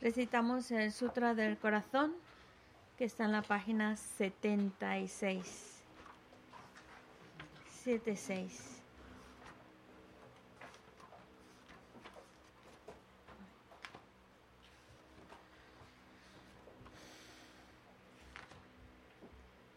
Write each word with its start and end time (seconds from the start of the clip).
Recitamos 0.00 0.70
el 0.70 0.92
Sutra 0.92 1.34
del 1.34 1.58
Corazón, 1.58 2.14
que 2.96 3.04
está 3.04 3.24
en 3.24 3.32
la 3.32 3.42
página 3.42 3.96
76. 3.96 5.82
76. 7.82 8.82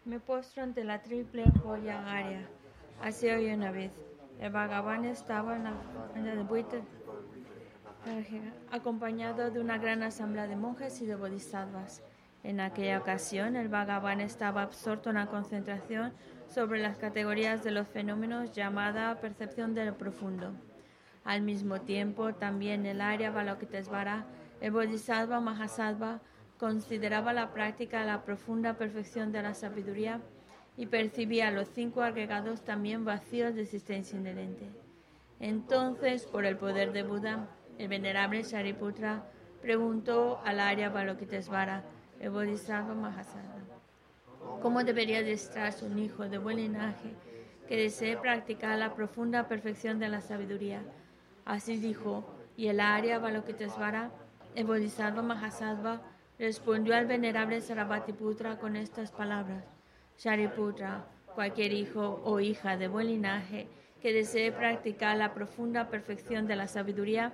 Me 0.05 0.19
postro 0.19 0.61
ante 0.61 0.83
la 0.83 1.01
triple 1.01 1.45
joya 1.63 2.05
área. 2.05 2.47
Así 3.01 3.27
hoy 3.27 3.51
una 3.51 3.71
vez. 3.71 3.91
El 4.39 4.51
Bhagavan 4.51 5.05
estaba 5.05 5.55
en 5.55 5.63
la, 5.63 5.73
en 6.15 6.25
la 6.27 6.35
acompañado 8.71 9.51
de 9.51 9.59
una 9.59 9.77
gran 9.77 10.03
asamblea 10.03 10.47
de 10.47 10.55
monjes 10.55 11.01
y 11.01 11.05
de 11.05 11.15
bodhisattvas. 11.15 12.01
En 12.43 12.59
aquella 12.59 12.97
ocasión, 12.97 13.55
el 13.55 13.69
Bhagavan 13.69 14.19
estaba 14.19 14.63
absorto 14.63 15.09
en 15.09 15.17
la 15.17 15.27
concentración 15.27 16.13
sobre 16.47 16.81
las 16.81 16.97
categorías 16.97 17.63
de 17.63 17.71
los 17.71 17.87
fenómenos 17.87 18.51
llamada 18.51 19.19
percepción 19.21 19.73
de 19.73 19.85
lo 19.85 19.97
profundo. 19.97 20.51
Al 21.23 21.43
mismo 21.43 21.81
tiempo, 21.81 22.33
también 22.33 22.85
el 22.87 22.99
área 22.99 23.29
Balokitesvara, 23.29 24.25
el 24.59 24.71
Bodhisattva 24.71 25.39
Mahasattva, 25.39 26.19
consideraba 26.57 27.33
la 27.33 27.53
práctica 27.53 28.03
la 28.05 28.23
profunda 28.23 28.73
perfección 28.73 29.31
de 29.31 29.43
la 29.43 29.53
sabiduría 29.53 30.19
y 30.77 30.87
percibía 30.87 31.51
los 31.51 31.67
cinco 31.69 32.01
agregados 32.01 32.63
también 32.63 33.05
vacíos 33.05 33.55
de 33.55 33.63
existencia 33.63 34.17
inherente. 34.17 34.69
Entonces, 35.39 36.25
por 36.25 36.45
el 36.45 36.57
poder 36.57 36.91
de 36.91 37.03
Buda, 37.03 37.47
el 37.81 37.87
venerable 37.87 38.43
Shariputra 38.43 39.23
preguntó 39.59 40.39
al 40.45 40.59
Arya 40.59 40.89
Balokitesvara, 40.89 41.83
el 42.19 42.29
Bodhisattva 42.29 42.93
Mahasana, 42.93 43.55
cómo 44.61 44.83
debería 44.83 45.17
adestrarse 45.17 45.85
un 45.85 45.97
hijo 45.97 46.29
de 46.29 46.37
buen 46.37 46.57
linaje 46.57 47.15
que 47.67 47.77
desee 47.77 48.17
practicar 48.17 48.77
la 48.77 48.93
profunda 48.93 49.47
perfección 49.47 49.97
de 49.97 50.09
la 50.09 50.21
sabiduría. 50.21 50.83
Así 51.43 51.77
dijo, 51.77 52.23
y 52.55 52.67
el 52.67 52.79
Arya 52.79 53.17
Balokitesvara, 53.17 54.11
el 54.53 54.65
Bodhisattva 54.65 55.23
Mahasattva, 55.23 56.03
respondió 56.37 56.95
al 56.95 57.07
venerable 57.07 57.61
Sarabhatiputra 57.61 58.59
con 58.59 58.75
estas 58.75 59.11
palabras. 59.11 59.65
Shariputra, 60.19 61.07
cualquier 61.33 61.73
hijo 61.73 62.21
o 62.25 62.39
hija 62.39 62.77
de 62.77 62.87
buen 62.87 63.07
linaje 63.07 63.67
que 64.03 64.13
desee 64.13 64.51
practicar 64.51 65.17
la 65.17 65.33
profunda 65.33 65.89
perfección 65.89 66.45
de 66.45 66.55
la 66.55 66.67
sabiduría, 66.67 67.33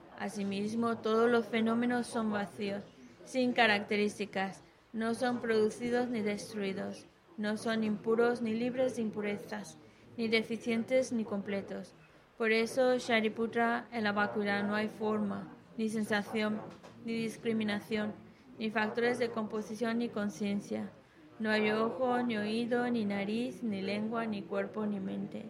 Asimismo, 0.21 0.99
todos 0.99 1.31
los 1.31 1.47
fenómenos 1.47 2.05
son 2.05 2.31
vacíos, 2.31 2.83
sin 3.25 3.53
características, 3.53 4.63
no 4.93 5.15
son 5.15 5.41
producidos 5.41 6.09
ni 6.09 6.21
destruidos, 6.21 7.07
no 7.37 7.57
son 7.57 7.83
impuros 7.83 8.43
ni 8.43 8.53
libres 8.53 8.95
de 8.95 9.01
impurezas, 9.01 9.79
ni 10.17 10.27
deficientes 10.27 11.11
ni 11.11 11.23
completos. 11.25 11.95
Por 12.37 12.51
eso, 12.51 12.99
Shariputra, 12.99 13.87
en 13.91 14.03
la 14.03 14.11
vacuidad 14.11 14.63
no 14.63 14.75
hay 14.75 14.89
forma, 14.89 15.47
ni 15.75 15.89
sensación, 15.89 16.61
ni 17.03 17.13
discriminación, 17.13 18.13
ni 18.59 18.69
factores 18.69 19.17
de 19.17 19.31
composición 19.31 19.97
ni 19.97 20.09
conciencia. 20.09 20.91
No 21.39 21.49
hay 21.49 21.71
ojo, 21.71 22.21
ni 22.21 22.37
oído, 22.37 22.87
ni 22.91 23.05
nariz, 23.05 23.63
ni 23.63 23.81
lengua, 23.81 24.27
ni 24.27 24.43
cuerpo, 24.43 24.85
ni 24.85 24.99
mente. 24.99 25.49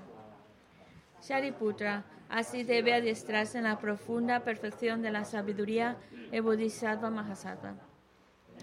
Shariputra, 1.21 2.03
así 2.29 2.63
debe 2.63 2.93
adiestrarse 2.93 3.57
en 3.57 3.65
la 3.65 3.79
profunda 3.79 4.41
perfección 4.41 5.01
de 5.01 5.11
la 5.11 5.23
sabiduría 5.23 5.97
el 6.31 6.41
Bodhisattva 6.41 7.09
Mahasattva. 7.09 7.75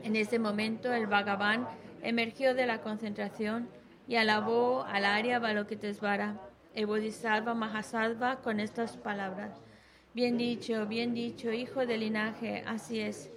En 0.02 0.16
este 0.16 0.38
momento 0.38 0.93
el 0.93 1.06
Bhagavan 1.06 1.69
emergió 2.02 2.55
de 2.55 2.66
la 2.66 2.81
concentración 2.81 3.69
y 4.06 4.16
alabó 4.16 4.84
al 4.84 5.05
Arya 5.05 5.38
Balokitesvara, 5.38 6.40
el 6.75 6.87
Bodhisattva 6.87 7.55
Mahasattva, 7.55 8.37
con 8.37 8.60
estas 8.60 8.96
palabras. 8.96 9.60
Bien 10.14 10.38
dicho, 10.38 10.87
bien 10.87 11.14
dicho, 11.14 11.52
hijo 11.52 11.87
del 11.87 12.00
linaje, 12.00 12.64
así 12.66 13.00
es. 13.00 13.31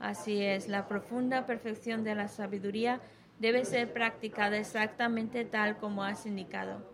Así 0.00 0.42
es, 0.42 0.68
la 0.68 0.88
profunda 0.88 1.46
perfección 1.46 2.04
de 2.04 2.14
la 2.14 2.28
sabiduría 2.28 3.00
debe 3.38 3.64
ser 3.64 3.92
practicada 3.92 4.58
exactamente 4.58 5.44
tal 5.44 5.76
como 5.76 6.04
has 6.04 6.26
indicado. 6.26 6.93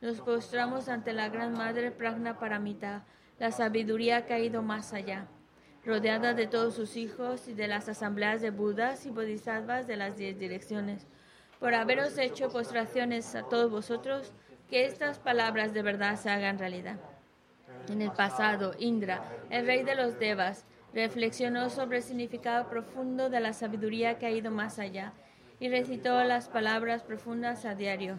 Nos 0.00 0.20
postramos 0.20 0.88
ante 0.88 1.12
la 1.12 1.28
Gran 1.28 1.52
Madre 1.52 1.90
Pragna 1.90 2.38
Paramita, 2.38 3.04
la 3.38 3.50
sabiduría 3.50 4.26
que 4.26 4.34
ha 4.34 4.38
ido 4.38 4.62
más 4.62 4.92
allá, 4.92 5.26
rodeada 5.84 6.34
de 6.34 6.46
todos 6.46 6.74
sus 6.74 6.96
hijos 6.96 7.48
y 7.48 7.54
de 7.54 7.68
las 7.68 7.88
asambleas 7.88 8.40
de 8.40 8.50
Budas 8.50 9.06
y 9.06 9.10
Bodhisattvas 9.10 9.86
de 9.86 9.96
las 9.96 10.16
diez 10.16 10.38
direcciones. 10.38 11.06
Por 11.58 11.74
haberos 11.74 12.16
hecho 12.18 12.48
postraciones 12.48 13.34
a 13.34 13.42
todos 13.42 13.70
vosotros, 13.70 14.32
que 14.68 14.86
estas 14.86 15.18
palabras 15.18 15.74
de 15.74 15.82
verdad 15.82 16.16
se 16.16 16.30
hagan 16.30 16.58
realidad. 16.58 16.98
En 17.88 18.02
el 18.02 18.12
pasado, 18.12 18.72
Indra, 18.78 19.22
el 19.50 19.66
rey 19.66 19.82
de 19.82 19.96
los 19.96 20.18
Devas, 20.18 20.64
Reflexionó 20.92 21.70
sobre 21.70 21.98
el 21.98 22.02
significado 22.02 22.68
profundo 22.68 23.30
de 23.30 23.38
la 23.38 23.52
sabiduría 23.52 24.18
que 24.18 24.26
ha 24.26 24.30
ido 24.30 24.50
más 24.50 24.80
allá 24.80 25.12
y 25.60 25.68
recitó 25.68 26.22
las 26.24 26.48
palabras 26.48 27.04
profundas 27.04 27.64
a 27.64 27.76
diario, 27.76 28.18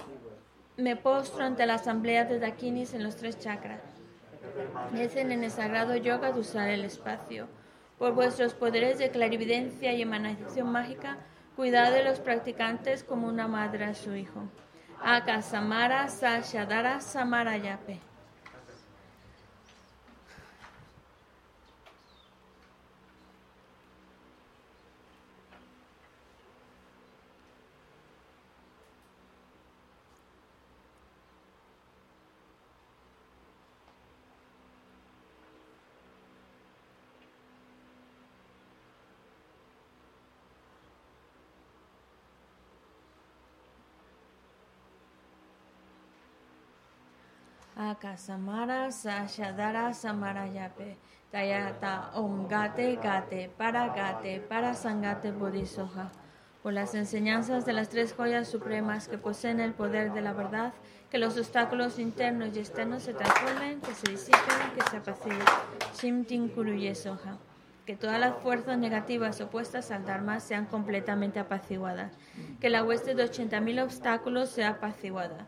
Me 0.81 0.95
postro 0.95 1.45
ante 1.45 1.67
la 1.67 1.75
asamblea 1.75 2.25
de 2.25 2.39
Dakinis 2.39 2.95
en 2.95 3.03
los 3.03 3.15
tres 3.15 3.37
chakras. 3.37 3.83
Dicen 4.91 5.31
en 5.31 5.43
el 5.43 5.51
sagrado 5.51 5.95
yoga 5.95 6.31
de 6.31 6.39
usar 6.39 6.69
el 6.69 6.83
espacio. 6.83 7.47
Por 7.99 8.15
vuestros 8.15 8.55
poderes 8.55 8.97
de 8.97 9.11
clarividencia 9.11 9.93
y 9.93 10.01
emanación 10.01 10.71
mágica, 10.71 11.17
cuidad 11.55 11.91
de 11.91 12.03
los 12.03 12.19
practicantes 12.19 13.03
como 13.03 13.27
una 13.27 13.47
madre 13.47 13.85
a 13.85 13.93
su 13.93 14.15
hijo. 14.15 14.49
Aka 15.03 15.43
Samara 15.43 16.07
Sashadara 16.07 16.99
Samarayape. 16.99 17.99
Akasamara 47.91 48.89
Sashadara 48.89 49.93
Samarayape 49.93 50.95
Tayata 51.29 52.11
Om 52.15 52.47
Gate 52.47 52.95
Gate 52.95 53.49
Para 53.57 53.89
Gate 53.89 54.39
Para 54.39 54.73
Sangate 54.73 55.31
Bodhisoja. 55.31 56.09
Por 56.63 56.71
las 56.71 56.95
enseñanzas 56.95 57.65
de 57.65 57.73
las 57.73 57.89
tres 57.89 58.13
joyas 58.13 58.47
supremas 58.47 59.09
que 59.09 59.17
poseen 59.17 59.59
el 59.59 59.73
poder 59.73 60.13
de 60.13 60.21
la 60.21 60.31
verdad, 60.31 60.73
que 61.09 61.17
los 61.17 61.37
obstáculos 61.37 61.99
internos 61.99 62.55
y 62.55 62.59
externos 62.59 63.03
se 63.03 63.13
transformen, 63.13 63.81
que 63.81 63.93
se 63.93 64.11
disipen, 64.11 64.71
que 64.75 64.89
se 64.89 64.97
apaciguen. 64.97 65.39
Shimtin 65.99 66.47
Kuruye 66.47 66.95
Soja. 66.95 67.39
Que 67.85 67.97
todas 67.97 68.19
las 68.19 68.37
fuerzas 68.37 68.77
negativas 68.77 69.41
opuestas 69.41 69.91
al 69.91 70.05
Dharma 70.05 70.39
sean 70.39 70.65
completamente 70.65 71.39
apaciguadas. 71.39 72.13
Que 72.61 72.69
la 72.69 72.83
hueste 72.83 73.15
de 73.15 73.25
80.000 73.25 73.83
obstáculos 73.83 74.49
sea 74.49 74.69
apaciguada 74.69 75.47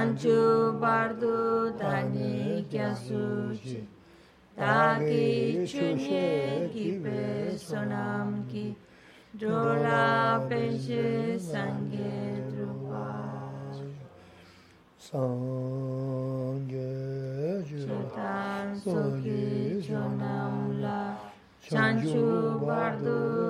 Sancho 0.00 0.80
bardu 0.80 1.76
dani 1.78 2.64
kya 2.70 2.88
suchi. 2.96 3.84
Taki 4.56 5.60
chunye 5.70 6.72
ki 6.72 6.86
pe 7.04 7.20
sonam 7.64 8.48
ki. 8.50 8.64
Dola 9.36 10.40
penche 10.48 11.36
sangye 11.38 12.16
drupa. 12.48 13.08
Sangye 15.06 16.88
jutan 17.68 18.66
sogi 18.80 19.84
jonam 19.86 20.80
la. 20.80 21.00
Sancho 21.60 22.58
bardu 22.64 23.49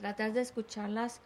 tratar 0.00 0.32
de 0.32 0.40
escucharlas 0.40 1.20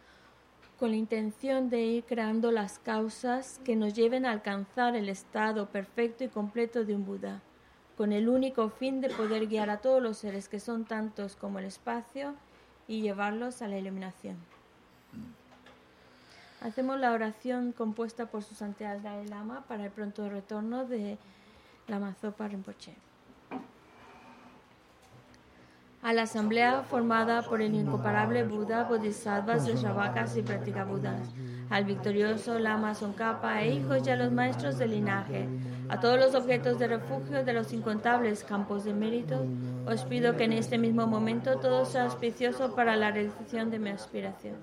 con 0.77 0.91
la 0.91 0.97
intención 0.97 1.69
de 1.69 1.81
ir 1.81 2.03
creando 2.03 2.51
las 2.51 2.79
causas 2.79 3.61
que 3.63 3.75
nos 3.75 3.93
lleven 3.93 4.25
a 4.25 4.31
alcanzar 4.31 4.95
el 4.95 5.07
estado 5.07 5.67
perfecto 5.69 6.25
y 6.25 6.27
completo 6.27 6.83
de 6.83 6.95
un 6.95 7.05
Buda, 7.05 7.41
con 7.97 8.11
el 8.11 8.27
único 8.27 8.69
fin 8.69 8.99
de 8.99 9.09
poder 9.09 9.47
guiar 9.47 9.69
a 9.69 9.77
todos 9.77 10.03
los 10.03 10.17
seres 10.17 10.49
que 10.49 10.59
son 10.59 10.83
tantos 10.83 11.37
como 11.37 11.59
el 11.59 11.65
espacio 11.65 12.35
y 12.87 13.01
llevarlos 13.01 13.61
a 13.61 13.69
la 13.69 13.77
iluminación. 13.77 14.35
Hacemos 16.59 16.99
la 16.99 17.13
oración 17.13 17.71
compuesta 17.71 18.25
por 18.25 18.43
su 18.43 18.55
santidad 18.55 18.99
Dalai 18.99 19.27
Lama 19.27 19.63
para 19.67 19.85
el 19.85 19.91
pronto 19.91 20.27
retorno 20.29 20.85
de 20.85 21.17
la 21.87 21.99
Mazopa 21.99 22.47
Rinpoche. 22.47 22.95
A 26.05 26.13
la 26.13 26.21
asamblea 26.21 26.83
formada 26.83 27.41
por 27.41 27.63
el 27.63 27.73
incomparable 27.73 28.43
Buda, 28.43 28.83
Bodhisattvas, 28.83 29.67
Shravakas 29.67 30.37
y 30.37 30.43
Budas, 30.43 31.33
al 31.71 31.85
victorioso 31.85 32.59
Lama 32.59 32.91
Tsongkhapa 32.93 33.63
e 33.63 33.73
hijos 33.73 34.05
y 34.05 34.11
a 34.11 34.15
los 34.15 34.31
maestros 34.31 34.77
del 34.77 34.91
linaje, 34.91 35.47
a 35.89 35.99
todos 35.99 36.19
los 36.19 36.35
objetos 36.35 36.77
de 36.77 36.89
refugio 36.89 37.43
de 37.43 37.53
los 37.53 37.73
incontables 37.73 38.43
campos 38.43 38.83
de 38.83 38.93
mérito, 38.93 39.47
os 39.87 40.03
pido 40.03 40.37
que 40.37 40.43
en 40.43 40.53
este 40.53 40.77
mismo 40.77 41.07
momento 41.07 41.57
todo 41.57 41.85
sea 41.85 42.03
auspicioso 42.03 42.75
para 42.75 42.95
la 42.95 43.09
realización 43.09 43.71
de 43.71 43.79
mi 43.79 43.89
aspiración. 43.89 44.57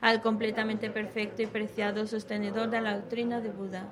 Al 0.00 0.22
completamente 0.22 0.88
perfecto 0.88 1.42
y 1.42 1.46
preciado 1.48 2.06
sostenedor 2.06 2.70
de 2.70 2.80
la 2.80 2.96
doctrina 2.96 3.42
de 3.42 3.50
Buda, 3.50 3.88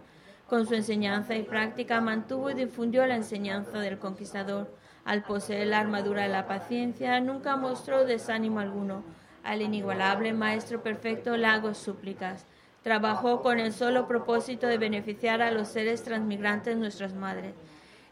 con 0.49 0.67
su 0.67 0.75
enseñanza 0.75 1.35
y 1.35 1.43
práctica 1.43 2.01
mantuvo 2.01 2.49
y 2.49 2.55
difundió 2.55 3.05
la 3.05 3.17
enseñanza 3.17 3.81
del 3.81 3.99
conquistador. 3.99 4.71
Al 5.07 5.23
poseer 5.23 5.69
la 5.69 5.79
armadura 5.79 6.23
de 6.23 6.29
la 6.29 6.49
paciencia, 6.49 7.21
nunca 7.21 7.55
mostró 7.55 8.05
desánimo 8.05 8.59
alguno. 8.59 9.05
Al 9.45 9.63
inigualable 9.63 10.33
Maestro 10.33 10.83
Perfecto 10.83 11.37
le 11.37 11.47
hago 11.47 11.75
súplicas. 11.75 12.45
Trabajó 12.83 13.41
con 13.41 13.61
el 13.61 13.73
solo 13.73 14.09
propósito 14.09 14.67
de 14.67 14.79
beneficiar 14.79 15.43
a 15.43 15.53
los 15.53 15.69
seres 15.69 16.03
transmigrantes 16.03 16.77
nuestras 16.77 17.15
madres, 17.15 17.55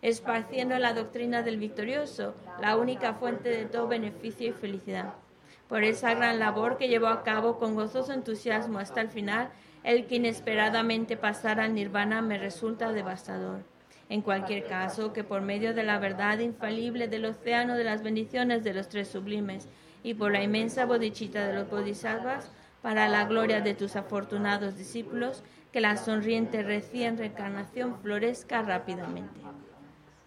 esparciendo 0.02 0.78
la 0.78 0.94
doctrina 0.94 1.42
del 1.42 1.56
victorioso, 1.56 2.36
la 2.60 2.76
única 2.76 3.14
fuente 3.14 3.48
de 3.48 3.64
todo 3.64 3.88
beneficio 3.88 4.48
y 4.48 4.52
felicidad. 4.52 5.14
Por 5.68 5.82
esa 5.82 6.14
gran 6.14 6.38
labor 6.38 6.76
que 6.76 6.86
llevó 6.86 7.08
a 7.08 7.24
cabo 7.24 7.58
con 7.58 7.74
gozoso 7.74 8.12
entusiasmo 8.12 8.78
hasta 8.78 9.00
el 9.00 9.08
final, 9.08 9.48
el 9.82 10.06
que 10.06 10.16
inesperadamente 10.16 11.16
pasara 11.16 11.64
al 11.64 11.74
nirvana 11.74 12.22
me 12.22 12.38
resulta 12.38 12.92
devastador. 12.92 13.73
En 14.08 14.22
cualquier 14.22 14.66
caso, 14.66 15.12
que 15.12 15.24
por 15.24 15.42
medio 15.42 15.74
de 15.74 15.82
la 15.82 15.98
verdad 15.98 16.38
infalible 16.38 17.08
del 17.08 17.24
océano 17.24 17.76
de 17.76 17.84
las 17.84 18.02
bendiciones 18.02 18.62
de 18.62 18.74
los 18.74 18.88
tres 18.88 19.08
sublimes 19.08 19.68
y 20.02 20.14
por 20.14 20.32
la 20.32 20.42
inmensa 20.42 20.84
bodichita 20.84 21.46
de 21.46 21.54
los 21.54 21.70
bodhisattvas, 21.70 22.50
para 22.82 23.08
la 23.08 23.24
gloria 23.24 23.62
de 23.62 23.74
tus 23.74 23.96
afortunados 23.96 24.76
discípulos, 24.76 25.42
que 25.72 25.80
la 25.80 25.96
sonriente 25.96 26.62
recién 26.62 27.16
reencarnación 27.16 27.98
florezca 28.00 28.62
rápidamente. 28.62 29.40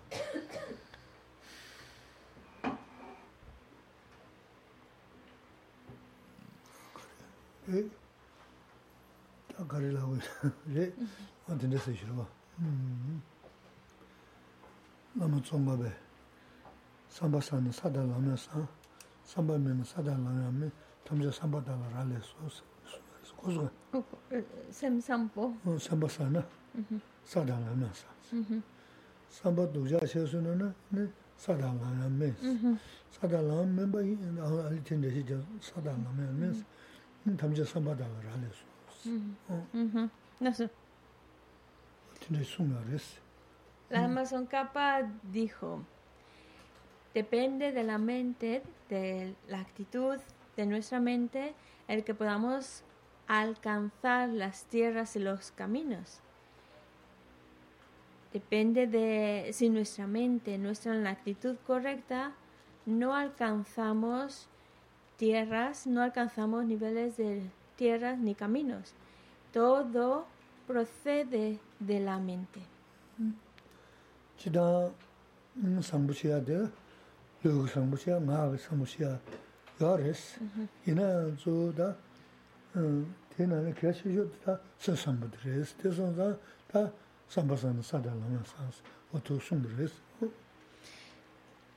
lama 15.19 15.39
tsonga 15.41 15.75
be 15.77 15.91
samba 17.09 17.41
sani 17.41 17.71
sada 17.71 17.99
lamya 18.01 18.37
san 18.37 18.67
samba 19.23 19.57
mena 19.57 19.83
sada 19.83 20.11
lamya 20.11 20.51
me 20.51 20.71
tamja 21.05 21.31
samba 21.31 21.59
dala 21.61 21.87
rale 21.95 22.19
so 22.21 22.61
kuzga 23.37 23.69
sem 24.69 25.01
sampo 25.01 25.53
samba 25.79 26.07
sana 26.09 26.43
sada 27.23 27.53
lamya 27.53 27.89
san 27.93 28.63
samba 29.29 29.65
duja 29.67 29.99
she 30.07 30.25
su 30.25 30.39
na 30.41 30.53
ne 30.91 31.07
sada 31.37 31.65
lamya 31.81 32.09
me 32.09 32.33
sada 33.11 33.41
lamya 33.41 33.65
me 33.73 33.85
ba 33.85 33.99
ali 34.67 34.79
tende 34.81 35.09
shi 35.11 35.23
sada 35.61 35.91
lamya 35.91 36.31
me 37.25 37.33
tamja 37.35 37.65
samba 37.65 37.95
dala 37.95 38.19
rale 38.27 38.49
so 38.53 38.67
nasu 40.41 40.69
tende 42.19 42.43
sumya 42.43 42.77
resi 42.91 43.17
La 43.89 44.03
Amazon 44.03 44.47
Capa 44.47 45.09
dijo, 45.31 45.79
depende 47.13 47.71
de 47.71 47.83
la 47.83 47.97
mente, 47.97 48.61
de 48.89 49.33
la 49.47 49.61
actitud 49.61 50.17
de 50.57 50.65
nuestra 50.65 50.99
mente, 50.99 51.53
el 51.87 52.03
que 52.03 52.13
podamos 52.13 52.83
alcanzar 53.27 54.27
las 54.27 54.65
tierras 54.65 55.15
y 55.15 55.19
los 55.19 55.51
caminos. 55.51 56.19
Depende 58.33 58.87
de 58.87 59.51
si 59.53 59.69
nuestra 59.69 60.05
mente 60.05 60.55
en 60.55 61.03
la 61.03 61.09
actitud 61.09 61.55
correcta, 61.65 62.33
no 62.85 63.15
alcanzamos 63.15 64.49
tierras, 65.15 65.87
no 65.87 66.01
alcanzamos 66.01 66.65
niveles 66.65 67.15
de 67.15 67.41
tierras 67.77 68.19
ni 68.19 68.35
caminos. 68.35 68.93
Todo 69.53 70.25
procede 70.67 71.59
de 71.79 71.99
la 72.01 72.19
mente. 72.19 72.59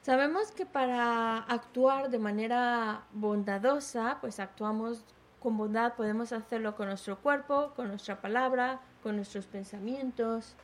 Sabemos 0.02 0.50
que 0.52 0.64
para 0.64 1.38
actuar 1.38 2.11
de 2.11 2.19
manera 2.19 3.05
bondadosa, 3.12 4.19
pues 4.21 4.40
actuamos 4.40 5.05
con 5.40 5.57
bondad, 5.57 5.95
podemos 5.95 6.33
hacerlo 6.33 6.75
con 6.75 6.88
nuestro 6.88 7.19
cuerpo, 7.19 7.73
con 7.76 7.88
nuestra 7.88 8.21
palabra, 8.21 8.81
con 9.02 9.17
nuestros 9.17 9.47
pensamientos. 9.47 10.57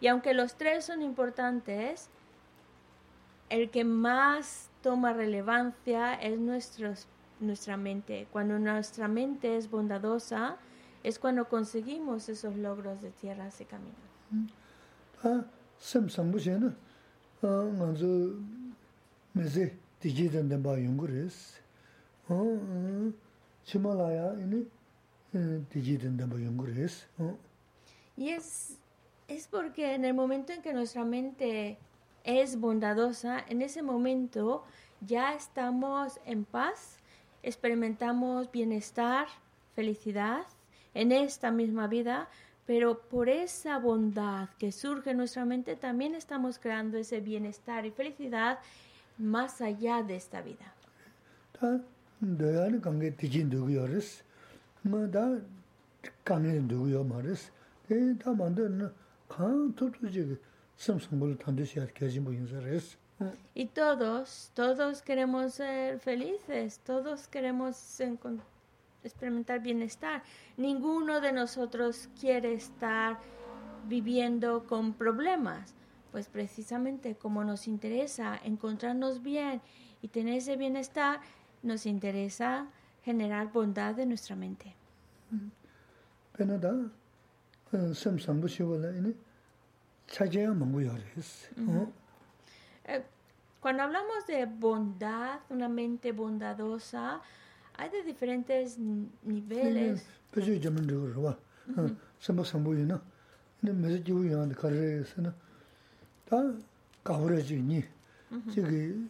Y 0.00 0.08
aunque 0.08 0.34
los 0.34 0.54
tres 0.56 0.84
son 0.84 1.02
importantes, 1.02 2.08
el 3.48 3.70
que 3.70 3.84
más 3.84 4.68
toma 4.82 5.12
relevancia 5.12 6.14
es 6.14 6.38
nuestros, 6.38 7.06
nuestra 7.40 7.76
mente. 7.76 8.26
Cuando 8.32 8.58
nuestra 8.58 9.08
mente 9.08 9.56
es 9.56 9.70
bondadosa, 9.70 10.56
es 11.02 11.18
cuando 11.18 11.48
conseguimos 11.48 12.28
esos 12.28 12.56
logros 12.56 13.00
de 13.00 13.10
tierras 13.10 13.60
y 13.60 13.64
caminos. 13.64 13.96
Ah, 15.22 15.44
y 28.16 28.30
es, 28.30 28.78
es 29.28 29.48
porque 29.48 29.94
en 29.94 30.04
el 30.04 30.14
momento 30.14 30.52
en 30.52 30.62
que 30.62 30.72
nuestra 30.72 31.04
mente 31.04 31.78
es 32.24 32.58
bondadosa, 32.58 33.44
en 33.48 33.62
ese 33.62 33.82
momento 33.82 34.64
ya 35.00 35.34
estamos 35.34 36.20
en 36.24 36.44
paz, 36.44 36.98
experimentamos 37.42 38.50
bienestar, 38.50 39.26
felicidad 39.74 40.46
en 40.94 41.12
esta 41.12 41.50
misma 41.50 41.86
vida, 41.86 42.28
pero 42.66 42.98
por 42.98 43.28
esa 43.28 43.78
bondad 43.78 44.48
que 44.58 44.72
surge 44.72 45.10
en 45.10 45.18
nuestra 45.18 45.44
mente 45.44 45.76
también 45.76 46.14
estamos 46.14 46.58
creando 46.58 46.98
ese 46.98 47.20
bienestar 47.20 47.86
y 47.86 47.90
felicidad 47.90 48.58
más 49.18 49.60
allá 49.60 50.02
de 50.02 50.16
esta 50.16 50.42
vida. 50.42 50.74
Rīs. 62.62 62.96
Y 63.54 63.66
todos, 63.66 64.50
todos 64.54 65.00
queremos 65.00 65.54
ser 65.54 65.98
felices, 66.00 66.80
todos 66.84 67.28
queremos 67.28 67.74
experimentar 69.02 69.62
bienestar. 69.62 70.22
Ninguno 70.58 71.20
de 71.20 71.32
nosotros 71.32 72.10
quiere 72.20 72.52
estar 72.52 73.18
viviendo 73.88 74.66
con 74.66 74.92
problemas, 74.92 75.74
pues 76.12 76.28
precisamente 76.28 77.14
como 77.14 77.42
nos 77.42 77.68
interesa 77.68 78.38
encontrarnos 78.44 79.22
bien 79.22 79.62
y 80.02 80.08
tener 80.08 80.38
ese 80.38 80.56
bienestar, 80.56 81.20
nos 81.62 81.86
interesa 81.86 82.66
generar 83.02 83.50
bondad 83.50 83.98
en 83.98 84.10
nuestra 84.10 84.36
mente. 84.36 84.74
sem 87.94 88.18
sambu 88.18 88.48
shiwa 88.48 88.78
la 88.78 88.90
ini 88.90 89.14
chajaya 90.08 90.52
mungu 90.54 90.80
yoris. 90.80 91.48
Cuando 93.60 93.82
hablamos 93.82 94.26
de 94.28 94.46
bondad, 94.46 95.40
una 95.50 95.68
mente 95.68 96.12
bondadosa, 96.12 97.20
hay 97.76 97.88
de 97.90 98.02
diferentes 98.04 98.78
niveles. 98.78 100.04
Pechi 100.30 100.60
jaman 100.60 100.86
dhigo 100.86 101.06
rwa, 101.12 101.36
sambu 102.20 102.44
sambu 102.44 102.74
yina, 102.74 103.00
ini 103.62 103.72
mezi 103.72 103.98
jivu 104.04 104.24
yana 104.24 104.54
karre 104.54 104.98
yasina, 105.02 105.34
ta 106.26 106.54
kawra 107.04 107.40
ji 107.42 107.60
ni, 107.60 107.84
chigi 108.54 109.08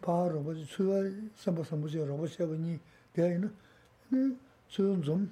paa 0.00 0.28
rwa, 0.28 0.54
suwa 0.66 1.10
sambu 1.34 1.64
sambu 1.64 1.88
shiwa 1.88 2.06
rwa 2.06 2.28
shiwa 2.28 2.56
ni, 2.56 2.78
dhaya 3.14 3.32
yina, 3.32 3.50
suyun 4.68 5.02
zum, 5.02 5.28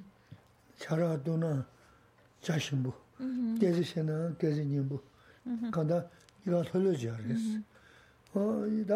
chara 0.81 1.17
dhona, 1.17 1.65
자신부 2.45 2.93
대지시나 3.59 4.35
대지님부. 4.37 5.01
간다 5.73 6.07
이거 6.47 6.61
흘러져야 6.63 7.17
그랬어 7.17 7.59
어이다 8.35 8.95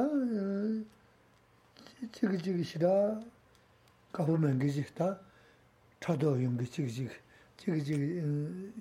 지기지기 2.13 2.63
싫다. 2.63 3.21
가보면 4.13 4.59
기지다 4.59 5.19
타도 5.99 6.43
용기 6.43 6.65
지기지기 6.71 7.11
지기지기 7.57 8.23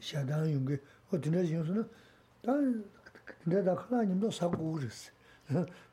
샤당 0.02 0.52
용기. 0.52 0.78
어디나 1.12 1.40
용수는 1.40 1.84
다 2.44 2.54
근데 3.44 3.64
다 3.64 3.74
칼라님도 3.76 4.30
사고 4.32 4.74
그랬어. 4.74 5.12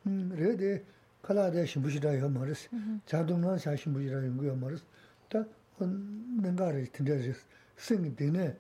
음 0.07 0.33
레데 0.35 0.85
칼라데 1.23 1.65
신부시다 1.67 2.19
요 2.19 2.29
말았어. 2.29 2.69
자동만 3.07 3.57
자신부시라 3.59 4.25
용기 4.27 4.47
요 4.47 4.57
말았어. 4.57 4.85
다 5.29 5.45
뭔가를 5.79 6.87
든다지 6.93 7.33
sing 7.77 8.15
dine 8.17 8.57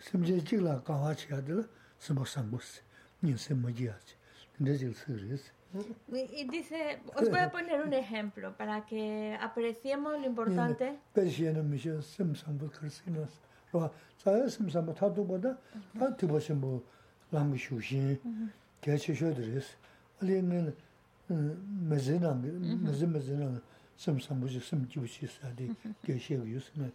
simche 0.00 0.40
chikla 0.44 0.82
kawa 0.84 1.14
chiya 1.14 1.40
dila 1.40 1.64
sima 1.98 2.24
sangbus, 2.24 2.80
nyin 3.22 3.36
sima 3.36 3.70
jiya 3.70 3.94
chi, 4.04 4.14
dinde 4.56 4.78
chikla 4.78 4.94
sigris. 4.94 5.52
Y 6.08 6.44
dice, 6.48 7.00
os 7.14 7.28
voy 7.28 7.40
a 7.40 7.50
poner 7.50 7.82
un 7.82 7.92
ejemplo 7.92 8.56
para 8.56 8.86
que 8.86 9.36
apreciemos 9.40 10.18
lo 10.18 10.26
importante. 10.26 10.98
Persiana 11.12 11.62
mishe 11.62 12.00
sim 12.02 12.34
sangbus 12.34 12.70
karsinas, 12.70 13.30
rwa, 13.72 13.90
tsaya 14.18 14.48
sim 14.48 14.70
sangbus 14.70 14.96
tatu 14.96 15.24
bada, 15.24 15.58
ta 15.98 16.12
tiba 16.16 16.40
simbo 16.40 16.82
langi 17.30 17.58
shushin, 17.58 18.18
kya 18.80 18.96
chi 18.96 19.14
shodris, 19.14 19.76
ali 20.22 20.40
nil 20.40 20.72
mm, 21.28 21.88
mezi 21.88 22.18
nangi, 22.18 22.50
mezi 22.50 23.06
mezi 23.06 23.32
nangi 23.36 23.60
sim 23.96 24.18
sangbus 24.20 24.62
sim 24.62 24.86
jibushi 24.88 25.28
sadi 25.28 25.70
kya 26.02 26.18
shegu 26.18 26.46
yusna. 26.46 26.90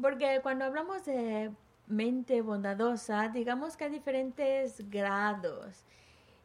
Porque 0.00 0.40
cuando 0.42 0.64
hablamos 0.64 1.04
de 1.04 1.50
mente 1.86 2.42
bondadosa, 2.42 3.28
digamos 3.28 3.76
que 3.76 3.84
hay 3.84 3.90
diferentes 3.90 4.88
grados. 4.90 5.84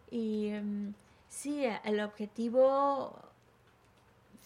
Y 0.09 0.51
mm, 0.51 0.93
sí, 1.27 1.65
el 1.83 1.99
objetivo 1.99 3.19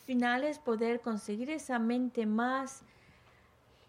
final 0.06 0.44
es 0.44 0.60
poder 0.60 1.02
conseguir 1.02 1.50
esa 1.50 1.80
mente 1.80 2.26
más 2.26 2.84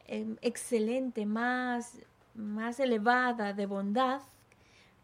em, 0.06 0.36
excelente, 0.42 1.26
más, 1.26 1.98
más 2.34 2.80
elevada 2.80 3.52
de 3.52 3.66
bondad 3.66 4.20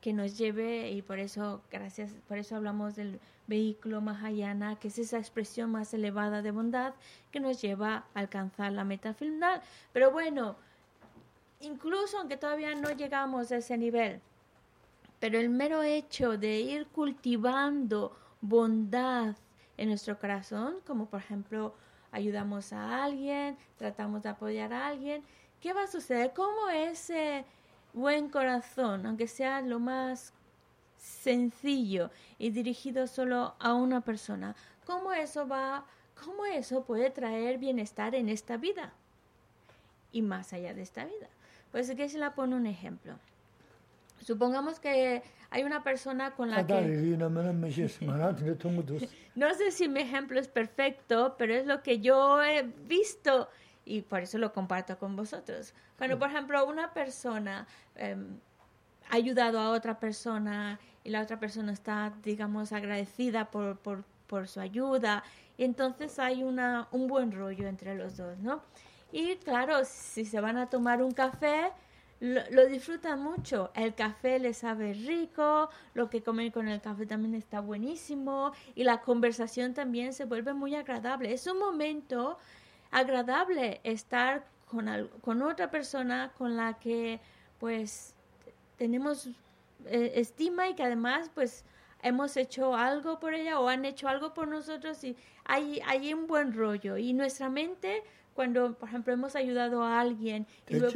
que 0.04 0.12
nos 0.12 0.36
lleve 0.36 0.90
y 0.90 1.00
por 1.00 1.18
eso 1.18 1.62
gracias 1.70 2.10
por 2.28 2.36
eso 2.36 2.56
hablamos 2.56 2.94
del 2.94 3.18
vehículo 3.46 4.02
Mahayana 4.02 4.78
que 4.78 4.88
es 4.88 4.98
esa 4.98 5.16
expresión 5.16 5.70
más 5.70 5.94
elevada 5.94 6.42
de 6.42 6.50
bondad 6.50 6.92
que 7.30 7.40
nos 7.40 7.62
lleva 7.62 8.04
a 8.12 8.20
alcanzar 8.20 8.70
la 8.72 8.84
meta 8.84 9.14
final. 9.14 9.62
Pero 9.94 10.10
bueno 10.10 10.56
incluso 11.60 12.18
aunque 12.18 12.36
todavía 12.36 12.74
no 12.74 12.90
llegamos 12.90 13.50
a 13.50 13.56
ese 13.56 13.78
nivel 13.78 14.20
pero 15.20 15.38
el 15.38 15.48
mero 15.48 15.82
hecho 15.82 16.36
de 16.36 16.60
ir 16.60 16.86
cultivando 16.88 18.14
bondad 18.42 19.36
en 19.78 19.88
nuestro 19.88 20.18
corazón 20.18 20.80
como 20.86 21.06
por 21.06 21.20
ejemplo 21.20 21.74
ayudamos 22.12 22.74
a 22.74 23.04
alguien 23.04 23.56
tratamos 23.78 24.22
de 24.22 24.28
apoyar 24.28 24.70
a 24.74 24.86
alguien 24.88 25.22
qué 25.62 25.72
va 25.72 25.84
a 25.84 25.86
suceder 25.86 26.34
cómo 26.34 26.68
ese 26.68 27.46
buen 27.94 28.28
corazón, 28.28 29.06
aunque 29.06 29.26
sea 29.26 29.62
lo 29.62 29.78
más 29.78 30.34
sencillo 30.98 32.10
y 32.38 32.50
dirigido 32.50 33.06
solo 33.06 33.54
a 33.58 33.74
una 33.74 34.02
persona, 34.02 34.54
¿cómo 34.84 35.12
eso 35.12 35.46
va, 35.48 35.86
cómo 36.22 36.44
eso 36.44 36.84
puede 36.84 37.10
traer 37.10 37.58
bienestar 37.58 38.14
en 38.14 38.28
esta 38.28 38.56
vida 38.56 38.92
y 40.12 40.22
más 40.22 40.52
allá 40.52 40.74
de 40.74 40.82
esta 40.82 41.04
vida? 41.04 41.28
Pues 41.72 41.90
que 41.90 42.08
se 42.08 42.18
la 42.18 42.34
pone 42.34 42.54
un 42.54 42.66
ejemplo. 42.66 43.14
Supongamos 44.20 44.80
que 44.80 45.22
hay 45.50 45.64
una 45.64 45.82
persona 45.82 46.34
con 46.34 46.50
la 46.50 46.66
que... 46.66 46.72
no 49.34 49.52
sé 49.54 49.70
si 49.70 49.88
mi 49.88 50.00
ejemplo 50.00 50.40
es 50.40 50.48
perfecto, 50.48 51.34
pero 51.36 51.54
es 51.54 51.66
lo 51.66 51.82
que 51.82 52.00
yo 52.00 52.42
he 52.42 52.62
visto 52.62 53.48
y 53.84 54.02
por 54.02 54.20
eso 54.20 54.38
lo 54.38 54.52
comparto 54.52 54.98
con 54.98 55.16
vosotros. 55.16 55.74
Cuando, 55.98 56.18
por 56.18 56.30
ejemplo, 56.30 56.64
una 56.66 56.92
persona 56.92 57.66
em, 57.94 58.38
ha 59.10 59.16
ayudado 59.16 59.58
a 59.60 59.70
otra 59.70 59.98
persona 59.98 60.78
y 61.02 61.10
la 61.10 61.20
otra 61.20 61.38
persona 61.38 61.72
está, 61.72 62.12
digamos, 62.22 62.72
agradecida 62.72 63.50
por, 63.50 63.78
por, 63.78 64.04
por 64.26 64.48
su 64.48 64.60
ayuda, 64.60 65.22
y 65.56 65.64
entonces 65.64 66.18
hay 66.18 66.42
una, 66.42 66.88
un 66.90 67.06
buen 67.06 67.30
rollo 67.30 67.68
entre 67.68 67.94
los 67.94 68.16
dos, 68.16 68.38
¿no? 68.38 68.62
Y 69.12 69.36
claro, 69.36 69.84
si 69.84 70.24
se 70.24 70.40
van 70.40 70.56
a 70.56 70.68
tomar 70.68 71.02
un 71.02 71.12
café, 71.12 71.70
lo, 72.18 72.40
lo, 72.50 72.66
disfrutan 72.66 73.22
mucho. 73.22 73.70
El 73.74 73.94
café 73.94 74.38
les 74.38 74.58
sabe 74.58 74.94
rico, 74.94 75.68
lo 75.92 76.10
que 76.10 76.22
comen 76.22 76.50
con 76.50 76.66
el 76.66 76.80
café 76.80 77.06
también 77.06 77.34
está 77.34 77.60
buenísimo 77.60 78.52
y 78.74 78.82
la 78.82 79.02
conversación 79.02 79.74
también 79.74 80.12
se 80.12 80.24
vuelve 80.24 80.52
muy 80.54 80.74
agradable. 80.74 81.32
Es 81.32 81.46
un 81.46 81.58
momento 81.58 82.38
agradable 82.94 83.80
estar 83.82 84.46
con, 84.66 84.88
con 85.20 85.42
otra 85.42 85.70
persona 85.70 86.32
con 86.38 86.56
la 86.56 86.78
que 86.78 87.20
pues 87.58 88.14
tenemos 88.78 89.26
eh, 89.86 90.12
estima 90.14 90.68
y 90.68 90.74
que 90.74 90.84
además 90.84 91.28
pues 91.34 91.64
hemos 92.02 92.36
hecho 92.36 92.76
algo 92.76 93.18
por 93.18 93.34
ella 93.34 93.58
o 93.58 93.68
han 93.68 93.84
hecho 93.84 94.06
algo 94.06 94.32
por 94.32 94.46
nosotros 94.46 95.02
y 95.02 95.16
hay, 95.44 95.80
hay 95.86 96.14
un 96.14 96.28
buen 96.28 96.54
rollo. 96.54 96.96
Y 96.96 97.12
nuestra 97.14 97.50
mente, 97.50 98.02
cuando, 98.34 98.74
por 98.74 98.88
ejemplo, 98.88 99.12
hemos 99.12 99.34
ayudado 99.34 99.82
a 99.82 100.00
alguien 100.00 100.46
y 100.68 100.74
luego... 100.78 100.92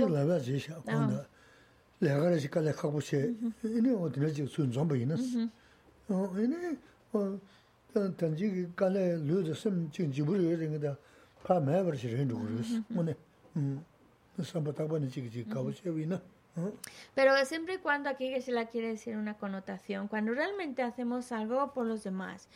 Pero 17.14 17.32
siempre 17.44 17.74
y 17.74 17.78
cuando 17.78 18.08
aquí 18.08 18.40
se 18.40 18.52
la 18.52 18.66
quiere 18.66 18.88
decir 18.88 19.16
una 19.16 19.34
connotación, 19.34 20.08
cuando 20.08 20.32
realmente 20.32 20.82
hacemos 20.82 21.32
algo 21.32 21.72
por 21.72 21.86
los 21.86 22.02
demás, 22.04 22.48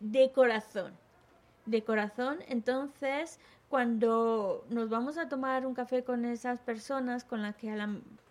de 0.00 0.32
corazón, 0.32 0.94
de 1.66 1.82
corazón, 1.84 2.38
entonces 2.48 3.38
cuando 3.68 4.64
nos 4.68 4.88
vamos 4.90 5.16
a 5.16 5.28
tomar 5.28 5.66
un 5.66 5.74
café 5.74 6.04
con 6.04 6.24
esas 6.24 6.60
personas 6.60 7.24
con 7.24 7.40
las 7.42 7.56
que 7.56 7.74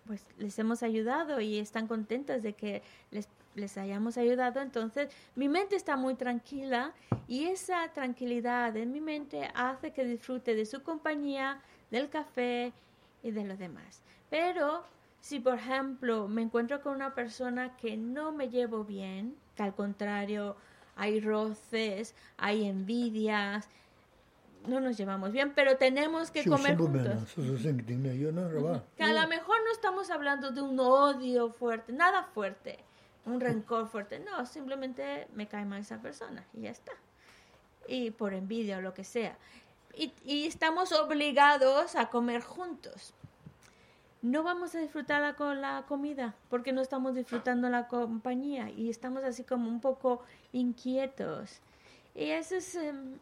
pues, 0.06 0.26
les 0.38 0.58
hemos 0.58 0.82
ayudado 0.82 1.40
y 1.40 1.58
están 1.58 1.88
contentas 1.88 2.42
de 2.42 2.52
que 2.52 2.82
les, 3.10 3.28
les 3.54 3.76
hayamos 3.78 4.16
ayudado, 4.16 4.60
entonces 4.60 5.08
mi 5.34 5.48
mente 5.48 5.76
está 5.76 5.96
muy 5.96 6.14
tranquila 6.14 6.92
y 7.28 7.44
esa 7.44 7.88
tranquilidad 7.92 8.76
en 8.76 8.92
mi 8.92 9.00
mente 9.00 9.50
hace 9.54 9.92
que 9.92 10.04
disfrute 10.04 10.54
de 10.54 10.66
su 10.66 10.82
compañía, 10.82 11.60
del 11.90 12.08
café 12.08 12.72
y 13.22 13.30
de 13.30 13.44
los 13.44 13.58
demás. 13.58 14.02
Pero 14.30 14.84
si, 15.20 15.38
por 15.38 15.54
ejemplo, 15.54 16.28
me 16.28 16.42
encuentro 16.42 16.80
con 16.82 16.94
una 16.94 17.14
persona 17.14 17.76
que 17.76 17.96
no 17.96 18.32
me 18.32 18.48
llevo 18.48 18.84
bien, 18.84 19.36
que 19.56 19.62
al 19.62 19.74
contrario, 19.74 20.56
hay 20.96 21.20
roces, 21.20 22.14
hay 22.36 22.64
envidias, 22.66 23.68
no 24.66 24.80
nos 24.80 24.96
llevamos 24.96 25.32
bien, 25.32 25.52
pero 25.54 25.76
tenemos 25.76 26.30
que 26.30 26.44
comer 26.44 26.76
juntos. 26.76 27.36
Que 28.96 29.04
a 29.04 29.12
lo 29.12 29.28
mejor 29.28 29.56
no 29.64 29.72
estamos 29.72 30.10
hablando 30.10 30.50
de 30.50 30.62
un 30.62 30.78
odio 30.78 31.50
fuerte, 31.50 31.92
nada 31.92 32.24
fuerte, 32.34 32.78
un 33.24 33.40
rencor 33.40 33.88
fuerte, 33.88 34.18
no, 34.18 34.44
simplemente 34.46 35.28
me 35.34 35.46
cae 35.46 35.64
mal 35.64 35.80
esa 35.80 36.00
persona 36.00 36.44
y 36.52 36.62
ya 36.62 36.70
está. 36.70 36.92
Y 37.86 38.10
por 38.10 38.34
envidia 38.34 38.78
o 38.78 38.80
lo 38.80 38.94
que 38.94 39.04
sea. 39.04 39.36
Y, 39.94 40.46
estamos 40.46 40.92
obligados 40.92 41.96
a 41.96 42.08
comer 42.08 42.42
juntos 42.42 43.14
no 44.22 44.44
vamos 44.44 44.72
a 44.76 44.78
disfrutar 44.78 45.34
con 45.34 45.60
la 45.60 45.84
comida 45.88 46.36
porque 46.48 46.72
no 46.72 46.80
estamos 46.80 47.16
disfrutando 47.16 47.68
la 47.68 47.88
compañía 47.88 48.70
y 48.70 48.88
estamos 48.88 49.24
así 49.24 49.42
como 49.42 49.68
un 49.68 49.80
poco 49.80 50.22
inquietos. 50.52 51.60
Y 52.14 52.26
eso 52.26 52.54
es 52.54 52.76
em, 52.76 53.18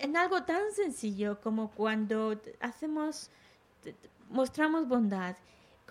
en 0.00 0.16
algo 0.16 0.44
tan 0.44 0.72
sencillo 0.72 1.40
como 1.40 1.70
cuando 1.70 2.40
hacemos, 2.60 3.30
mostramos 4.30 4.88
bondad, 4.88 5.36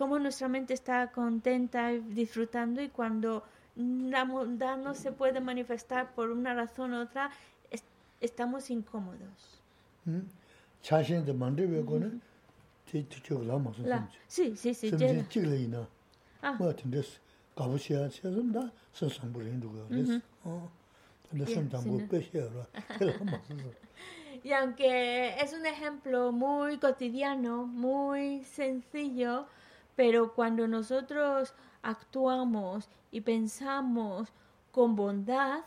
como 0.01 0.17
nuestra 0.17 0.47
mente 0.47 0.73
está 0.73 1.11
contenta 1.11 1.93
y 1.93 1.99
disfrutando 1.99 2.81
y 2.81 2.89
cuando 2.89 3.43
la 3.75 4.25
bondad 4.25 4.75
no 4.77 4.95
se 4.95 5.11
puede 5.11 5.39
manifestar 5.41 6.15
por 6.15 6.31
una 6.31 6.55
razón 6.55 6.95
u 6.95 7.01
otra, 7.01 7.29
estamos 8.19 8.71
incómodos. 8.71 9.61
¿Mm? 10.05 10.21
Tī 10.81 10.97
lā 13.45 13.57
mā 13.61 13.69
sō 18.97 19.05
sō. 19.13 19.29
Y 24.43 24.53
aunque 24.53 25.39
es 25.39 25.53
un 25.53 25.65
ejemplo 25.67 26.31
muy 26.31 26.79
cotidiano, 26.79 27.67
muy 27.67 28.43
sencillo, 28.43 29.45
pero 29.95 30.33
cuando 30.33 30.67
nosotros 30.67 31.53
actuamos 31.81 32.89
y 33.11 33.21
pensamos 33.21 34.29
con 34.71 34.95
bondad, 34.95 35.61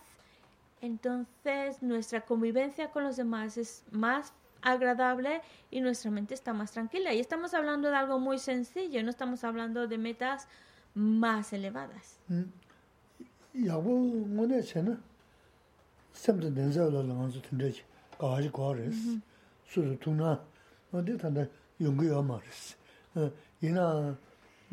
entonces 0.81 1.83
nuestra 1.83 2.23
convivencia 2.23 2.91
con 2.91 3.05
los 3.05 3.17
demás 3.17 3.57
es 3.57 3.85
más 3.91 4.33
agradable 4.63 5.43
y 5.71 5.81
nuestra 5.81 6.11
mente 6.11 6.35
está 6.35 6.53
más 6.53 6.73
tranquila. 6.73 7.13
Y 7.13 7.21
estamos 7.21 7.55
hablando 7.55 7.91
de 7.91 7.97
algo 7.97 8.19
muy 8.19 8.39
sencillo, 8.39 9.03
no 9.03 9.11
estamos 9.11 9.45
hablando 9.45 9.87
de 9.87 9.99
metas 9.99 10.49
más 10.95 11.53
elevadas. 11.53 12.19
이나 23.61 24.17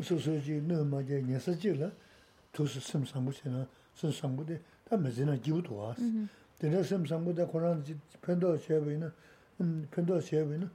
소소지 0.02 0.62
너마제 0.62 1.22
녀서지라 1.22 1.92
도스 2.52 2.80
심상부시나 2.80 3.68
심상부데 3.94 4.62
다 4.84 4.98
메지나 4.98 5.36
기부도 5.38 5.78
와스 5.78 6.02
근데 6.60 6.84
심상부데 6.84 7.46
코로나 7.46 7.82
편도 8.22 8.58
제베는 8.60 9.12
음 9.62 9.88
편도 9.92 10.20
제베는 10.20 10.70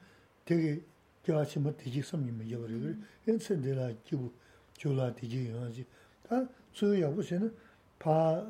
되게 0.45 0.81
저같이 1.25 1.59
뭐 1.59 1.77
되지 1.77 2.03
섬님 2.03 2.51
여버려 2.51 2.95
엔센데라 3.27 3.93
기부 4.05 4.33
졸라 4.75 5.13
되지 5.15 5.51
하지 5.51 5.85
다 6.23 6.47
소야 6.73 7.11
보시는 7.11 7.53
바 7.99 8.47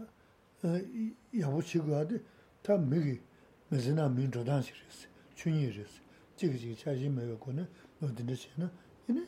야부치고 1.38 1.94
하데 1.94 2.20
다 2.62 2.76
미기 2.76 3.20
메지나 3.68 4.08
민조단 4.08 4.62
시리스 4.62 5.08
춘이리스 5.34 6.00
지기지 6.36 6.76
차지 6.76 7.08
매고는 7.08 7.66
어디든지는 8.02 8.70
이네 9.08 9.26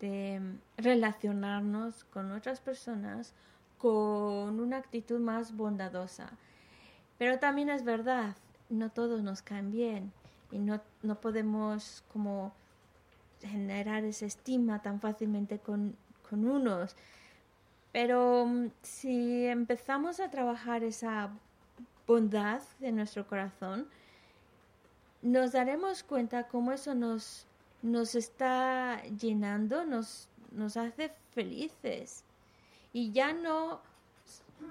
de 0.00 0.40
relacionarnos 0.78 2.04
con 2.04 2.32
otras 2.32 2.60
personas 2.60 3.34
con 3.78 4.58
una 4.58 4.78
actitud 4.78 5.20
más 5.20 5.54
bondadosa. 5.54 6.30
Pero 7.18 7.38
también 7.38 7.68
es 7.68 7.84
verdad, 7.84 8.36
no 8.70 8.90
todos 8.90 9.22
nos 9.22 9.42
caen 9.42 9.70
bien 9.70 10.12
y 10.50 10.58
no, 10.58 10.80
no 11.02 11.20
podemos 11.20 12.04
como 12.12 12.54
generar 13.42 14.04
esa 14.04 14.26
estima 14.26 14.80
tan 14.80 15.00
fácilmente 15.00 15.58
con, 15.58 15.94
con 16.28 16.48
unos. 16.48 16.96
Pero 17.96 18.44
mm, 18.44 18.72
si 18.82 19.46
empezamos 19.46 20.20
a 20.20 20.28
trabajar 20.28 20.84
esa 20.84 21.30
bondad 22.06 22.60
de 22.78 22.92
nuestro 22.92 23.26
corazón, 23.26 23.88
nos 25.22 25.52
daremos 25.52 26.02
cuenta 26.02 26.46
cómo 26.46 26.72
eso 26.72 26.94
nos, 26.94 27.46
nos 27.80 28.14
está 28.14 29.02
llenando, 29.04 29.86
nos, 29.86 30.28
nos 30.50 30.76
hace 30.76 31.10
felices. 31.32 32.22
Y 32.92 33.12
ya 33.12 33.32
no, 33.32 33.80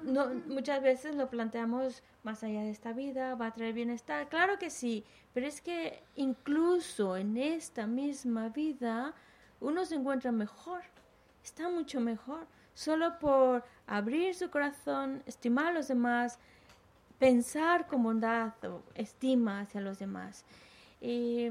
no, 0.04 0.30
muchas 0.46 0.84
veces 0.84 1.16
lo 1.16 1.28
planteamos 1.28 2.04
más 2.22 2.44
allá 2.44 2.62
de 2.62 2.70
esta 2.70 2.94
vida, 2.94 3.34
va 3.34 3.48
a 3.48 3.54
traer 3.56 3.74
bienestar. 3.74 4.30
Claro 4.30 4.60
que 4.60 4.70
sí, 4.70 5.04
pero 5.34 5.48
es 5.48 5.62
que 5.62 6.04
incluso 6.16 7.18
en 7.18 7.38
esta 7.38 7.88
misma 7.88 8.50
vida 8.50 9.16
uno 9.62 9.84
se 9.84 9.96
encuentra 9.96 10.32
mejor, 10.32 10.84
está 11.44 11.70
mucho 11.70 12.00
mejor, 12.00 12.46
solo 12.76 13.18
por 13.18 13.64
abrir 13.88 14.36
su 14.36 14.52
corazón, 14.52 15.24
estimar 15.26 15.68
a 15.68 15.74
los 15.74 15.88
demás, 15.88 16.38
pensar 17.18 17.88
con 17.88 18.04
bondad 18.04 18.54
o 18.66 18.84
estima 18.94 19.62
hacia 19.62 19.82
los 19.82 19.98
demás. 19.98 20.46
Y 21.02 21.48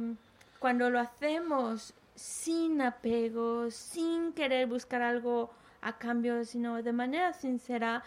cuando 0.61 0.91
lo 0.91 1.01
hacemos 1.01 1.95
sin 2.15 2.81
apego, 2.81 3.71
sin 3.71 4.33
querer 4.33 4.69
buscar 4.69 5.03
algo 5.03 5.51
a 5.81 5.99
cambio, 5.99 6.45
sino 6.45 6.83
de 6.83 6.93
manera 6.93 7.33
sincera, 7.33 8.03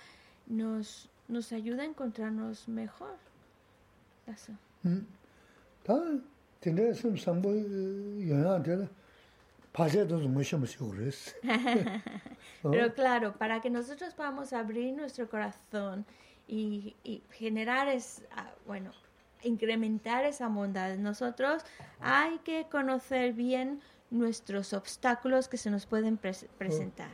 nos, 0.46 1.10
nos 1.28 1.52
ayuda 1.52 1.84
a 1.84 1.86
encontrarnos 1.86 2.68
mejor. 2.70 3.16
Eso. 4.28 4.54
Mm. 4.84 5.00
Pero 12.64 12.94
claro, 12.94 13.38
para 13.38 13.62
que 13.62 13.70
nosotros 13.70 14.14
podamos 14.14 14.52
abrir 14.54 14.96
nuestro 14.96 15.30
corazón 15.30 16.06
y, 16.48 16.96
y 17.04 17.22
generar, 17.32 17.88
es, 17.88 18.24
ah, 18.36 18.52
bueno, 18.66 18.92
incrementar 19.44 20.26
esa 20.26 20.48
bondad 20.48 20.92
en 20.92 21.04
nosotros, 21.04 21.64
hay 22.00 22.40
que 22.40 22.66
conocer 22.70 23.34
bien 23.34 23.82
nuestros 24.10 24.74
obstáculos 24.74 25.48
que 25.48 25.58
se 25.58 25.70
nos 25.70 25.86
pueden 25.86 26.18
presentar. 26.18 27.12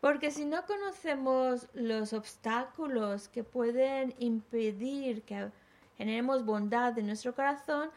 Porque 0.00 0.30
si 0.30 0.44
no 0.46 0.64
conocemos 0.64 1.68
los 1.74 2.12
obstáculos 2.12 3.28
que 3.28 3.44
pueden 3.44 4.14
impedir 4.18 5.22
que 5.22 5.50
generemos 5.98 6.44
bondad 6.44 6.98
en 6.98 7.06
nuestro 7.06 7.34
corazón, 7.34 7.90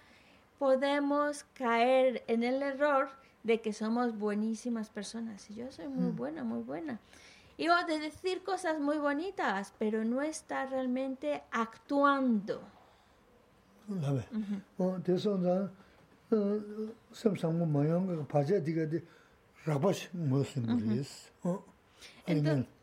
podemos 0.60 1.46
caer 1.54 2.24
en 2.28 2.44
el 2.44 2.62
error 2.62 3.10
de 3.44 3.62
que 3.62 3.72
somos 3.72 4.18
buenísimas 4.18 4.90
personas. 4.90 5.50
Y 5.50 5.56
yo 5.56 5.72
soy 5.72 5.88
muy 5.88 6.12
mm. 6.12 6.16
buena, 6.16 6.44
muy 6.44 6.62
buena. 6.62 7.00
Y 7.58 7.70
o 7.70 7.86
de 7.86 8.00
decir 8.00 8.44
cosas 8.44 8.80
muy 8.80 8.98
bonitas, 8.98 9.74
pero 9.78 10.04
no 10.04 10.22
está 10.22 10.66
realmente 10.66 11.44
actuando. 11.52 12.62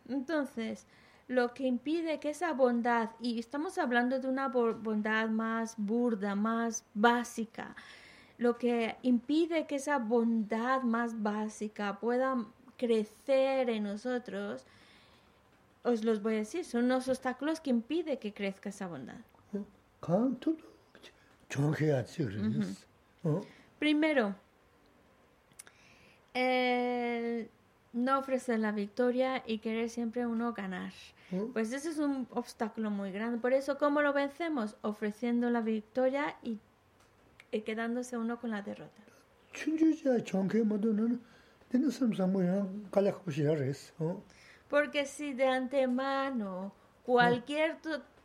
Entonces, 0.08 0.86
lo 1.28 1.54
que 1.54 1.66
impide 1.66 2.18
que 2.18 2.30
esa 2.30 2.52
bondad, 2.52 3.10
y 3.20 3.38
estamos 3.38 3.78
hablando 3.78 4.18
de 4.18 4.28
una 4.28 4.48
bondad 4.48 5.28
más 5.28 5.74
burda, 5.76 6.34
más 6.34 6.84
básica, 6.94 7.76
lo 8.38 8.58
que 8.58 8.96
impide 9.02 9.66
que 9.66 9.76
esa 9.76 9.98
bondad 9.98 10.82
más 10.82 11.22
básica 11.22 12.00
pueda 12.00 12.46
crecer 12.76 13.70
en 13.70 13.84
nosotros, 13.84 14.64
os 15.82 16.04
los 16.04 16.22
voy 16.22 16.34
a 16.34 16.38
decir, 16.38 16.64
son 16.64 16.88
los 16.88 17.08
obstáculos 17.08 17.60
que 17.60 17.70
impiden 17.70 18.18
que 18.18 18.32
crezca 18.32 18.70
esa 18.70 18.86
bondad. 18.86 19.20
Primero, 23.78 24.34
no 27.92 28.18
ofrecer 28.18 28.58
la 28.58 28.72
victoria 28.72 29.42
y 29.46 29.58
querer 29.58 29.90
siempre 29.90 30.26
uno 30.26 30.52
ganar. 30.52 30.92
Pues 31.52 31.72
ese 31.72 31.90
es 31.90 31.98
un 31.98 32.26
obstáculo 32.30 32.90
muy 32.90 33.12
grande. 33.12 33.38
Por 33.38 33.52
eso, 33.52 33.78
¿cómo 33.78 34.02
lo 34.02 34.12
vencemos? 34.12 34.76
Ofreciendo 34.82 35.48
la 35.50 35.60
victoria 35.60 36.36
y, 36.42 36.58
quedándose 37.60 38.16
uno 38.16 38.40
con 38.40 38.50
la 38.50 38.62
derrota. 38.62 39.02
Porque 44.68 45.06
si 45.06 45.34
de 45.34 45.46
antemano 45.46 46.72
cualquier 47.04 47.78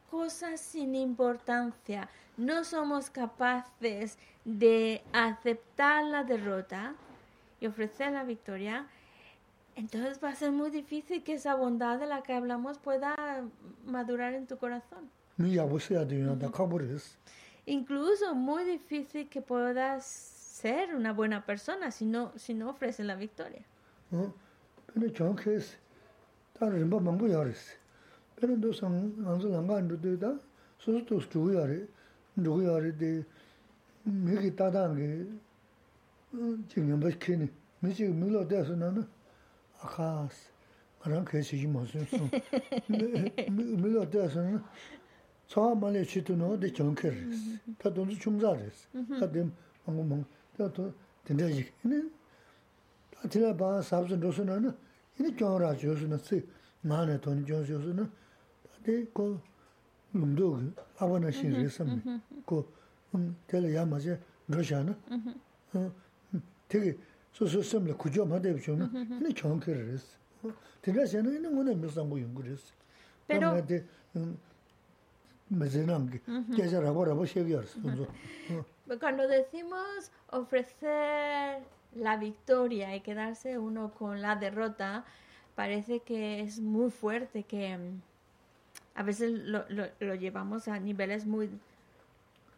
cosa 0.09 0.57
sin 0.57 0.95
importancia 0.95 2.09
no 2.37 2.63
somos 2.63 3.09
capaces 3.09 4.17
de 4.43 5.03
aceptar 5.13 6.03
la 6.05 6.23
derrota 6.23 6.95
y 7.59 7.67
ofrecer 7.67 8.11
la 8.11 8.23
victoria, 8.23 8.87
entonces 9.75 10.19
va 10.23 10.29
a 10.29 10.35
ser 10.35 10.51
muy 10.51 10.69
difícil 10.69 11.23
que 11.23 11.33
esa 11.33 11.55
bondad 11.55 11.99
de 11.99 12.05
la 12.05 12.23
que 12.23 12.33
hablamos 12.33 12.77
pueda 12.77 13.43
madurar 13.85 14.33
en 14.33 14.47
tu 14.47 14.57
corazón. 14.57 15.09
Incluso 17.65 18.35
muy 18.35 18.63
difícil 18.63 19.27
que 19.27 19.41
puedas 19.41 20.05
ser 20.05 20.95
una 20.95 21.11
buena 21.11 21.45
persona 21.45 21.91
si 21.91 22.05
no, 22.05 22.31
si 22.37 22.53
no 22.53 22.69
ofreces 22.69 23.05
la 23.05 23.15
victoria. 23.15 23.63
아카스. 39.79 40.51
그런 40.99 41.23
그 41.23 41.41
시기 41.41 41.67
무슨 41.67 42.05
소 42.05 42.17
물로 43.51 44.09
돼서는 44.09 44.61
저 45.47 45.75
말에 45.75 46.03
치도노 46.03 46.59
데 46.59 46.73
정케르스 46.73 47.59
다 47.77 47.93
돈도 47.93 48.15
중자레스 48.17 48.87
다듬 49.19 49.53
뭔가 49.85 50.25
다도 50.57 50.93
된다지. 51.23 51.71
근데 51.81 52.09
다 53.11 53.29
들어 53.29 53.55
봐. 53.55 53.81
사브슨 53.81 54.19
로스는 54.19 54.75
이니 55.19 55.35
겨라 55.35 55.75
조스는 55.75 56.17
쓰 56.17 56.45
나네 56.81 57.21
돈 57.21 57.45
조스는 57.45 58.11
데고 58.83 59.39
lumdo 60.15 60.55
ki 60.55 60.71
awa 61.01 61.19
na 61.19 61.27
shin 61.27 61.53
ri 61.53 61.69
sami 61.69 62.01
ko 62.45 62.65
tela 63.47 63.67
ya 63.67 63.83
ma 63.85 63.99
che 63.99 64.17
rosha 64.47 64.81
na 64.81 64.95
tegi 66.69 66.97
na 71.21 71.29
ni 71.29 71.47
mo 71.49 71.63
na 71.63 71.73
mi 71.73 71.89
sam 71.89 72.09
bu 72.09 72.17
yung 72.17 72.33
gu 72.33 72.41
re 72.41 72.53
s 72.53 72.73
pero 73.27 73.51
cuando 78.99 79.27
decimos 79.27 80.11
ofrecer 80.31 81.59
la 81.95 82.17
victoria 82.17 82.95
y 82.95 83.01
quedarse 83.01 83.57
uno 83.57 83.91
con 83.91 84.21
la 84.21 84.35
derrota 84.35 85.03
parece 85.55 86.01
que 86.01 86.41
es 86.41 86.59
muy 86.59 86.91
fuerte 86.91 87.43
que 87.43 87.77
a 88.95 89.03
veces 89.03 89.31
lo, 89.31 89.65
lo, 89.69 90.15
llevamos 90.15 90.67
a 90.67 90.79
niveles 90.79 91.25
muy, 91.25 91.49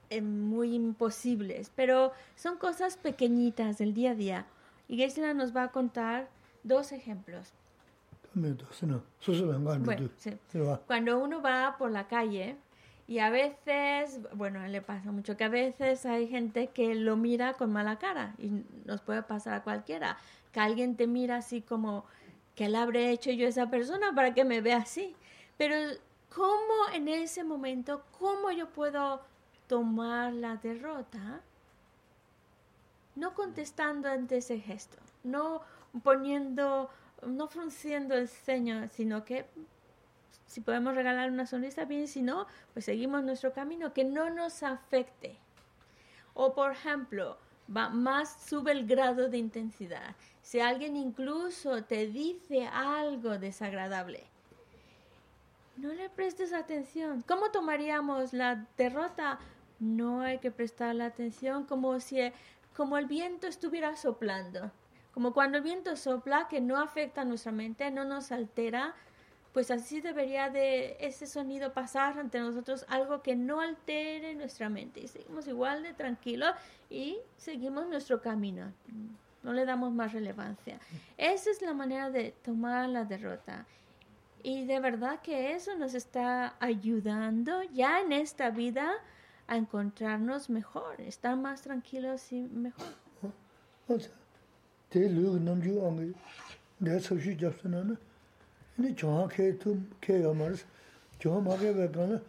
eh, 0.09 0.21
muy 0.21 0.75
imposibles, 0.75 1.71
pero 1.75 2.11
son 2.35 2.57
cosas 2.57 2.97
pequeñitas 2.97 3.79
del 3.79 3.93
día 3.93 4.11
a 4.11 4.15
día. 4.15 4.45
Y 4.87 4.97
Geisla 4.97 5.33
nos 5.33 5.55
va 5.55 5.63
a 5.63 5.71
contar 5.71 6.29
dos 6.63 6.91
ejemplos. 6.91 7.53
Cuando 10.85 11.19
uno 11.19 11.41
va 11.41 11.75
por 11.77 11.91
la 11.91 12.07
calle 12.07 12.55
y 13.07 13.19
a 13.19 13.29
veces, 13.29 14.19
bueno, 14.33 14.65
le 14.67 14.81
pasa 14.81 15.11
mucho 15.11 15.37
que 15.37 15.43
a 15.43 15.49
veces 15.49 16.05
hay 16.05 16.27
gente 16.27 16.67
que 16.67 16.93
lo 16.93 17.15
mira 17.15 17.53
con 17.53 17.71
mala 17.71 17.97
cara 17.97 18.35
y 18.37 18.63
nos 18.85 19.01
puede 19.01 19.23
pasar 19.23 19.53
a 19.53 19.63
cualquiera, 19.63 20.17
que 20.51 20.59
alguien 20.59 20.95
te 20.95 21.07
mira 21.07 21.37
así 21.37 21.61
como, 21.61 22.05
que 22.55 22.69
le 22.69 22.77
habré 22.77 23.11
hecho 23.11 23.31
yo 23.31 23.47
a 23.47 23.49
esa 23.49 23.69
persona 23.69 24.13
para 24.13 24.33
que 24.33 24.45
me 24.45 24.61
vea 24.61 24.77
así? 24.77 25.15
Pero 25.57 25.75
¿Cómo 26.37 26.89
en 26.93 27.07
ese 27.07 27.43
momento, 27.43 28.03
cómo 28.19 28.51
yo 28.51 28.69
puedo 28.69 29.21
tomar 29.67 30.33
la 30.33 30.57
derrota? 30.57 31.41
No 33.17 33.33
contestando 33.33 34.09
ante 34.09 34.37
ese 34.37 34.59
gesto, 34.59 34.97
no 35.23 35.61
poniendo, 36.03 36.89
no 37.25 37.47
frunciendo 37.47 38.13
el 38.13 38.27
ceño, 38.27 38.87
sino 38.89 39.25
que 39.25 39.47
si 40.45 40.61
podemos 40.61 40.95
regalar 40.95 41.31
una 41.31 41.47
sonrisa, 41.47 41.85
bien, 41.85 42.07
si 42.07 42.21
no, 42.21 42.45
pues 42.73 42.85
seguimos 42.85 43.23
nuestro 43.23 43.53
camino, 43.53 43.91
que 43.91 44.03
no 44.03 44.29
nos 44.29 44.61
afecte. 44.61 45.37
O 46.35 46.53
por 46.53 46.73
ejemplo, 46.73 47.37
va, 47.75 47.89
más 47.89 48.39
sube 48.47 48.71
el 48.71 48.85
grado 48.85 49.29
de 49.29 49.39
intensidad. 49.39 50.15
Si 50.43 50.59
alguien 50.59 50.95
incluso 50.95 51.83
te 51.85 52.05
dice 52.05 52.67
algo 52.67 53.39
desagradable, 53.39 54.23
no 55.75 55.91
le 55.91 56.09
prestes 56.09 56.53
atención. 56.53 57.23
¿Cómo 57.27 57.49
tomaríamos 57.49 58.33
la 58.33 58.67
derrota? 58.77 59.39
No 59.79 60.21
hay 60.21 60.39
que 60.39 60.51
prestarle 60.51 61.03
atención 61.03 61.65
como 61.65 61.99
si 61.99 62.19
como 62.77 62.99
el 62.99 63.07
viento 63.07 63.47
estuviera 63.47 63.95
soplando. 63.95 64.71
Como 65.11 65.33
cuando 65.33 65.57
el 65.57 65.63
viento 65.63 65.95
sopla 65.95 66.47
que 66.47 66.61
no 66.61 66.79
afecta 66.79 67.21
a 67.21 67.25
nuestra 67.25 67.51
mente, 67.51 67.89
no 67.89 68.05
nos 68.05 68.31
altera, 68.31 68.93
pues 69.51 69.71
así 69.71 69.99
debería 69.99 70.51
de 70.51 70.95
ese 70.99 71.25
sonido 71.25 71.73
pasar 71.73 72.19
ante 72.19 72.39
nosotros 72.39 72.85
algo 72.87 73.23
que 73.23 73.35
no 73.35 73.61
altere 73.61 74.35
nuestra 74.35 74.69
mente. 74.69 74.99
Y 74.99 75.07
seguimos 75.07 75.47
igual 75.47 75.81
de 75.81 75.93
tranquilos 75.93 76.51
y 76.87 77.17
seguimos 77.35 77.87
nuestro 77.87 78.21
camino. 78.21 78.71
No 79.41 79.53
le 79.53 79.65
damos 79.65 79.91
más 79.91 80.13
relevancia. 80.13 80.79
Esa 81.17 81.49
es 81.49 81.63
la 81.63 81.73
manera 81.73 82.11
de 82.11 82.35
tomar 82.43 82.87
la 82.89 83.05
derrota. 83.05 83.65
Y 84.43 84.65
de 84.65 84.79
verdad 84.79 85.19
que 85.21 85.53
eso 85.53 85.75
nos 85.75 85.95
está 85.95 86.55
ayudando 86.59 87.63
ya 87.63 88.01
en 88.01 88.11
esta 88.11 88.51
vida 88.51 88.93
a 89.47 89.55
encontrarnos 89.55 90.49
mejor, 90.49 90.99
estar 91.01 91.37
más 91.37 91.61
tranquilos 91.61 92.31
y 92.31 92.41
mejor. 92.41 92.87
Te 94.89 95.09
lu 95.09 95.39
nam 95.39 95.61
ju 95.61 95.81
ang 95.85 96.13
de 96.79 96.99
so 96.99 97.17
shi 97.19 97.35
jap 97.35 97.63
na 97.63 97.83
na. 97.83 97.95
Ni 98.77 98.93
jo 98.93 99.27
ke 99.27 99.57
tu 99.59 99.81
ke 100.01 100.21
yo 100.21 100.33
mar. 100.33 100.53
Jo 101.19 101.41
ma 101.41 101.55
ge 101.57 101.73
be 101.73 101.87
gan 101.87 102.21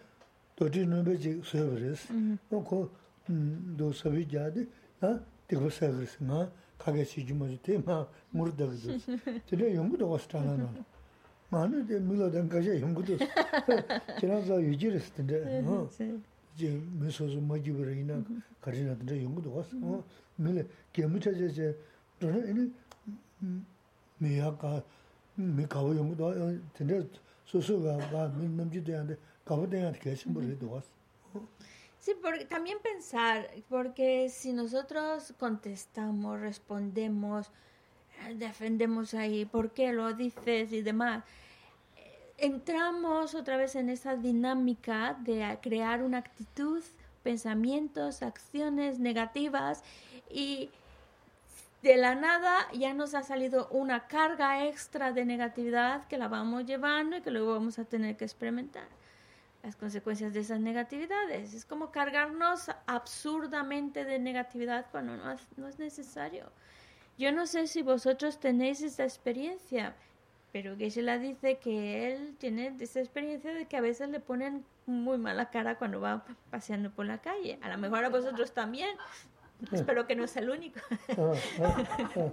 to 0.57 0.69
ti 0.69 0.85
no 0.85 1.03
be 1.03 1.17
ji 1.17 1.41
so 1.45 1.59
bres. 1.59 2.11
No 2.11 2.17
mm-hmm. 2.17 2.65
ko 2.65 2.91
mm, 3.29 3.77
do 3.77 3.93
so 3.93 4.11
bi 4.11 4.27
ja 4.29 4.51
de 4.51 4.67
ha 5.01 5.19
Te 5.47 5.57
go 5.57 5.69
sa 5.69 5.87
gres 5.87 6.17
na 6.21 6.47
ka 6.79 6.93
ge 6.93 7.05
shi 7.05 7.25
ji 7.25 7.33
mo 7.33 7.47
te 7.63 7.79
ma 7.79 8.05
mur 8.33 8.51
da 8.51 8.67
ge. 8.67 8.99
Te 9.47 9.57
le 9.57 9.71
yong 9.75 9.97
do 9.97 10.07
was 10.07 10.27
ta 10.27 10.41
na 10.41 10.57
na. 10.57 10.69
Ma 11.51 11.67
nu 11.67 11.85
de 11.85 12.01
mi 12.01 12.17
lo 12.17 12.29
den 12.29 12.49
ka 12.49 12.59
je 12.61 12.75
yong 12.79 12.95
do. 12.95 13.17
Ti 14.19 14.27
na 14.27 14.41
za 14.41 14.55
yu 14.59 14.75
ji. 14.75 14.91
나서 16.58 16.64
유지를 16.64 16.64
했는데 16.64 16.64
어 16.64 16.64
je 16.64 16.70
me 16.70 17.12
so 17.12 17.28
so 17.28 17.42
ma 17.42 17.58
ji 17.58 17.72
bure 17.72 17.92
ina 17.92 18.24
ka 18.62 18.72
ri 18.72 18.82
na 18.84 18.94
de 18.94 19.16
yong 19.16 19.42
do 19.42 19.50
was 19.50 19.68
o 19.74 20.04
me 20.38 20.52
le 20.52 20.66
ke 20.94 21.06
mu 21.08 21.20
cha 21.20 21.32
je 21.32 21.50
je 21.50 21.76
do 22.20 22.30
ne 22.30 22.54
ni 22.54 22.72
me 24.20 24.36
ya 24.38 24.52
ka 24.52 24.84
me 25.38 25.66
ka 25.66 25.82
wo 25.82 25.94
yong 25.94 26.16
do 26.16 26.32
de 26.78 26.86
de 26.86 27.10
so 27.46 27.60
so 27.60 27.80
ga 27.80 27.98
ga 28.12 28.28
me 28.38 28.48
nam 28.48 28.70
ji 28.70 28.82
de 28.82 28.94
ande 28.94 29.18
ka 29.46 29.56
wo 29.56 29.66
de 29.66 29.78
ya 29.78 29.92
ke 29.92 30.16
sim 30.16 30.34
bure 30.34 30.56
do 30.56 30.68
was 30.68 30.84
Sí, 32.04 32.12
porque 32.22 32.44
también 32.44 32.80
pensar, 32.84 33.50
porque 33.70 34.28
si 34.28 34.52
nosotros 34.52 35.34
contestamos, 35.40 36.38
respondemos, 36.38 37.50
defendemos 38.36 39.14
ahí, 39.14 39.46
¿por 39.46 39.72
qué 39.72 39.94
lo 39.94 40.12
dices 40.12 40.74
y 40.74 40.82
demás? 40.82 41.24
Entramos 42.39 43.35
otra 43.35 43.57
vez 43.57 43.75
en 43.77 43.91
esa 43.91 44.17
dinámica 44.17 45.17
de 45.21 45.59
crear 45.61 46.03
una 46.03 46.19
actitud, 46.19 46.83
pensamientos, 47.23 48.23
acciones 48.23 48.99
negativas 48.99 49.83
y 50.31 50.71
de 51.83 51.97
la 51.97 52.15
nada 52.15 52.67
ya 52.73 52.95
nos 52.95 53.15
ha 53.15 53.23
salido 53.23 53.69
una 53.71 54.09
carga 54.09 54.67
extra 54.67 55.13
de 55.13 55.25
negatividad 55.25 56.07
que 56.09 56.19
la 56.19 56.29
vamos 56.29 56.65
llevando 56.65 57.17
y 57.17 57.21
que 57.21 57.31
luego 57.31 57.53
vamos 57.53 57.79
a 57.79 57.85
tener 57.85 58.17
que 58.17 58.25
experimentar 58.25 58.89
las 59.63 59.77
consecuencias 59.77 60.33
de 60.33 60.41
esas 60.41 60.61
negatividades. 60.61 61.55
Es 61.55 61.65
como 61.65 61.91
cargarnos 61.91 62.71
absurdamente 62.87 64.05
de 64.05 64.19
negatividad 64.19 64.87
cuando 64.91 65.17
no 65.17 65.69
es, 65.69 65.79
necesario. 65.79 66.51
Yo 67.17 67.33
no 67.33 67.47
sé 67.47 67.67
si 67.67 67.83
vosotros 67.83 68.39
tenéis 68.39 68.83
esta 68.83 69.05
experiencia, 69.05 69.95
pero 70.53 70.75
la 71.03 71.19
dice 71.19 71.59
que 71.59 72.13
él 72.13 72.35
tiene 72.39 72.75
esa 72.81 73.01
experiencia 73.01 73.53
de 73.53 73.67
que 73.67 73.77
a 73.77 73.81
veces 73.81 74.09
le 74.09 74.21
ponen 74.21 74.65
muy 74.87 75.19
mala 75.19 75.51
cara 75.51 75.77
cuando 75.77 76.01
va 76.01 76.25
paseando 76.51 76.91
por 76.91 77.07
la 77.07 77.19
calle. 77.19 77.59
A 77.63 77.69
lo 77.69 77.79
mejor 77.79 78.05
a 78.05 78.09
vosotros 78.09 78.53
también. 78.53 78.97
Espero 79.73 80.07
que 80.07 80.15
no 80.15 80.27
sea 80.27 80.43
el 80.43 80.51
único. 80.51 80.81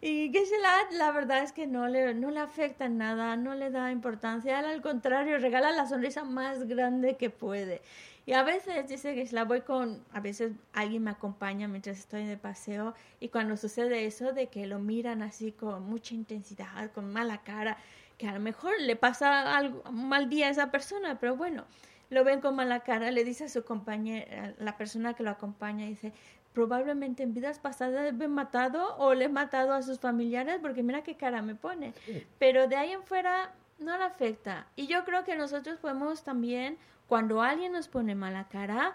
Y 0.00 0.30
que 0.30 0.44
la, 0.90 1.10
verdad 1.10 1.42
es 1.42 1.52
que 1.52 1.66
no 1.66 1.88
le, 1.88 2.14
no 2.14 2.30
le 2.30 2.40
afecta 2.40 2.88
nada, 2.88 3.36
no 3.36 3.54
le 3.54 3.70
da 3.70 3.90
importancia, 3.90 4.58
al 4.58 4.82
contrario, 4.82 5.38
regala 5.38 5.72
la 5.72 5.86
sonrisa 5.86 6.24
más 6.24 6.64
grande 6.64 7.16
que 7.16 7.30
puede. 7.30 7.80
Y 8.26 8.32
a 8.32 8.42
veces 8.42 8.88
dice 8.88 9.14
que 9.14 9.26
la 9.32 9.44
voy 9.44 9.60
con, 9.60 10.04
a 10.12 10.20
veces 10.20 10.52
alguien 10.72 11.04
me 11.04 11.12
acompaña 11.12 11.68
mientras 11.68 11.98
estoy 11.98 12.24
de 12.24 12.36
paseo 12.36 12.92
y 13.20 13.28
cuando 13.28 13.56
sucede 13.56 14.04
eso 14.04 14.32
de 14.32 14.48
que 14.48 14.66
lo 14.66 14.80
miran 14.80 15.22
así 15.22 15.52
con 15.52 15.88
mucha 15.88 16.14
intensidad, 16.14 16.90
con 16.90 17.12
mala 17.12 17.42
cara, 17.42 17.78
que 18.18 18.26
a 18.26 18.32
lo 18.32 18.40
mejor 18.40 18.72
le 18.80 18.96
pasa 18.96 19.56
algo, 19.56 19.82
un 19.88 20.08
mal 20.08 20.28
día 20.28 20.48
a 20.48 20.50
esa 20.50 20.72
persona, 20.72 21.20
pero 21.20 21.36
bueno, 21.36 21.64
lo 22.10 22.24
ven 22.24 22.40
con 22.40 22.56
mala 22.56 22.80
cara, 22.80 23.12
le 23.12 23.22
dice 23.22 23.44
a 23.44 23.48
su 23.48 23.64
compañera, 23.64 24.54
la 24.58 24.76
persona 24.76 25.14
que 25.14 25.22
lo 25.22 25.30
acompaña, 25.30 25.86
dice, 25.86 26.12
probablemente 26.56 27.22
en 27.22 27.34
vidas 27.34 27.58
pasadas 27.58 28.14
me 28.14 28.24
he 28.24 28.28
matado 28.28 28.96
o 28.96 29.12
le 29.12 29.26
he 29.26 29.28
matado 29.28 29.74
a 29.74 29.82
sus 29.82 30.00
familiares 30.00 30.58
porque 30.62 30.82
mira 30.82 31.02
qué 31.02 31.14
cara 31.14 31.42
me 31.42 31.54
pone. 31.54 31.92
Pero 32.38 32.66
de 32.66 32.76
ahí 32.76 32.92
en 32.92 33.02
fuera 33.02 33.52
no 33.78 33.98
le 33.98 34.04
afecta. 34.04 34.66
Y 34.74 34.86
yo 34.86 35.04
creo 35.04 35.22
que 35.22 35.36
nosotros 35.36 35.78
podemos 35.78 36.24
también, 36.24 36.78
cuando 37.08 37.42
alguien 37.42 37.72
nos 37.72 37.88
pone 37.88 38.14
mala 38.14 38.48
cara, 38.48 38.94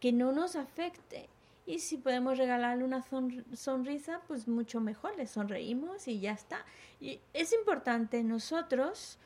que 0.00 0.10
no 0.12 0.32
nos 0.32 0.56
afecte. 0.56 1.28
Y 1.66 1.78
si 1.78 1.98
podemos 1.98 2.36
regalarle 2.36 2.82
una 2.82 3.04
sonrisa, 3.54 4.20
pues 4.26 4.48
mucho 4.48 4.80
mejor, 4.80 5.16
le 5.16 5.28
sonreímos 5.28 6.08
y 6.08 6.18
ya 6.18 6.32
está. 6.32 6.64
Y 7.00 7.20
es 7.32 7.52
importante 7.52 8.24
nosotros 8.24 9.18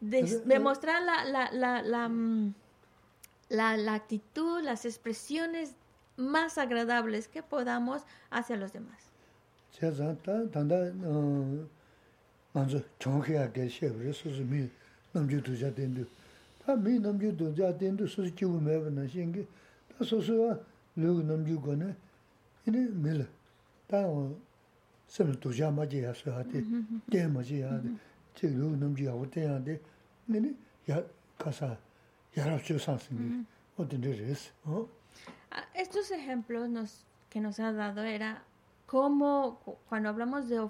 demostrar 0.00 1.00
la, 1.02 1.24
la, 1.26 1.52
la, 1.52 1.80
la, 1.82 2.08
mm, 2.08 2.54
la, 3.50 3.76
la 3.76 3.94
actitud, 3.94 4.60
las 4.62 4.84
expresiones 4.84 5.76
más 6.20 6.58
agradables 6.58 7.28
que 7.28 7.42
podamos 7.42 8.02
hacia 8.30 8.56
los 8.56 8.72
demás. 8.72 8.98
Ah, 35.50 35.64
estos 35.74 36.10
ejemplos 36.10 36.68
nos, 36.68 37.04
que 37.28 37.40
nos 37.40 37.58
ha 37.60 37.72
dado 37.72 38.02
era 38.02 38.42
cómo 38.86 39.60
cuando 39.88 40.08
hablamos 40.08 40.48
de 40.48 40.60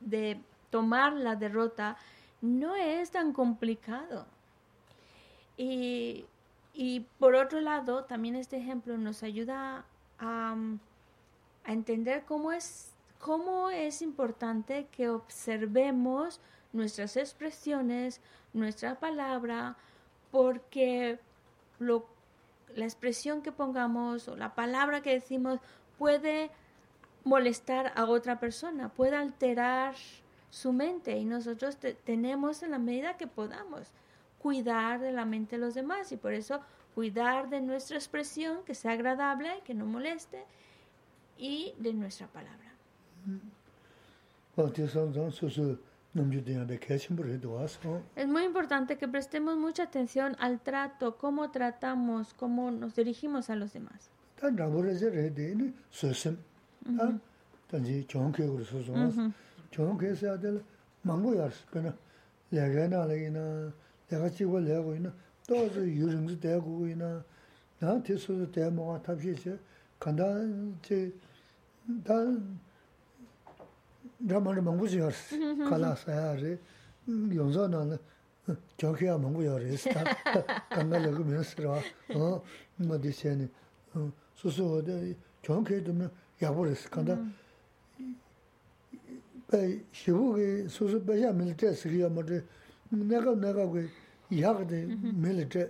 de 0.00 0.40
tomar 0.70 1.12
la 1.12 1.36
derrota, 1.36 1.96
no 2.40 2.74
es 2.74 3.10
tan 3.10 3.32
complicado. 3.32 4.26
Y, 5.56 6.26
por 7.18 7.36
otro 7.36 7.60
lado, 7.60 8.04
también 8.04 8.34
este 8.34 8.56
ejemplo 8.56 8.96
nos 8.98 9.22
ayuda 9.22 9.84
a, 10.18 10.56
a 11.64 11.72
entender 11.72 12.24
cómo 12.24 12.50
es, 12.50 12.92
cómo 13.20 13.70
es 13.70 14.02
importante 14.02 14.88
que 14.90 15.08
observemos 15.08 16.40
nuestras 16.72 17.16
expresiones, 17.16 18.20
nuestra 18.54 18.98
palabra, 18.98 19.76
porque 20.32 21.20
lo 21.78 22.06
la 22.76 22.84
expresión 22.84 23.42
que 23.42 23.52
pongamos 23.52 24.28
o 24.28 24.36
la 24.36 24.54
palabra 24.54 25.02
que 25.02 25.12
decimos 25.12 25.60
puede 25.98 26.50
molestar 27.24 27.92
a 27.94 28.04
otra 28.06 28.40
persona, 28.40 28.88
puede 28.88 29.16
alterar 29.16 29.94
su 30.50 30.72
mente 30.72 31.16
y 31.16 31.24
nosotros 31.24 31.78
tenemos 32.04 32.62
en 32.62 32.72
la 32.72 32.78
medida 32.78 33.16
que 33.16 33.26
podamos 33.26 33.88
cuidar 34.38 35.00
de 35.00 35.12
la 35.12 35.24
mente 35.24 35.56
de 35.56 35.64
los 35.64 35.74
demás 35.74 36.12
y 36.12 36.16
por 36.16 36.32
eso 36.34 36.60
cuidar 36.94 37.48
de 37.48 37.60
nuestra 37.60 37.96
expresión 37.96 38.64
que 38.64 38.74
sea 38.74 38.92
agradable, 38.92 39.48
que 39.64 39.72
no 39.72 39.86
moleste 39.86 40.44
y 41.38 41.72
de 41.78 41.94
nuestra 41.94 42.26
palabra. 42.26 42.72
Es 48.16 48.28
muy 48.28 48.44
importante 48.44 48.98
que 48.98 49.08
prestemos 49.08 49.56
mucha 49.56 49.84
atención 49.84 50.36
al 50.38 50.60
trato, 50.60 51.16
cómo 51.16 51.50
tratamos, 51.50 52.34
cómo 52.34 52.70
nos 52.70 52.94
dirigimos 52.94 53.48
a 53.48 53.56
los 53.56 53.72
demás. 53.72 54.10
rāma 54.42 54.82
rā 54.82 55.22
māngu 61.04 61.32
chī 70.82 71.12
dhamma 74.26 74.54
dhamma 74.54 74.72
ngu 74.72 74.86
ziyorsi, 74.86 75.38
kala 75.68 75.96
sayari, 75.96 76.58
yonzo 77.06 77.68
nana, 77.68 77.98
jokiya 78.78 79.18
mungu 79.18 79.42
yorisi, 79.42 79.90
kanga 80.70 80.98
lagu 80.98 81.24
minsirwa, 81.24 81.82
ma 82.78 82.96
di 82.98 83.12
seni, 83.12 83.48
susu 84.34 84.64
wada, 84.74 84.92
jokiya 85.42 85.80
dhamma 85.80 86.10
yabu 86.40 86.64
risi, 86.64 86.88
kanda, 86.88 87.18
shivu 89.92 90.34
ki 90.34 90.68
susu 90.68 91.00
baya 91.00 91.32
milite 91.32 91.74
sikiya 91.74 92.08
mati, 92.10 92.40
naga 92.90 93.34
naga 93.34 93.66
ki 93.70 93.88
yagdi 94.30 94.86
mm-hmm. 94.86 95.22
milite, 95.22 95.68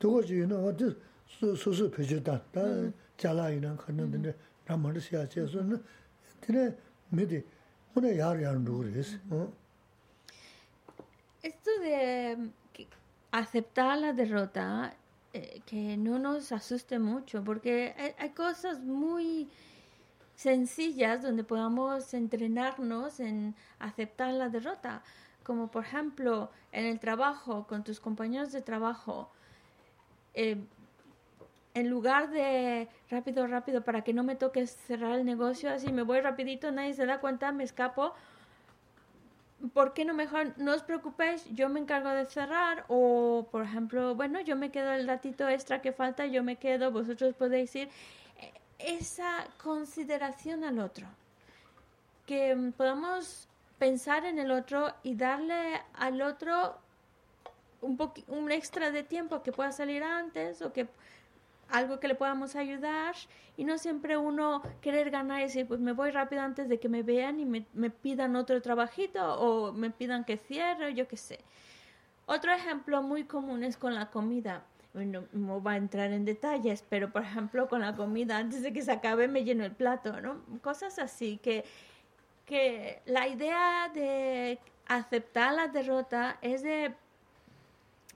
dugo 0.00 0.20
yina 0.22 0.56
wadi 0.58 0.94
susu 1.28 1.88
pechodan, 1.90 2.40
mm-hmm. 2.54 2.92
jala 3.18 3.50
yina, 3.50 3.76
kanda 3.76 4.04
mm-hmm. 4.04 4.32
dhamma 4.66 4.92
risi 4.92 5.14
yache, 5.14 5.46
sū 6.44 6.52
nā, 6.52 6.72
Esto 11.42 11.70
de 11.80 12.50
aceptar 13.30 13.98
la 13.98 14.12
derrota, 14.12 14.94
eh, 15.32 15.60
que 15.66 15.96
no 15.96 16.18
nos 16.18 16.52
asuste 16.52 16.98
mucho, 16.98 17.42
porque 17.44 17.94
hay, 18.18 18.30
cosas 18.30 18.80
muy 18.80 19.48
sencillas 20.34 21.22
donde 21.22 21.44
podamos 21.44 22.14
entrenarnos 22.14 23.20
en 23.20 23.54
aceptar 23.78 24.32
la 24.32 24.48
derrota, 24.48 25.02
como 25.42 25.70
por 25.70 25.84
ejemplo 25.84 26.50
en 26.72 26.86
el 26.86 26.98
trabajo, 26.98 27.66
con 27.66 27.84
tus 27.84 28.00
compañeros 28.00 28.52
de 28.52 28.62
trabajo. 28.62 29.30
Eh, 30.34 30.64
en 31.74 31.90
lugar 31.90 32.30
de 32.30 32.88
rápido, 33.10 33.46
rápido, 33.48 33.82
para 33.82 34.02
que 34.02 34.14
no 34.14 34.22
me 34.22 34.36
toque 34.36 34.66
cerrar 34.66 35.18
el 35.18 35.26
negocio, 35.26 35.70
así 35.70 35.92
me 35.92 36.02
voy 36.02 36.20
rapidito, 36.20 36.70
nadie 36.70 36.94
se 36.94 37.04
da 37.04 37.18
cuenta, 37.18 37.50
me 37.50 37.64
escapo. 37.64 38.14
¿Por 39.72 39.92
qué 39.92 40.04
no 40.04 40.14
mejor 40.14 40.52
no 40.56 40.72
os 40.72 40.82
preocupéis? 40.82 41.44
Yo 41.52 41.68
me 41.68 41.80
encargo 41.80 42.10
de 42.10 42.26
cerrar 42.26 42.84
o, 42.88 43.48
por 43.50 43.62
ejemplo, 43.62 44.14
bueno, 44.14 44.40
yo 44.40 44.56
me 44.56 44.70
quedo 44.70 44.92
el 44.92 45.08
ratito 45.08 45.48
extra 45.48 45.82
que 45.82 45.92
falta, 45.92 46.26
yo 46.26 46.44
me 46.44 46.56
quedo, 46.56 46.92
vosotros 46.92 47.34
podéis 47.34 47.74
ir. 47.74 47.88
E, 48.40 48.52
esa 48.78 49.46
consideración 49.62 50.62
al 50.64 50.78
otro, 50.78 51.06
que 52.26 52.72
podamos 52.76 53.48
pensar 53.78 54.24
en 54.26 54.38
el 54.38 54.50
otro 54.52 54.92
y 55.02 55.16
darle 55.16 55.80
al 55.94 56.22
otro 56.22 56.76
un, 57.80 57.98
un 58.28 58.52
extra 58.52 58.90
de 58.90 59.02
tiempo 59.02 59.42
que 59.42 59.50
pueda 59.50 59.72
salir 59.72 60.02
antes 60.02 60.62
o 60.62 60.72
que 60.72 60.86
algo 61.70 62.00
que 62.00 62.08
le 62.08 62.14
podamos 62.14 62.56
ayudar 62.56 63.14
y 63.56 63.64
no 63.64 63.78
siempre 63.78 64.16
uno 64.16 64.62
querer 64.80 65.10
ganar 65.10 65.40
y 65.40 65.44
decir, 65.44 65.66
pues 65.66 65.80
me 65.80 65.92
voy 65.92 66.10
rápido 66.10 66.42
antes 66.42 66.68
de 66.68 66.78
que 66.78 66.88
me 66.88 67.02
vean 67.02 67.40
y 67.40 67.44
me, 67.44 67.66
me 67.72 67.90
pidan 67.90 68.36
otro 68.36 68.60
trabajito 68.62 69.34
o 69.38 69.72
me 69.72 69.90
pidan 69.90 70.24
que 70.24 70.36
cierre, 70.36 70.94
yo 70.94 71.08
qué 71.08 71.16
sé. 71.16 71.40
Otro 72.26 72.52
ejemplo 72.52 73.02
muy 73.02 73.24
común 73.24 73.64
es 73.64 73.76
con 73.76 73.94
la 73.94 74.10
comida. 74.10 74.64
Bueno, 74.94 75.24
no 75.32 75.62
va 75.62 75.72
a 75.72 75.76
entrar 75.76 76.12
en 76.12 76.24
detalles, 76.24 76.84
pero 76.88 77.10
por 77.10 77.22
ejemplo 77.22 77.68
con 77.68 77.80
la 77.80 77.96
comida, 77.96 78.38
antes 78.38 78.62
de 78.62 78.72
que 78.72 78.82
se 78.82 78.92
acabe 78.92 79.26
me 79.26 79.44
lleno 79.44 79.64
el 79.64 79.72
plato, 79.72 80.20
¿no? 80.20 80.40
Cosas 80.62 80.98
así, 80.98 81.38
que, 81.38 81.64
que 82.46 83.02
la 83.04 83.26
idea 83.26 83.90
de 83.92 84.58
aceptar 84.86 85.54
la 85.54 85.66
derrota 85.68 86.38
es 86.42 86.62
de 86.62 86.94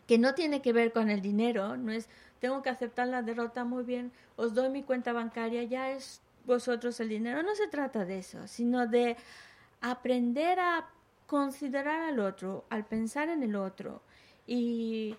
que 0.07 0.19
no 0.19 0.35
tiene 0.35 0.63
que 0.63 0.73
ver 0.73 0.93
con 0.93 1.11
el 1.11 1.21
dinero, 1.21 1.77
no 1.77 1.93
es 1.93 2.09
tengo 2.41 2.63
que 2.63 2.71
aceptar 2.71 3.09
la 3.09 3.23
derrota 3.23 3.65
muy 3.65 3.85
bien, 3.85 4.13
os 4.37 4.55
doy 4.55 4.69
mi 4.71 4.83
cuenta 4.83 5.13
bancaria, 5.13 5.63
ya 5.65 5.91
es 5.91 6.21
vosotros 6.45 6.99
el 7.01 7.09
dinero. 7.09 7.43
No 7.43 7.55
se 7.55 7.69
trata 7.69 8.05
de 8.05 8.19
eso, 8.19 8.47
sino 8.47 8.87
de 8.87 9.17
aprender 9.81 10.59
a 10.59 10.89
considerar 11.27 12.01
al 12.01 12.21
otro, 12.21 12.65
al 12.71 12.87
pensar 12.87 13.29
en 13.29 13.43
el 13.43 13.55
otro 13.55 14.03
y, 14.47 15.15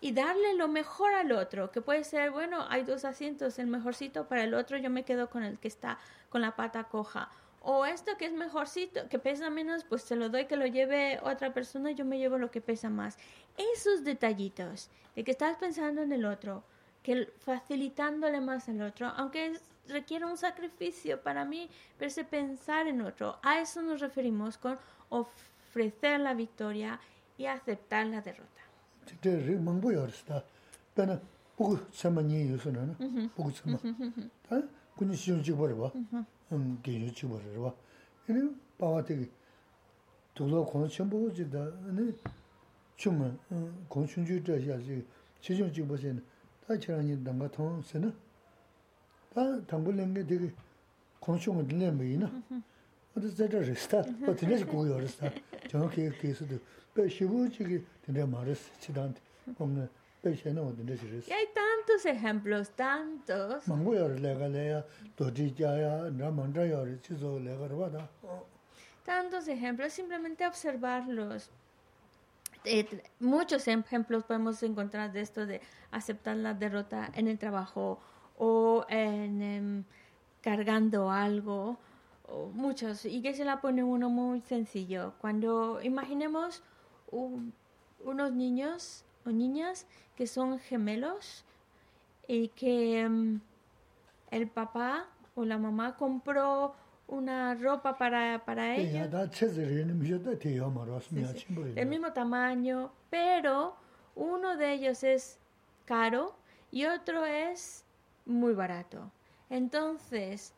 y 0.00 0.12
darle 0.12 0.54
lo 0.54 0.66
mejor 0.68 1.14
al 1.14 1.30
otro, 1.32 1.70
que 1.70 1.80
puede 1.80 2.02
ser, 2.04 2.32
bueno, 2.32 2.66
hay 2.68 2.82
dos 2.82 3.04
asientos, 3.04 3.58
el 3.58 3.68
mejorcito 3.68 4.26
para 4.26 4.42
el 4.42 4.54
otro, 4.54 4.76
yo 4.76 4.90
me 4.90 5.04
quedo 5.04 5.30
con 5.30 5.44
el 5.44 5.58
que 5.58 5.68
está 5.68 5.98
con 6.28 6.40
la 6.40 6.56
pata 6.56 6.84
coja. 6.84 7.30
O 7.64 7.86
esto 7.86 8.16
que 8.18 8.26
es 8.26 8.32
mejorcito, 8.32 9.08
que 9.08 9.18
pesa 9.18 9.48
menos, 9.50 9.84
pues 9.84 10.02
se 10.02 10.16
lo 10.16 10.28
doy 10.28 10.46
que 10.46 10.56
lo 10.56 10.66
lleve 10.66 11.20
otra 11.22 11.54
persona, 11.54 11.92
yo 11.92 12.04
me 12.04 12.18
llevo 12.18 12.38
lo 12.38 12.50
que 12.50 12.60
pesa 12.60 12.90
más. 12.90 13.16
Esos 13.56 14.02
detallitos 14.04 14.90
de 15.14 15.22
que 15.24 15.30
estás 15.30 15.56
pensando 15.58 16.02
en 16.02 16.12
el 16.12 16.24
otro, 16.24 16.64
que 17.02 17.26
facilitándole 17.38 18.40
más 18.40 18.68
al 18.68 18.82
otro, 18.82 19.08
aunque 19.16 19.58
requiere 19.88 20.24
un 20.24 20.36
sacrificio 20.36 21.20
para 21.22 21.44
mí, 21.44 21.68
pero 21.98 22.10
pensar 22.28 22.86
en 22.88 23.00
otro, 23.00 23.38
a 23.42 23.60
eso 23.60 23.82
nos 23.82 24.00
referimos 24.00 24.58
con 24.58 24.78
ofrecer 25.08 26.20
la 26.20 26.34
victoria 26.34 26.98
y 27.38 27.46
aceptar 27.46 28.06
la 28.06 28.20
derrota. 28.20 28.62
chūma 31.92 32.22
gōng 34.98 35.14
chūng 35.14 35.42
chū 35.42 35.54
gīyō 36.52 37.10
chīgō 37.16 37.38
rīwa. 37.42 37.72
Yīni 38.28 38.42
bāwa 38.78 39.02
tīki 39.06 39.28
tūlō 40.36 40.62
kōng 40.70 40.90
chīmbō 40.92 41.20
jīdā, 41.38 41.62
yīni 41.88 42.12
chūma 43.00 43.30
kōng 43.92 44.10
chūnchū 44.12 44.40
chā 44.44 44.58
xīyā 44.60 44.76
chīgī, 44.82 45.04
chīchō 45.42 45.70
chīgbō 45.72 45.98
xīyā, 46.02 46.18
tā 46.66 46.76
chirāñi 46.76 47.16
dāngā 47.24 47.48
tōng 47.56 47.80
xīna, 47.88 48.12
tā 49.32 49.46
tāngbō 49.70 49.96
līngi 49.96 50.26
tīki 50.28 50.52
kōng 51.24 51.40
chūngu 51.40 51.66
dīnyā 51.72 51.94
mī 51.96 52.12
yīna, 52.12 52.28
wā 53.14 53.24
tā 53.24 53.32
zā 53.32 53.48
chā 53.48 53.64
rīstā, 53.64 54.04
wā 54.26 54.36
tīnyā 54.36 54.60
chī 54.60 54.68
gōyō 54.68 55.00
rīstā, 55.06 55.32
chāngā 55.70 55.88
kī 55.96 56.10
kī 56.20 56.36
sī 56.36 56.52
tī, 56.52 56.60
bā 56.96 57.08
shībō 57.08 57.48
chīgī 57.56 57.82
tīnyā 58.06 58.28
mā 58.28 58.44
rīs 58.44 58.68
chidānti, 58.84 59.20
sī 60.22 61.32
Hay 61.32 61.46
tantos 61.52 62.06
ejemplos, 62.06 62.70
tantos. 62.70 63.66
Tantos 69.04 69.48
ejemplos, 69.48 69.92
simplemente 69.92 70.46
observarlos. 70.46 71.50
Eh, 72.64 72.86
muchos 73.18 73.66
ejemplos 73.66 74.22
podemos 74.22 74.62
encontrar 74.62 75.12
de 75.12 75.20
esto 75.22 75.44
de 75.44 75.60
aceptar 75.90 76.36
la 76.36 76.54
derrota 76.54 77.10
en 77.14 77.26
el 77.26 77.36
trabajo 77.36 77.98
o 78.38 78.86
en 78.88 79.42
em, 79.42 79.84
cargando 80.40 81.10
algo, 81.10 81.78
o 82.28 82.46
muchos. 82.54 83.04
Y 83.06 83.22
que 83.22 83.34
se 83.34 83.44
la 83.44 83.60
pone 83.60 83.82
uno 83.82 84.08
muy 84.08 84.40
sencillo. 84.42 85.14
Cuando 85.20 85.82
imaginemos 85.82 86.62
unos 87.10 88.32
niños 88.32 89.04
o 89.24 89.30
niñas 89.30 89.86
que 90.16 90.26
son 90.26 90.58
gemelos 90.58 91.44
y 92.26 92.48
que 92.48 93.00
em, 93.00 93.40
el 94.30 94.48
papá 94.48 95.06
o 95.34 95.44
la 95.44 95.58
mamá 95.58 95.96
compró 95.96 96.74
una 97.08 97.54
ropa 97.54 97.98
para, 97.98 98.44
para 98.44 98.76
ella. 98.76 99.04
El 101.76 101.86
mismo 101.88 102.12
tamaño, 102.12 102.90
pero 103.10 103.76
uno 104.14 104.56
de 104.56 104.72
ellos 104.72 105.02
es 105.02 105.38
caro 105.84 106.34
y 106.70 106.86
otro 106.86 107.24
es 107.24 107.84
muy 108.24 108.54
barato. 108.54 109.10
Entonces, 109.50 110.54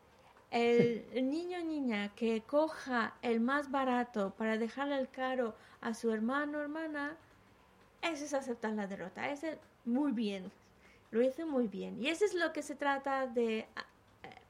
el, 0.51 1.05
niño 1.29 1.59
o 1.59 1.65
niña 1.65 2.09
que 2.15 2.41
coja 2.41 3.15
el 3.21 3.41
más 3.41 3.69
barato 3.69 4.33
para 4.37 4.57
dejarle 4.57 4.97
el 4.97 5.09
caro 5.09 5.55
a 5.81 5.93
su 5.93 6.11
hermano 6.11 6.59
o 6.59 6.61
hermana, 6.61 7.17
ese 8.09 8.25
es 8.25 8.33
aceptar 8.33 8.73
la 8.73 8.87
derrota. 8.87 9.29
Ese 9.29 9.57
muy 9.85 10.11
bien. 10.11 10.51
Lo 11.11 11.21
hizo 11.21 11.45
muy 11.45 11.67
bien. 11.67 12.01
Y 12.01 12.07
eso 12.07 12.25
es 12.25 12.33
lo 12.33 12.51
que 12.51 12.61
se 12.61 12.75
trata 12.75 13.27
de 13.27 13.67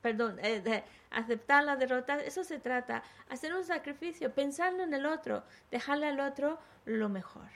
perdón, 0.06 0.38
eh, 0.44 0.62
de 0.62 0.84
aceptar 1.10 1.64
la 1.64 1.78
derrota, 1.78 2.20
eso 2.20 2.44
se 2.44 2.60
trata, 2.60 3.02
hacer 3.28 3.56
un 3.56 3.64
sacrificio, 3.64 4.32
pensando 4.32 4.84
en 4.84 4.94
el 4.94 5.04
otro, 5.08 5.42
dejarle 5.72 6.06
al 6.06 6.20
otro 6.20 6.60
lo 6.86 7.10
mejor. 7.10 7.48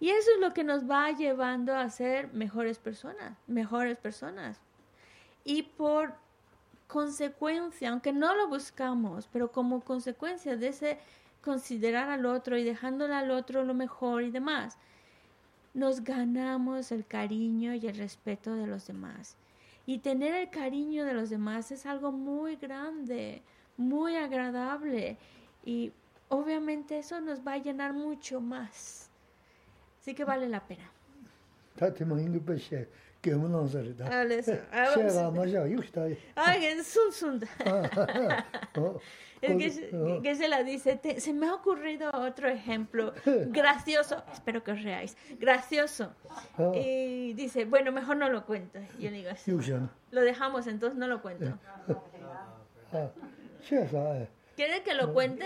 Y 0.00 0.10
eso 0.10 0.30
es 0.34 0.40
lo 0.40 0.52
que 0.52 0.64
nos 0.64 0.88
va 0.88 1.10
llevando 1.12 1.74
a 1.74 1.88
ser 1.88 2.32
mejores 2.32 2.78
personas, 2.78 3.38
mejores 3.46 3.96
personas. 3.98 4.60
Y 5.44 5.62
por 5.62 6.14
consecuencia, 6.86 7.90
aunque 7.90 8.12
no 8.12 8.34
lo 8.34 8.48
buscamos, 8.48 9.28
pero 9.32 9.50
como 9.50 9.80
consecuencia 9.80 10.56
de 10.56 10.68
ese 10.68 10.98
considerar 11.42 12.08
al 12.10 12.26
otro 12.26 12.56
y 12.56 12.64
dejándole 12.64 13.14
al 13.14 13.30
otro 13.30 13.64
lo 13.64 13.74
mejor 13.74 14.22
y 14.22 14.30
demás, 14.30 14.78
nos 15.74 16.02
ganamos 16.04 16.92
el 16.92 17.04
cariño 17.04 17.74
y 17.74 17.86
el 17.86 17.96
respeto 17.96 18.54
de 18.54 18.66
los 18.66 18.86
demás. 18.86 19.36
Y 19.86 19.98
tener 19.98 20.34
el 20.34 20.50
cariño 20.50 21.04
de 21.04 21.12
los 21.12 21.30
demás 21.30 21.70
es 21.70 21.84
algo 21.84 22.12
muy 22.12 22.56
grande, 22.56 23.42
muy 23.76 24.16
agradable 24.16 25.18
y 25.64 25.92
obviamente 26.28 26.98
eso 26.98 27.20
nos 27.20 27.46
va 27.46 27.54
a 27.54 27.58
llenar 27.58 27.92
mucho 27.92 28.40
más. 28.40 29.03
Así 30.04 30.14
que 30.14 30.26
vale 30.26 30.46
la 30.50 30.60
pena. 30.60 30.84
que, 40.20 40.34
se 40.34 40.48
la 40.48 40.62
dice, 40.62 41.00
se 41.18 41.32
me 41.32 41.48
ha 41.48 41.54
ocurrido 41.54 42.10
otro 42.12 42.50
ejemplo 42.50 43.14
gracioso, 43.46 44.22
espero 44.30 44.62
que 44.62 44.72
os 44.72 44.82
reáis, 44.82 45.16
gracioso. 45.40 46.12
Y 46.74 47.32
dice, 47.32 47.64
bueno, 47.64 47.90
mejor 47.90 48.18
no 48.18 48.28
lo 48.28 48.44
cuento. 48.44 48.78
Yo 48.98 49.10
digo, 49.10 49.30
lo 50.10 50.20
dejamos, 50.20 50.66
entonces 50.66 50.98
no 50.98 51.08
lo 51.08 51.22
cuento. 51.22 51.58
¿Quiere 54.56 54.82
que 54.82 54.94
lo 54.94 55.12
cuente? 55.12 55.44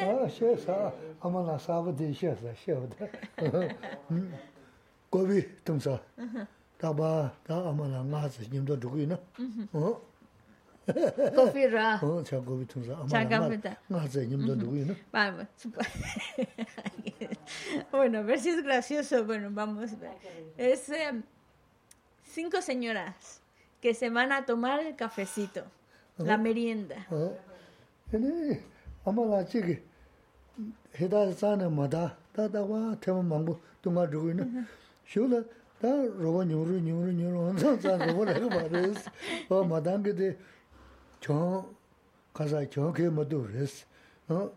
Confirra. 11.34 11.98
Bueno, 17.90 18.18
a 18.18 18.22
ver 18.22 18.38
si 18.38 18.50
es 18.50 18.62
gracioso. 18.62 19.24
Bueno, 19.24 19.48
vamos. 19.50 19.90
Es 20.56 20.88
eh, 20.90 21.22
cinco 22.22 22.62
señoras 22.62 23.40
que 23.80 23.94
se 23.94 24.10
van 24.10 24.32
a 24.32 24.44
tomar 24.44 24.80
el 24.80 24.96
cafecito, 24.96 25.64
la 26.18 26.36
merienda. 26.38 27.06
아마 29.08 29.24
라치기 29.36 29.78
해다 31.00 31.32
산에 31.32 31.68
마다 31.68 32.16
다다와 32.34 32.96
테마 33.00 33.22
망고 33.22 33.58
동아 33.80 34.08
주고 34.10 34.30
있는 34.30 34.66
쇼라 35.06 35.42
다 35.80 35.88
로고 35.88 36.44
뉴르 36.44 36.78
뉴르 36.80 37.12
뉴르 37.12 37.38
온서 37.38 37.78
자 37.78 37.96
로고 37.96 38.24
내가 38.24 38.46
말했어 38.48 39.10
어 39.48 39.64
마당 39.64 40.02
그데 40.02 40.36
저 41.20 41.66
가서 42.34 42.68
저게 42.68 43.08
뭐도 43.08 43.44
그랬어 43.44 43.86
어 44.28 44.52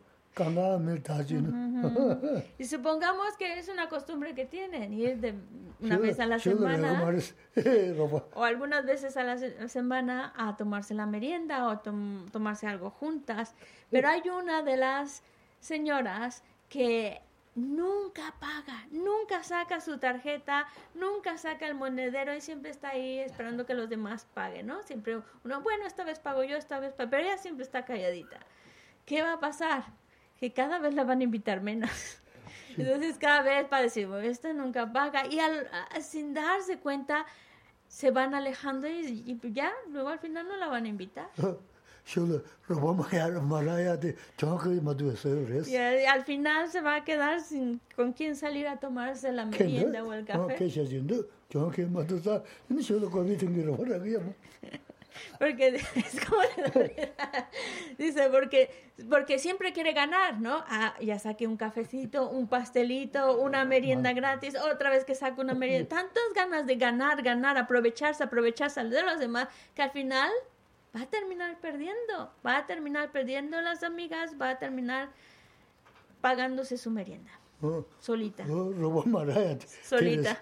Y 2.57 2.65
supongamos 2.65 3.35
que 3.37 3.59
es 3.59 3.67
una 3.67 3.89
costumbre 3.89 4.33
que 4.33 4.45
tienen, 4.45 4.93
ir 4.93 5.17
de 5.17 5.35
una 5.79 5.97
vez 5.97 6.19
a 6.19 6.25
la 6.25 6.39
semana. 6.39 7.03
o 8.35 8.43
algunas 8.43 8.85
veces 8.85 9.17
a 9.17 9.23
la 9.23 9.37
semana 9.67 10.33
a 10.37 10.55
tomarse 10.55 10.93
la 10.93 11.05
merienda 11.05 11.67
o 11.67 11.79
tomarse 11.79 12.67
algo 12.67 12.91
juntas. 12.91 13.55
Pero 13.89 14.07
hay 14.07 14.21
una 14.29 14.61
de 14.63 14.77
las 14.77 15.23
señoras 15.59 16.43
que 16.69 17.21
nunca 17.55 18.33
paga, 18.39 18.85
nunca 18.91 19.43
saca 19.43 19.81
su 19.81 19.97
tarjeta, 19.97 20.67
nunca 20.93 21.37
saca 21.37 21.67
el 21.67 21.75
monedero 21.75 22.33
y 22.33 22.41
siempre 22.41 22.71
está 22.71 22.89
ahí 22.89 23.19
esperando 23.19 23.65
que 23.65 23.73
los 23.73 23.89
demás 23.89 24.25
paguen, 24.33 24.67
¿no? 24.67 24.81
Siempre 24.83 25.21
uno, 25.43 25.61
bueno, 25.61 25.85
esta 25.85 26.03
vez 26.03 26.19
pago 26.19 26.43
yo, 26.43 26.55
esta 26.55 26.79
vez 26.79 26.93
pago, 26.93 27.09
pero 27.09 27.23
ella 27.23 27.37
siempre 27.37 27.63
está 27.63 27.83
calladita. 27.83 28.39
¿Qué 29.05 29.21
va 29.21 29.33
a 29.33 29.39
pasar? 29.39 29.83
Que 30.41 30.51
cada 30.51 30.79
vez 30.79 30.93
la 30.93 31.05
van 31.05 31.21
a 31.21 31.23
invitar 31.23 31.61
menos. 31.61 31.89
Entonces 32.77 33.17
cada 33.17 33.43
vez 33.43 33.65
para 33.67 33.83
decir, 33.83 34.07
bueno, 34.07 34.27
esta 34.27 34.51
nunca 34.51 34.91
paga. 34.91 35.27
Y 35.27 35.39
al, 35.39 35.69
sin 36.01 36.33
darse 36.33 36.79
cuenta, 36.79 37.25
se 37.87 38.11
van 38.11 38.33
alejando 38.33 38.87
y, 38.89 39.39
ya, 39.53 39.71
luego 39.89 40.09
al 40.09 40.19
final 40.19 40.47
no 40.47 40.57
la 40.57 40.67
van 40.67 40.85
a 40.85 40.87
invitar. 40.89 41.29
y 45.69 45.75
al 45.75 46.25
final 46.25 46.67
se 46.69 46.81
va 46.81 46.95
a 46.95 47.03
quedar 47.03 47.41
sin 47.41 47.79
con 47.95 48.11
quién 48.13 48.35
salir 48.35 48.67
a 48.67 48.79
tomarse 48.79 49.31
la 49.31 49.45
merienda 49.45 50.03
o 50.03 50.11
el 50.11 50.25
café. 50.25 50.55
Porque 55.39 55.75
es 55.95 56.25
como 56.25 56.41
Dice, 57.97 58.29
porque, 58.29 58.69
porque 59.09 59.39
siempre 59.39 59.73
quiere 59.73 59.93
ganar, 59.93 60.39
¿no? 60.39 60.63
Ah, 60.67 60.95
ya 61.01 61.19
saqué 61.19 61.47
un 61.47 61.57
cafecito, 61.57 62.29
un 62.29 62.47
pastelito, 62.47 63.39
una 63.39 63.65
merienda 63.65 64.13
gratis, 64.13 64.55
otra 64.55 64.89
vez 64.89 65.05
que 65.05 65.15
saco 65.15 65.41
una 65.41 65.53
merienda. 65.53 65.89
Tantas 65.89 66.23
ganas 66.35 66.65
de 66.65 66.75
ganar, 66.75 67.21
ganar, 67.21 67.57
aprovecharse, 67.57 68.23
aprovecharse 68.23 68.83
de 68.83 69.03
los 69.03 69.19
demás, 69.19 69.47
que 69.75 69.81
al 69.81 69.91
final 69.91 70.31
va 70.95 71.01
a 71.01 71.05
terminar 71.05 71.59
perdiendo. 71.59 72.31
Va 72.45 72.57
a 72.57 72.65
terminar 72.65 73.11
perdiendo 73.11 73.59
las 73.61 73.83
amigas, 73.83 74.35
va 74.39 74.51
a 74.51 74.59
terminar 74.59 75.09
pagándose 76.21 76.77
su 76.77 76.91
merienda. 76.91 77.31
Oh, 77.61 77.85
Solita. 77.99 78.43
Oh, 78.49 78.71
Solita. 79.83 80.41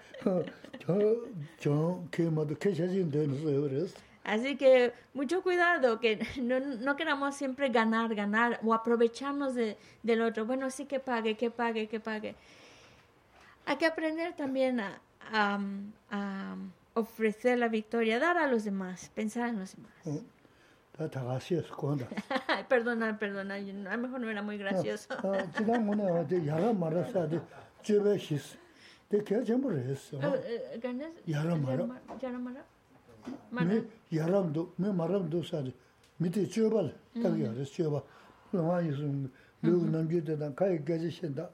Así 4.24 4.56
que 4.56 4.92
mucho 5.14 5.42
cuidado, 5.42 5.98
que 5.98 6.18
no, 6.40 6.60
no, 6.60 6.96
queramos 6.96 7.34
siempre 7.34 7.68
ganar, 7.70 8.14
ganar 8.14 8.60
o 8.62 8.74
aprovecharnos 8.74 9.54
de, 9.54 9.76
del 10.02 10.22
otro. 10.22 10.44
Bueno, 10.44 10.70
sí 10.70 10.84
que 10.84 11.00
pague, 11.00 11.36
que 11.36 11.50
pague, 11.50 11.88
que 11.88 12.00
pague. 12.00 12.34
Hay 13.66 13.76
que 13.76 13.86
aprender 13.86 14.34
también 14.34 14.80
a, 14.80 15.00
a, 15.32 16.56
ofrecer 16.94 17.58
la 17.58 17.68
victoria, 17.68 18.18
dar 18.18 18.36
a 18.36 18.46
los 18.46 18.64
demás, 18.64 19.10
pensar 19.14 19.48
en 19.48 19.60
los 19.60 19.76
demás. 19.76 19.92
Mm. 20.04 20.18
perdona, 22.68 23.18
perdona, 23.18 23.54
a 23.54 23.60
lo 23.60 23.98
mejor 23.98 24.20
no 24.20 24.28
era 24.28 24.42
muy 24.42 24.58
gracioso. 24.58 25.08
Mē 33.52 33.84
yārāṃ 34.12 34.52
dō, 34.54 34.62
mē 34.78 34.88
dō 35.30 35.40
sādi, 35.44 35.72
mē 36.20 36.28
tē 36.30 36.46
chōba 36.46 36.80
lē, 36.86 36.92
tā 37.22 37.28
kī 37.30 37.44
yārā 37.44 37.64
sī 37.64 37.82
chōba. 37.82 38.02
Lō 38.52 38.60
ngā 38.66 38.76
yī 38.86 38.92
sō, 38.98 39.06
lō 39.64 39.72
gu 39.78 39.86
nām 39.90 40.06
tē 40.08 40.36
tā, 40.36 40.46
kā 40.54 40.64
yī 40.70 40.78
gāchī 40.84 41.10
shēn 41.10 41.34
tā, 41.38 41.46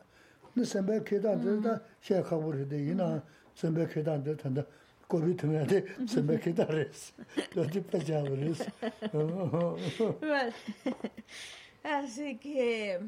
nē 0.57 0.63
sēmbē 0.65 1.01
kē 1.05 1.21
tā 1.25 1.37
tē 1.43 1.53
tā, 1.65 1.73
shē 2.03 2.23
rē 2.23 2.65
tē, 2.71 2.77
yī 2.77 2.95
nā 2.97 3.07
sēmbē 3.57 3.87
kē 3.93 4.01
tā 4.07 4.19
tē 4.25 4.35
tā 4.43 4.49
tā, 4.57 4.65
kō 5.09 5.17
bī 5.23 5.33
tō 5.37 5.47
ngā 5.53 5.63
tē, 5.71 5.79
sēmbē 6.13 6.35
kē 6.43 6.53
tā 6.57 6.67
rē 6.71 6.87
sī, 6.93 7.13
lō 7.57 7.63
tī 7.73 7.81
pā 7.85 7.99
chā 8.03 8.23
bō 8.27 8.35
rē 8.41 8.51
sī. 8.61 8.69
Así 11.87 12.35
que... 12.43 12.99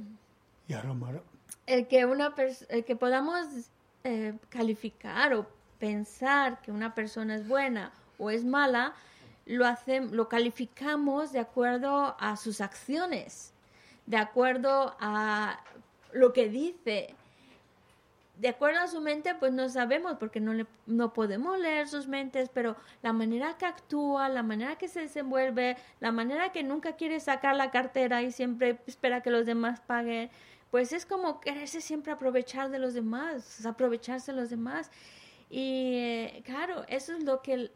Yārā 0.71 0.93
mārā. 0.95 1.21
El 1.67 1.87
que, 1.89 2.05
una 2.07 2.33
el 2.69 2.85
que 2.85 2.97
podamos 2.97 3.71
eh, 4.05 4.35
calificar 4.49 5.35
o 5.35 5.47
pensar 5.79 6.61
que 6.61 6.71
una 6.71 6.95
persona 6.95 7.35
es 7.35 7.47
buena 7.47 7.93
o 8.19 8.31
es 8.31 8.45
mala, 8.45 8.95
lo, 9.47 9.67
hacemos, 9.67 10.13
lo 10.13 10.29
calificamos 10.29 11.33
de 11.33 11.41
acuerdo 11.41 12.17
a 12.21 12.37
sus 12.37 12.61
acciones, 12.61 13.55
de 14.07 14.17
acuerdo 14.17 14.95
a 15.01 15.61
lo 16.13 16.33
que 16.33 16.49
dice. 16.49 17.15
De 18.37 18.49
acuerdo 18.49 18.81
a 18.81 18.87
su 18.87 19.01
mente, 19.01 19.35
pues 19.35 19.53
no 19.53 19.69
sabemos 19.69 20.17
porque 20.21 20.39
no, 20.39 20.55
le, 20.55 20.65
no 20.87 21.13
podemos 21.13 21.59
leer 21.59 21.89
sus 21.89 22.07
mentes, 22.07 22.49
pero 22.53 22.77
la 23.03 23.13
manera 23.13 23.57
que 23.59 23.67
actúa, 23.67 24.29
la 24.29 24.45
manera 24.45 24.77
que 24.77 24.87
se 24.87 25.01
desenvuelve, 25.01 25.77
la 25.99 26.13
manera 26.13 26.53
que 26.53 26.63
nunca 26.63 26.93
quiere 26.93 27.19
sacar 27.19 27.57
la 27.57 27.73
cartera 27.73 28.23
y 28.23 28.31
siempre 28.31 28.79
espera 28.87 29.23
que 29.23 29.31
los 29.33 29.45
demás 29.45 29.81
paguen, 29.81 30.31
pues 30.71 30.93
es 30.93 31.05
como 31.05 31.41
quererse 31.41 31.81
siempre 31.81 32.13
aprovechar 32.13 32.71
de 32.71 32.79
los 32.79 32.95
demás, 32.95 33.65
aprovecharse 33.67 34.33
de 34.33 34.41
los 34.41 34.51
demás. 34.51 34.91
Y 35.51 35.95
eh, 35.97 36.43
claro, 36.45 36.85
eso 36.89 37.15
es 37.15 37.25
lo 37.25 37.41
que 37.43 37.71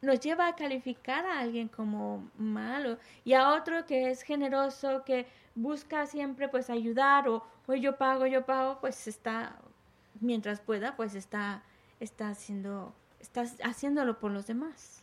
nos 0.00 0.20
lleva 0.20 0.48
a 0.48 0.56
calificar 0.56 1.24
a 1.26 1.40
alguien 1.40 1.68
como 1.68 2.28
malo 2.36 2.98
y 3.24 3.34
a 3.34 3.50
otro 3.50 3.86
que 3.86 4.10
es 4.10 4.22
generoso, 4.22 5.04
que 5.04 5.26
busca 5.54 6.06
siempre 6.06 6.48
pues 6.48 6.70
ayudar 6.70 7.28
o 7.28 7.44
pues 7.66 7.80
yo 7.80 7.96
pago, 7.96 8.26
yo 8.26 8.44
pago, 8.44 8.78
pues 8.80 9.06
está, 9.06 9.56
mientras 10.20 10.60
pueda, 10.60 10.96
pues 10.96 11.14
está, 11.14 11.62
está 12.00 12.30
haciendo, 12.30 12.92
está 13.20 13.44
haciéndolo 13.62 14.18
por 14.18 14.30
los 14.30 14.46
demás. 14.46 15.02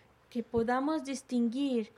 que 0.31 0.41
podamos 0.41 1.03
distinguir 1.03 1.91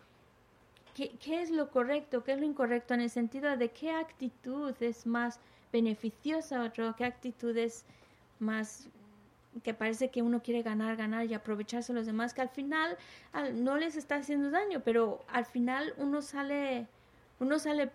qué, 0.95 1.41
es 1.41 1.51
lo 1.51 1.69
correcto, 1.69 2.23
qué 2.23 2.33
es 2.33 2.39
lo 2.39 2.45
incorrecto, 2.45 2.93
en 2.95 3.01
el 3.01 3.09
sentido 3.09 3.55
de 3.55 3.69
qué 3.69 3.91
actitud 3.91 4.73
es 4.81 5.05
más 5.05 5.39
beneficiosa 5.71 6.59
a 6.59 6.65
otro, 6.65 6.95
qué 6.97 7.05
actitud 7.05 7.55
es 7.55 7.85
más 8.39 8.89
que 9.63 9.75
parece 9.75 10.09
que 10.09 10.23
uno 10.23 10.41
quiere 10.41 10.63
ganar, 10.63 10.97
ganar 10.97 11.27
y 11.27 11.35
aprovecharse 11.35 11.91
a 11.91 11.95
los 11.95 12.07
demás, 12.07 12.33
que 12.33 12.41
al 12.41 12.49
final 12.49 12.97
no 13.53 13.77
les 13.77 13.95
está 13.95 14.15
haciendo 14.15 14.49
daño, 14.49 14.81
pero 14.83 15.23
al 15.27 15.45
final 15.45 15.93
uno 15.97 16.23
sale, 16.23 16.87
uno 17.39 17.59
sale 17.59 17.91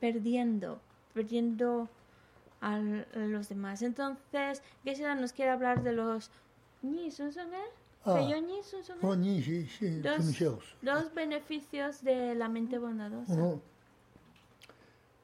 perdiendo, 0.00 0.80
perdiendo 1.12 1.90
a, 2.62 2.78
los 2.78 3.50
demás. 3.50 3.82
Entonces, 3.82 4.62
Geshe 4.84 5.14
nos 5.16 5.34
quiere 5.34 5.50
hablar 5.50 5.82
de 5.82 5.92
los... 5.92 6.30
¿Son, 7.10 7.30
son 7.30 7.52
él? 7.52 7.70
Ah. 8.04 8.14
No, 8.14 9.14
ni, 9.14 9.38
oh, 9.38 9.42
sí, 9.42 9.66
sí, 9.78 10.00
dos, 10.00 10.36
dos 10.82 11.14
beneficios 11.14 12.02
de 12.02 12.34
la 12.34 12.48
mente 12.48 12.76
bondadosa. 12.76 13.32
Oh. 13.32 13.60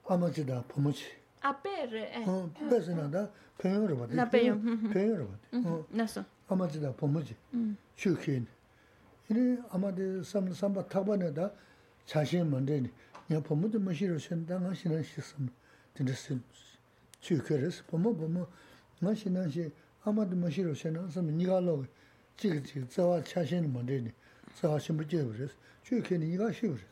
Uh, 0.04 0.12
amachi 0.12 0.44
da, 0.44 0.62
pomochi. 0.62 1.04
A 1.42 1.52
per, 1.54 1.92
eh. 1.92 2.24
Oh, 2.24 2.44
uh, 2.44 2.68
pesi 2.70 2.94
na 2.94 3.08
da, 3.08 3.28
penyo 3.58 3.84
rabati. 3.88 4.14
Na 4.14 4.26
penyo. 4.26 4.54
Penyo 4.92 5.16
rabati. 5.16 5.86
Naso. 5.92 6.24
Amachi 6.48 6.78
da, 6.80 6.92
pomochi. 6.92 7.34
Mm. 7.52 7.74
Shukin. 7.96 8.46
Ini 9.28 9.58
amadi 9.72 10.24
samla 10.24 10.54
samba 10.54 10.84
takba 10.84 11.16
na 11.16 11.30
da, 11.30 11.50
chashin 12.06 12.48
mandeni. 12.48 12.90
Ya 13.28 13.40
pomochi 13.40 13.78
mashiro 13.78 14.20
shen 14.20 14.46
da 14.46 14.56
nga 14.60 14.72
shinan 14.72 15.02
shi 15.02 15.20
samla. 15.20 15.50
Tinda 15.96 16.14
sin, 16.14 16.40
shukiris. 17.20 17.82
Pomo 17.90 18.14
pomo, 18.14 18.46
nga 19.02 19.16
shinan 19.16 19.50
shi, 19.50 19.72
amadi 20.06 20.36
mashiro 20.36 20.74
shen 20.76 20.92
na 20.92 21.08
samla 21.10 21.32
niga 21.32 21.60
logi. 21.60 21.88
지금 22.38 22.62
지금 22.62 22.88
자와 22.88 23.24
차신 23.24 23.72
문제니 23.72 24.12
자와 24.54 24.78
심부 24.78 25.04
제버스 25.06 25.48
주케니 25.82 26.26
니가 26.26 26.52
쉬버스 26.52 26.84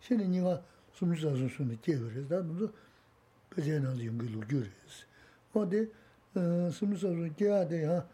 신이 0.00 0.26
니가 0.26 0.60
숨주자서 0.92 1.46
숨이 1.48 1.78
제버스 1.80 2.26
다 2.26 2.40
무슨 2.40 2.68
그제는 3.48 4.04
연결로 4.04 4.44
줄스 4.48 5.06
어디 5.54 5.88
숨주자서 6.72 7.36
제야 7.36 7.68
돼.야 7.68 8.04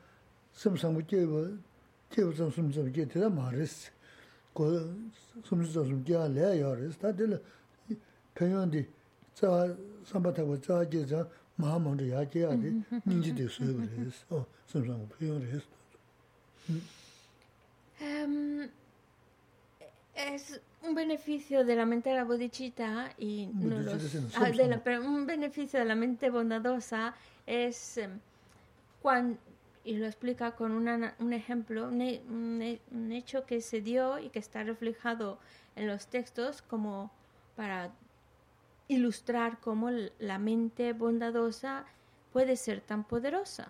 숨상부 0.52 1.06
제버 1.06 1.48
제버 2.10 2.50
숨주자서 2.50 2.92
제대로 2.92 3.30
말스 3.30 3.90
그 4.52 5.10
숨주자서 5.44 6.04
제야 6.04 6.28
레야스 6.28 6.98
다들 6.98 7.42
평연디 8.34 8.86
자 9.32 9.74
삼바타고 10.04 10.60
자제자 10.60 11.26
마음으로 11.56 12.10
야제야데 12.10 12.82
닌지데 13.06 13.48
소요 13.48 13.76
그래서 13.76 14.26
어 14.28 14.46
숨상부 14.66 15.08
표현을 15.16 15.48
했어 15.48 15.64
zā, 17.98 18.68
es 20.14 20.60
un 20.82 20.94
beneficio 20.94 21.64
de 21.64 21.76
la 21.76 21.84
mente 21.84 22.10
de 22.10 22.16
la 22.16 22.24
bodhicitta 22.24 23.12
y 23.18 23.48
no 23.52 23.76
ah, 24.36 24.80
pero 24.82 25.04
un 25.04 25.26
beneficio 25.26 25.78
de 25.78 25.84
la 25.84 25.94
mente 25.94 26.30
bondadosa 26.30 27.14
es 27.46 27.98
em, 27.98 28.18
cuando 29.02 29.38
y 29.86 29.96
lo 29.96 30.06
explica 30.06 30.50
con 30.56 30.72
un 30.72 31.32
ejemplo, 31.32 31.86
un 31.86 33.12
hecho 33.12 33.46
que 33.46 33.60
se 33.60 33.80
dio 33.80 34.18
y 34.18 34.30
que 34.30 34.40
está 34.40 34.64
reflejado 34.64 35.38
en 35.76 35.86
los 35.86 36.08
textos 36.08 36.60
como 36.60 37.12
para 37.54 37.92
ilustrar 38.88 39.60
cómo 39.60 39.90
la 40.18 40.38
mente 40.38 40.92
bondadosa 40.92 41.84
puede 42.32 42.56
ser 42.56 42.80
tan 42.80 43.04
poderosa. 43.04 43.68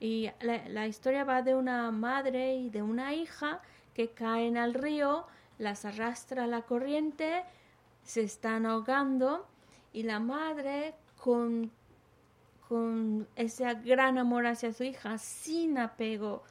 Y 0.00 0.30
la, 0.40 0.86
historia 0.86 1.24
va 1.24 1.42
de 1.42 1.54
una 1.54 1.90
madre 1.90 2.54
y 2.56 2.70
de 2.70 2.82
una 2.82 3.14
hija 3.14 3.60
que 3.94 4.10
caen 4.10 4.56
al 4.56 4.74
río, 4.74 5.26
las 5.58 5.84
arrastra 5.84 6.46
la 6.46 6.62
corriente, 6.62 7.44
se 8.02 8.22
están 8.22 8.66
ahogando 8.66 9.46
y 9.92 10.02
la 10.02 10.20
madre 10.20 10.94
con, 11.20 11.70
con 12.68 13.26
ese 13.36 13.72
gran 13.84 14.18
amor 14.18 14.46
hacia 14.46 14.72
su 14.72 14.84
hija, 14.84 15.16
sin 15.16 15.78
apego, 15.78 16.42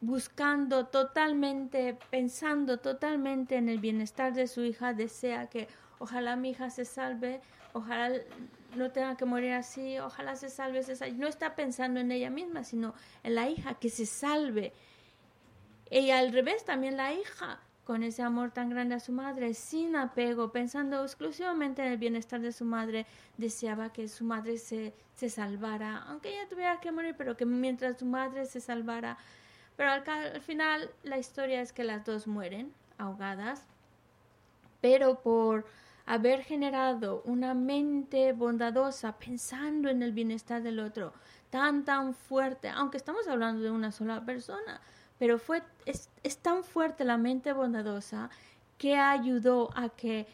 buscando 0.00 0.86
totalmente, 0.86 1.98
pensando 2.10 2.78
totalmente 2.78 3.56
en 3.56 3.68
el 3.68 3.80
bienestar 3.80 4.32
de 4.32 4.46
su 4.46 4.62
hija, 4.62 4.94
desea 4.94 5.48
que 5.48 5.68
ojalá 5.98 6.36
mi 6.36 6.50
hija 6.50 6.70
se 6.70 6.84
salve, 6.84 7.40
ojalá 7.72 8.16
no 8.74 8.90
tenga 8.90 9.16
que 9.16 9.24
morir 9.24 9.52
así, 9.52 9.98
ojalá 9.98 10.36
se 10.36 10.48
salve, 10.48 10.82
se 10.82 10.96
salve. 10.96 11.16
No 11.16 11.26
está 11.26 11.54
pensando 11.54 12.00
en 12.00 12.10
ella 12.10 12.30
misma, 12.30 12.64
sino 12.64 12.94
en 13.22 13.34
la 13.34 13.48
hija, 13.48 13.74
que 13.74 13.90
se 13.90 14.06
salve. 14.06 14.72
Y 15.90 16.10
al 16.10 16.32
revés, 16.32 16.64
también 16.64 16.96
la 16.96 17.12
hija, 17.12 17.60
con 17.84 18.02
ese 18.02 18.22
amor 18.22 18.50
tan 18.50 18.68
grande 18.68 18.96
a 18.96 19.00
su 19.00 19.12
madre, 19.12 19.54
sin 19.54 19.94
apego, 19.94 20.50
pensando 20.50 21.02
exclusivamente 21.04 21.86
en 21.86 21.92
el 21.92 21.98
bienestar 21.98 22.40
de 22.40 22.52
su 22.52 22.64
madre, 22.64 23.06
deseaba 23.36 23.92
que 23.92 24.08
su 24.08 24.24
madre 24.24 24.58
se, 24.58 24.92
se 25.14 25.30
salvara, 25.30 25.98
aunque 26.08 26.30
ella 26.30 26.48
tuviera 26.48 26.80
que 26.80 26.90
morir, 26.90 27.14
pero 27.16 27.36
que 27.36 27.46
mientras 27.46 27.98
su 27.98 28.04
madre 28.04 28.46
se 28.46 28.60
salvara. 28.60 29.16
Pero 29.76 29.90
al 29.90 30.40
final 30.40 30.90
la 31.04 31.18
historia 31.18 31.60
es 31.60 31.72
que 31.72 31.84
las 31.84 32.04
dos 32.04 32.26
mueren 32.26 32.72
ahogadas, 32.98 33.66
pero 34.80 35.20
por 35.20 35.66
haber 36.06 36.42
generado 36.42 37.22
una 37.24 37.52
mente 37.52 38.32
bondadosa 38.32 39.18
pensando 39.18 39.88
en 39.90 40.02
el 40.02 40.12
bienestar 40.12 40.62
del 40.62 40.78
otro, 40.78 41.12
tan, 41.50 41.84
tan 41.84 42.14
fuerte, 42.14 42.68
aunque 42.68 42.96
estamos 42.96 43.26
hablando 43.26 43.62
de 43.62 43.72
una 43.72 43.90
sola 43.90 44.24
persona, 44.24 44.80
pero 45.18 45.38
fue, 45.38 45.62
es, 45.84 46.08
tan 46.38 46.62
fuerte 46.62 47.04
la 47.04 47.18
mente 47.18 47.52
bondadosa 47.52 48.30
que 48.78 48.96
ayudó 48.96 49.70
a 49.74 49.88
que 49.88 50.26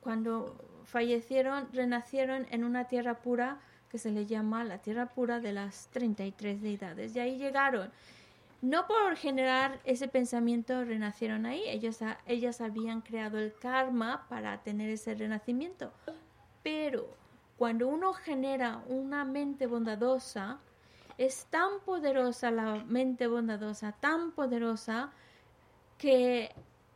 cuando 0.00 0.56
fallecieron, 0.84 1.68
renacieron 1.72 2.46
en 2.50 2.64
una 2.64 2.84
tierra 2.88 3.14
pura 3.14 3.58
que 3.90 3.98
se 3.98 4.10
le 4.10 4.24
llama 4.24 4.64
la 4.64 4.78
tierra 4.78 5.06
pura 5.06 5.40
de 5.40 5.52
las 5.52 5.88
33 5.88 6.62
deidades. 6.62 7.14
Y 7.14 7.18
ahí 7.18 7.38
llegaron 7.38 7.90
no 8.62 8.86
por 8.86 9.16
generar 9.16 9.80
ese 9.84 10.08
pensamiento 10.08 10.84
renacieron 10.84 11.46
ahí, 11.46 11.62
ellos, 11.66 11.98
ellas 12.26 12.60
habían 12.60 13.00
creado 13.00 13.38
el 13.38 13.54
karma 13.54 14.26
para 14.28 14.62
tener 14.62 14.90
ese 14.90 15.14
renacimiento. 15.14 15.92
Pero 16.62 17.08
cuando 17.56 17.88
uno 17.88 18.12
genera 18.12 18.82
una 18.86 19.24
mente 19.24 19.66
bondadosa, 19.66 20.58
es 21.16 21.46
tan 21.46 21.80
poderosa 21.84 22.50
la 22.50 22.76
mente 22.84 23.26
bondadosa, 23.26 23.92
tan 23.92 24.32
poderosa, 24.32 25.10
que 25.98 26.50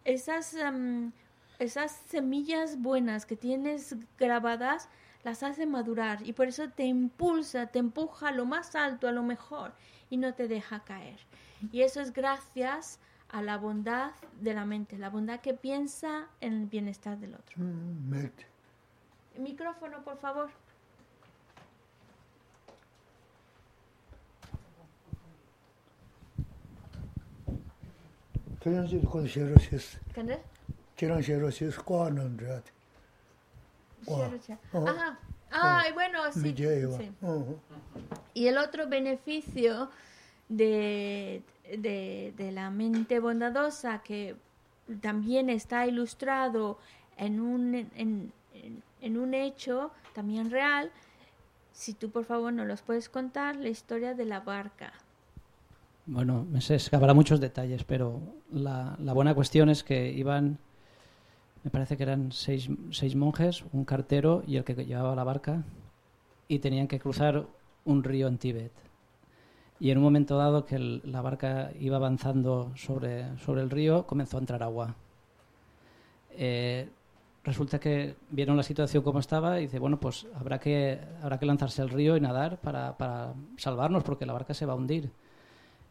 esas, 0.05 0.55
em, 0.55 1.13
esas 1.59 1.93
semillas 2.09 2.81
buenas 2.81 3.27
que 3.27 3.37
tienes 3.37 3.97
grabadas 4.19 4.89
las 5.25 5.43
hace 5.43 5.67
madurar 5.67 6.27
y 6.27 6.33
por 6.33 6.49
eso 6.49 6.69
te 6.71 6.85
impulsa, 6.85 7.67
te 7.67 7.79
empuja 7.79 8.29
a 8.29 8.33
lo 8.33 8.45
más 8.47 8.75
alto, 8.75 9.09
a 9.09 9.13
lo 9.13 9.23
mejor 9.23 9.73
y 10.11 10.17
no 10.17 10.35
te 10.35 10.49
deja 10.49 10.85
caer. 10.85 11.19
Y 11.73 11.83
eso 11.83 12.01
es 12.01 12.13
gracias 12.13 12.99
a 13.29 13.43
la 13.43 13.59
bondad 13.59 14.13
de 14.41 14.55
la 14.55 14.65
mente, 14.65 14.97
la 14.99 15.11
bondad 15.11 15.41
que 15.41 15.55
piensa 15.55 16.29
en 16.41 16.53
el 16.55 16.67
bienestar 16.67 17.19
del 17.19 17.35
otro. 17.35 17.57
Mm, 17.57 18.11
Micrófono, 19.39 20.03
por 20.05 20.19
favor. 20.19 20.51
Ah, 35.51 35.85
bueno, 35.93 36.33
sí. 36.33 36.55
Y 38.33 38.47
el 38.47 38.59
otro 38.59 38.89
beneficio 38.89 39.91
de, 40.49 41.43
de, 41.79 42.51
la 42.53 42.71
mente 42.71 43.21
bondadosa 43.21 44.03
que 44.03 44.37
también 45.01 45.49
está 45.49 45.87
ilustrado 45.87 46.79
en 47.17 47.41
un, 47.41 47.75
en, 47.75 48.33
en, 49.01 49.17
un 49.17 49.35
hecho 49.35 49.91
también 50.15 50.51
real. 50.51 50.91
Si 51.73 51.95
tú, 51.95 52.11
por 52.11 52.25
favor, 52.25 52.53
nos 52.53 52.67
los 52.67 52.83
puedes 52.83 53.09
contar, 53.09 53.57
la 53.57 53.69
historia 53.69 54.15
de 54.15 54.25
la 54.25 54.41
barca. 54.41 54.93
Bueno, 56.07 56.47
se 56.61 56.75
escapará 56.75 57.15
muchos 57.15 57.41
detalles, 57.41 57.83
pero 57.85 58.21
la, 58.53 58.97
la, 59.01 59.13
buena 59.15 59.35
cuestión 59.35 59.71
es 59.71 59.83
que 59.83 60.13
iban, 60.13 60.59
me 61.63 61.71
parece 61.71 61.97
que 61.97 62.03
eran 62.03 62.31
seis, 62.31 62.69
seis 62.91 63.17
monjes, 63.17 63.65
un 63.73 63.87
cartero 63.87 64.45
y 64.47 64.57
el 64.57 64.65
que 64.65 64.75
llevaba 64.75 65.17
la 65.17 65.25
barca, 65.25 65.65
y 66.47 66.59
tenían 66.59 66.89
que 66.89 67.01
cruzar 67.01 67.47
un 67.87 68.05
río 68.05 68.29
en 68.29 68.37
Tíbet 68.37 68.73
y 69.85 69.91
en 69.91 69.99
un 69.99 70.05
momento 70.05 70.39
dado 70.39 70.65
que 70.65 70.79
la 70.79 71.21
barca 71.21 71.71
iba 71.79 71.99
avanzando 71.99 72.73
sobre, 72.75 73.37
sobre 73.37 73.61
el 73.61 73.69
río, 73.69 74.07
comenzó 74.07 74.39
a 74.39 74.41
entrar 74.41 74.63
agua. 74.63 74.95
Eh, 76.31 76.89
resulta 77.45 77.79
que 77.79 78.17
vieron 78.31 78.57
la 78.57 78.63
situación 78.63 79.03
como 79.03 79.19
estaba 79.19 79.61
y 79.61 79.65
dice, 79.65 79.79
bueno, 79.79 80.01
pues 80.01 80.27
habrá 80.37 80.59
que, 80.59 80.99
habrá 81.21 81.39
que 81.39 81.45
lanzarse 81.45 81.83
al 81.83 81.91
río 81.91 82.17
y 82.17 82.21
nadar 82.23 82.63
para, 82.63 82.97
para 82.97 83.35
salvarnos 83.59 84.03
porque 84.05 84.25
la 84.25 84.33
barca 84.33 84.55
se 84.55 84.65
va 84.65 84.73
a 84.73 84.77
hundir. 84.77 85.11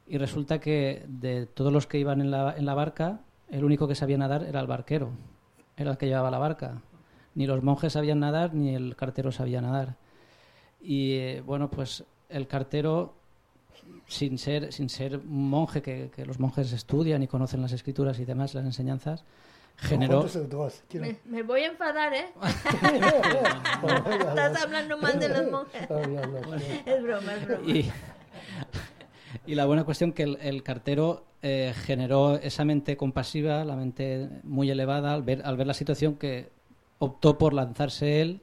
Y 0.07 0.17
resulta 0.17 0.59
que 0.59 1.05
de 1.07 1.45
todos 1.45 1.71
los 1.71 1.85
que 1.85 1.99
iban 1.99 2.19
en 2.19 2.31
la, 2.31 2.55
en 2.57 2.65
la 2.65 2.73
barca, 2.73 3.19
el 3.51 3.63
único 3.63 3.87
que 3.87 3.93
sabía 3.93 4.17
nadar 4.17 4.41
era 4.41 4.59
el 4.59 4.65
barquero, 4.65 5.11
era 5.77 5.91
el 5.91 5.97
que 5.99 6.07
llevaba 6.07 6.31
la 6.31 6.39
barca. 6.39 6.81
Ni 7.35 7.45
los 7.45 7.61
monjes 7.61 7.93
sabían 7.93 8.21
nadar, 8.21 8.55
ni 8.55 8.73
el 8.73 8.95
cartero 8.95 9.31
sabía 9.31 9.61
nadar. 9.61 9.97
Y 10.81 11.11
eh, 11.11 11.43
bueno, 11.45 11.69
pues 11.69 12.03
el 12.29 12.47
cartero 12.47 13.21
sin 14.07 14.37
ser, 14.37 14.71
sin 14.73 14.89
ser 14.89 15.19
monje, 15.23 15.81
que, 15.81 16.11
que, 16.15 16.25
los 16.25 16.39
monjes 16.39 16.71
estudian 16.71 17.23
y 17.23 17.27
conocen 17.27 17.61
las 17.61 17.71
escrituras 17.71 18.19
y 18.19 18.25
demás, 18.25 18.53
las 18.53 18.65
enseñanzas, 18.65 19.23
generó... 19.75 20.25
Me, 21.25 21.43
voy 21.43 21.61
a 21.61 21.67
enfadar, 21.67 22.13
¿eh? 22.13 22.27
Estás 24.19 24.63
hablando 24.63 24.97
mal 24.97 25.19
de 25.19 25.29
los 25.29 25.51
monjes. 25.51 25.81
es 26.85 27.03
broma, 27.03 27.35
es 27.35 27.47
broma. 27.47 27.71
Y, 27.71 27.91
y 29.51 29.55
la 29.55 29.65
buena 29.65 29.83
cuestión 29.83 30.13
que 30.13 30.23
el, 30.23 30.63
cartero 30.63 31.25
eh, 31.41 31.73
generó 31.75 32.35
esa 32.35 32.65
mente 32.65 32.97
compasiva, 32.97 33.65
la 33.65 33.75
mente 33.75 34.29
muy 34.43 34.69
elevada, 34.69 35.13
al 35.13 35.23
ver, 35.23 35.41
al 35.45 35.57
ver 35.57 35.67
la 35.67 35.73
situación 35.73 36.15
que 36.15 36.51
optó 36.99 37.37
por 37.37 37.53
lanzarse 37.53 38.21
él 38.21 38.41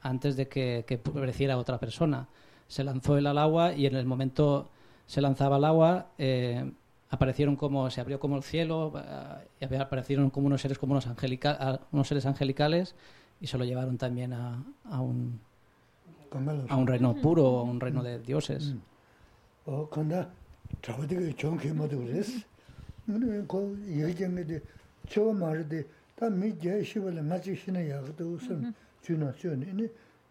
antes 0.00 0.36
de 0.36 0.48
que, 0.48 0.84
que 0.86 0.98
pereciera 0.98 1.56
otra 1.56 1.78
persona. 1.78 2.28
Se 2.68 2.84
lanzó 2.84 3.16
él 3.16 3.26
al 3.26 3.38
agua 3.38 3.72
y 3.72 3.86
en 3.86 3.96
el 3.96 4.06
momento 4.06 4.70
se 5.05 5.21
lanzaba 5.21 5.57
al 5.57 5.65
agua, 5.65 6.07
eh, 6.17 6.71
aparecieron 7.09 7.55
como, 7.55 7.89
se 7.89 8.01
abrió 8.01 8.19
como 8.19 8.37
el 8.37 8.43
cielo, 8.43 8.93
eh, 8.95 9.67
y 9.69 9.75
aparecieron 9.75 10.29
como 10.29 10.47
unos 10.47 10.61
seres 10.61 10.77
como 10.77 10.93
unos, 10.93 11.07
angelica, 11.07 11.81
unos 11.91 12.07
seres 12.07 12.25
angelicales 12.25 12.95
y 13.41 13.47
se 13.47 13.57
lo 13.57 13.65
llevaron 13.65 13.97
también 13.97 14.33
a, 14.33 14.63
a 14.85 15.01
un 15.01 15.39
a 16.69 16.77
un 16.77 16.87
reino 16.87 17.13
puro, 17.15 17.59
a 17.59 17.63
un 17.63 17.79
reino 17.79 18.01
de 18.03 18.19
dioses. 18.19 18.73
O 19.65 19.85
cuando 19.87 20.25
trabajo 20.79 21.07
de 21.07 21.35
chon 21.35 21.57
que 21.57 21.73
me 21.73 21.87
dures. 21.87 22.45
No 23.07 23.45
ko 23.47 23.75
ye 23.85 24.13
jeng 24.13 24.35
de 24.35 24.61
cho 25.07 25.33
mar 25.33 25.67
de 25.67 25.85
ta 26.15 26.29
mi 26.29 26.53
je 26.61 26.83
shi 26.83 26.99
bole 26.99 27.21
ma 27.21 27.37
chi 27.39 27.55
shi 27.55 27.71
ne 27.71 27.87
ya 27.87 27.99
de 28.01 28.39
sun 28.39 28.73
chu 29.03 29.17
na 29.17 29.33
chu 29.33 29.49
ni 29.55 29.65
ni 29.73 29.89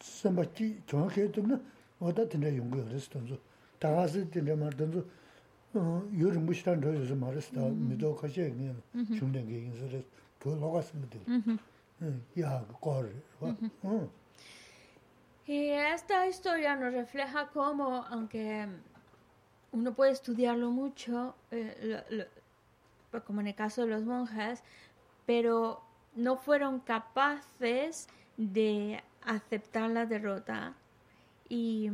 samba 0.00 0.44
chi 0.54 0.82
xe 0.86 1.30
wata 2.00 2.22
yungu 2.32 3.38
tagasi 3.78 4.26
mar 4.56 4.74
Y 15.46 15.70
esta 15.70 16.26
historia 16.28 16.76
nos 16.76 16.92
refleja 16.94 17.48
cómo, 17.52 18.04
aunque 18.08 18.68
uno 19.72 19.94
puede 19.94 20.12
estudiarlo 20.12 20.70
mucho, 20.70 21.34
eh, 21.50 22.24
pues 23.10 23.22
como 23.24 23.40
en 23.40 23.48
el 23.48 23.54
caso 23.54 23.82
de 23.82 23.88
los 23.88 24.04
monjes, 24.04 24.62
pero 25.26 25.82
no 26.20 26.36
fueron 26.36 26.80
capaces 26.80 28.08
de 28.36 29.02
aceptar 29.22 29.90
la 29.90 30.06
derrota 30.06 30.74
y, 31.48 31.90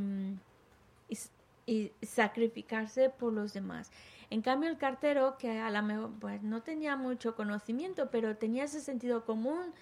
y, 1.66 1.92
sacrificarse 2.02 3.10
por 3.10 3.32
los 3.32 3.52
demás. 3.52 3.90
En 4.30 4.42
cambio, 4.42 4.68
el 4.68 4.76
cartero, 4.76 5.36
que 5.38 5.58
a 5.58 5.70
lo 5.70 5.82
mejor 5.82 6.10
pues, 6.20 6.42
no 6.42 6.62
tenía 6.62 6.96
mucho 6.96 7.34
conocimiento, 7.34 8.10
pero 8.10 8.36
tenía 8.36 8.64
ese 8.64 8.80
sentido 8.80 9.24
común, 9.24 9.72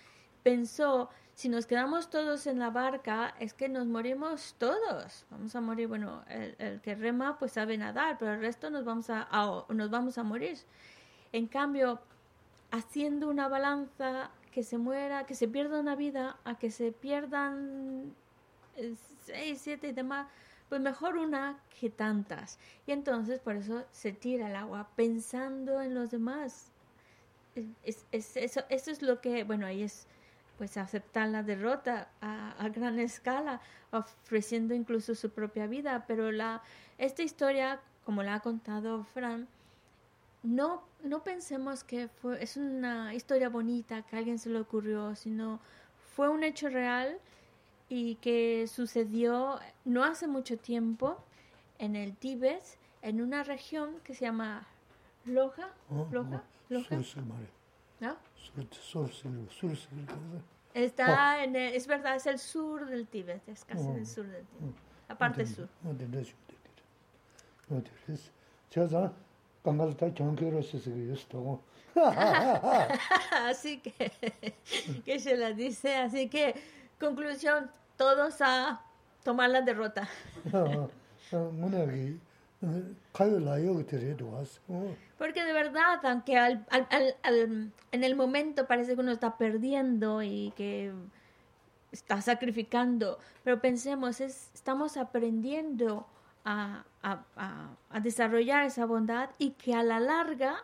pensó, 0.43 1.11
si 1.35 1.49
nos 1.49 1.67
quedamos 1.67 2.11
todos 2.11 2.47
en 2.47 2.59
la 2.59 2.71
barca, 2.71 3.35
es 3.41 3.55
que 3.55 3.69
nos 3.69 3.87
morimos 3.87 4.55
todos. 4.59 5.27
Vamos 5.31 5.55
a 5.57 5.61
morir, 5.61 5.89
bueno, 5.89 6.23
el, 6.29 6.55
el 6.59 6.81
que 6.81 6.95
rema 6.95 7.39
pues 7.39 7.53
sabe 7.53 7.77
nadar, 7.77 8.17
pero 8.19 8.35
el 8.35 8.41
resto 8.41 8.71
nos 8.71 8.85
vamos 8.85 9.09
a, 9.11 9.29
nos 9.69 9.91
vamos 9.91 10.19
a 10.19 10.23
morir. 10.23 10.59
En 11.33 11.47
cambio, 11.49 12.01
haciendo 12.75 13.29
una 13.29 13.47
balanza 13.47 14.31
que 14.51 14.65
se 14.65 14.79
muera, 14.79 15.27
que 15.27 15.37
se 15.37 15.47
pierda 15.47 15.79
una 15.79 15.95
vida, 15.95 16.39
a 16.45 16.59
que 16.59 16.73
se 16.73 16.91
pierdan 16.91 18.13
seis, 19.25 19.61
siete 19.63 19.89
y 19.89 19.93
demás, 19.93 20.27
pues 20.69 20.81
mejor 20.81 21.17
una 21.17 21.61
que 21.79 21.89
tantas. 21.89 22.59
Y 22.87 22.91
entonces 22.91 23.39
por 23.39 23.55
eso 23.55 23.85
se 23.93 24.13
tira 24.13 24.49
el 24.49 24.57
agua, 24.57 24.89
pensando 24.97 25.81
en 25.81 25.95
los 25.95 26.11
demás. 26.11 26.73
Es, 27.85 28.07
es, 28.11 28.37
eso, 28.37 28.63
eso 28.69 28.91
es 28.91 29.03
lo 29.03 29.21
que, 29.21 29.45
bueno, 29.45 29.67
ahí 29.67 29.85
es 29.85 30.09
pues 30.59 30.77
aceptar 30.77 31.29
la 31.29 31.45
derrota 31.45 32.09
a, 32.21 32.53
a, 32.59 32.69
gran 32.71 32.99
escala, 32.99 33.61
ofreciendo 33.93 34.75
incluso 34.75 35.15
su 35.15 35.31
propia 35.31 35.69
vida. 35.69 36.05
Pero 36.09 36.33
la, 36.33 36.61
esta 36.99 37.23
historia, 37.23 37.81
como 38.05 38.25
la 38.25 38.35
ha 38.35 38.41
contado 38.41 39.05
Fran, 39.05 39.47
no, 40.45 40.83
no 41.03 41.25
pensemos 41.25 41.83
que 41.83 42.09
fue, 42.09 42.41
es 42.43 42.57
una 42.57 43.15
historia 43.15 43.49
bonita 43.49 44.03
que 44.03 44.15
a 44.15 44.19
alguien 44.19 44.39
se 44.39 44.51
le 44.51 44.61
ocurrió, 44.61 45.17
sino 45.17 45.59
fue 46.15 46.29
un 46.29 46.45
hecho 46.45 46.69
real 46.69 47.19
y 47.89 48.17
que 48.17 48.67
sucedió 48.69 49.59
no 49.85 50.05
hace 50.05 50.29
mucho 50.29 50.57
tiempo 50.59 51.17
en 51.79 51.97
el 51.97 52.15
Tíbet, 52.17 52.63
en 53.03 53.21
una 53.21 53.43
región 53.43 54.01
que 54.05 54.15
se 54.15 54.27
llama 54.27 54.67
Loja. 55.25 55.71
Oh, 55.91 56.07
Loja. 56.13 56.43
Loja. 56.69 56.97
¿No? 58.01 58.17
Está 60.75 61.43
en 61.43 61.57
el, 61.57 61.75
es 61.75 61.87
verdad, 61.87 62.17
es 62.17 62.27
el 62.27 62.39
sur 62.39 62.87
del 62.87 63.07
Tíbet, 63.07 63.49
es 63.49 63.65
casi 63.65 63.89
el 63.89 64.07
sur 64.07 64.27
del 64.27 64.45
Tíbet, 64.45 64.75
la 65.09 65.17
parte 65.17 65.47
sur. 65.47 65.69
así 73.33 73.79
que, 73.79 74.13
que 75.05 75.19
se 75.19 75.37
la 75.37 75.53
dice, 75.53 75.97
así 75.97 76.29
que, 76.29 76.55
conclusión, 76.99 77.71
todos 77.97 78.41
a 78.41 78.83
tomar 79.23 79.51
la 79.51 79.63
derrota. 79.63 80.09
Porque 85.19 85.45
de 85.45 85.53
verdad, 85.53 86.05
aunque 86.05 86.37
al, 86.37 86.67
al, 86.71 86.87
al, 86.91 87.17
al, 87.23 87.73
en 87.93 88.05
el 88.05 88.17
momento 88.17 88.67
parece 88.67 88.95
que 88.95 89.01
uno 89.01 89.13
está 89.13 89.37
perdiendo 89.37 90.23
y 90.23 90.53
que 90.57 90.93
está 91.93 92.21
sacrificando, 92.21 93.19
pero 93.45 93.61
pensemos, 93.61 94.21
es, 94.21 94.51
estamos 94.53 94.97
aprendiendo 94.97 96.07
a, 96.45 96.85
a, 97.03 97.77
a, 97.91 98.01
desarrollar 98.01 98.67
esa 98.67 98.85
bondad 98.85 99.31
y 99.39 99.53
que 99.53 99.75
a 99.75 99.83
la 99.83 99.99
larga 99.99 100.57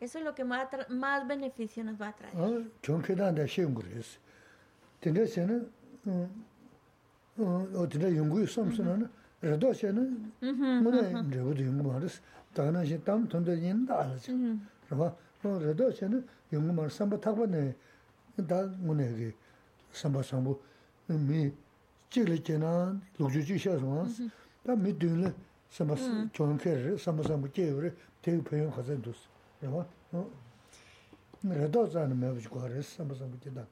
eso 0.00 0.18
es 0.18 0.24
lo 0.24 0.34
que 0.34 0.44
más, 0.44 0.68
más 0.88 1.28
beneficio 1.28 1.84
nos 1.84 2.00
va 2.00 2.08
a 2.08 2.12
traer. 2.12 2.34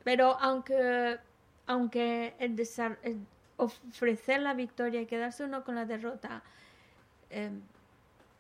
Pero 0.04 0.38
aunque, 0.40 1.18
aunque 1.66 2.34
el 2.38 2.56
desarrollo, 2.56 3.18
ofrecer 3.56 4.40
la 4.40 4.54
victoria 4.54 5.00
y 5.00 5.06
quedarse 5.06 5.44
uno 5.44 5.64
con 5.64 5.74
la 5.74 5.84
derrota, 5.84 6.42
eh, 7.30 7.50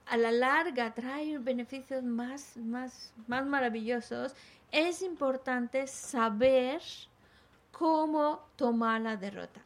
a 0.06 0.16
la 0.16 0.32
larga 0.32 0.94
trae 0.94 1.38
beneficios 1.38 2.02
más, 2.02 2.56
más, 2.56 3.12
más 3.26 3.44
maravillosos, 3.44 4.34
es 4.70 5.02
importante 5.02 5.86
saber 5.86 6.80
cómo 7.72 8.40
tomar 8.56 9.00
la 9.00 9.16
derrota. 9.16 9.60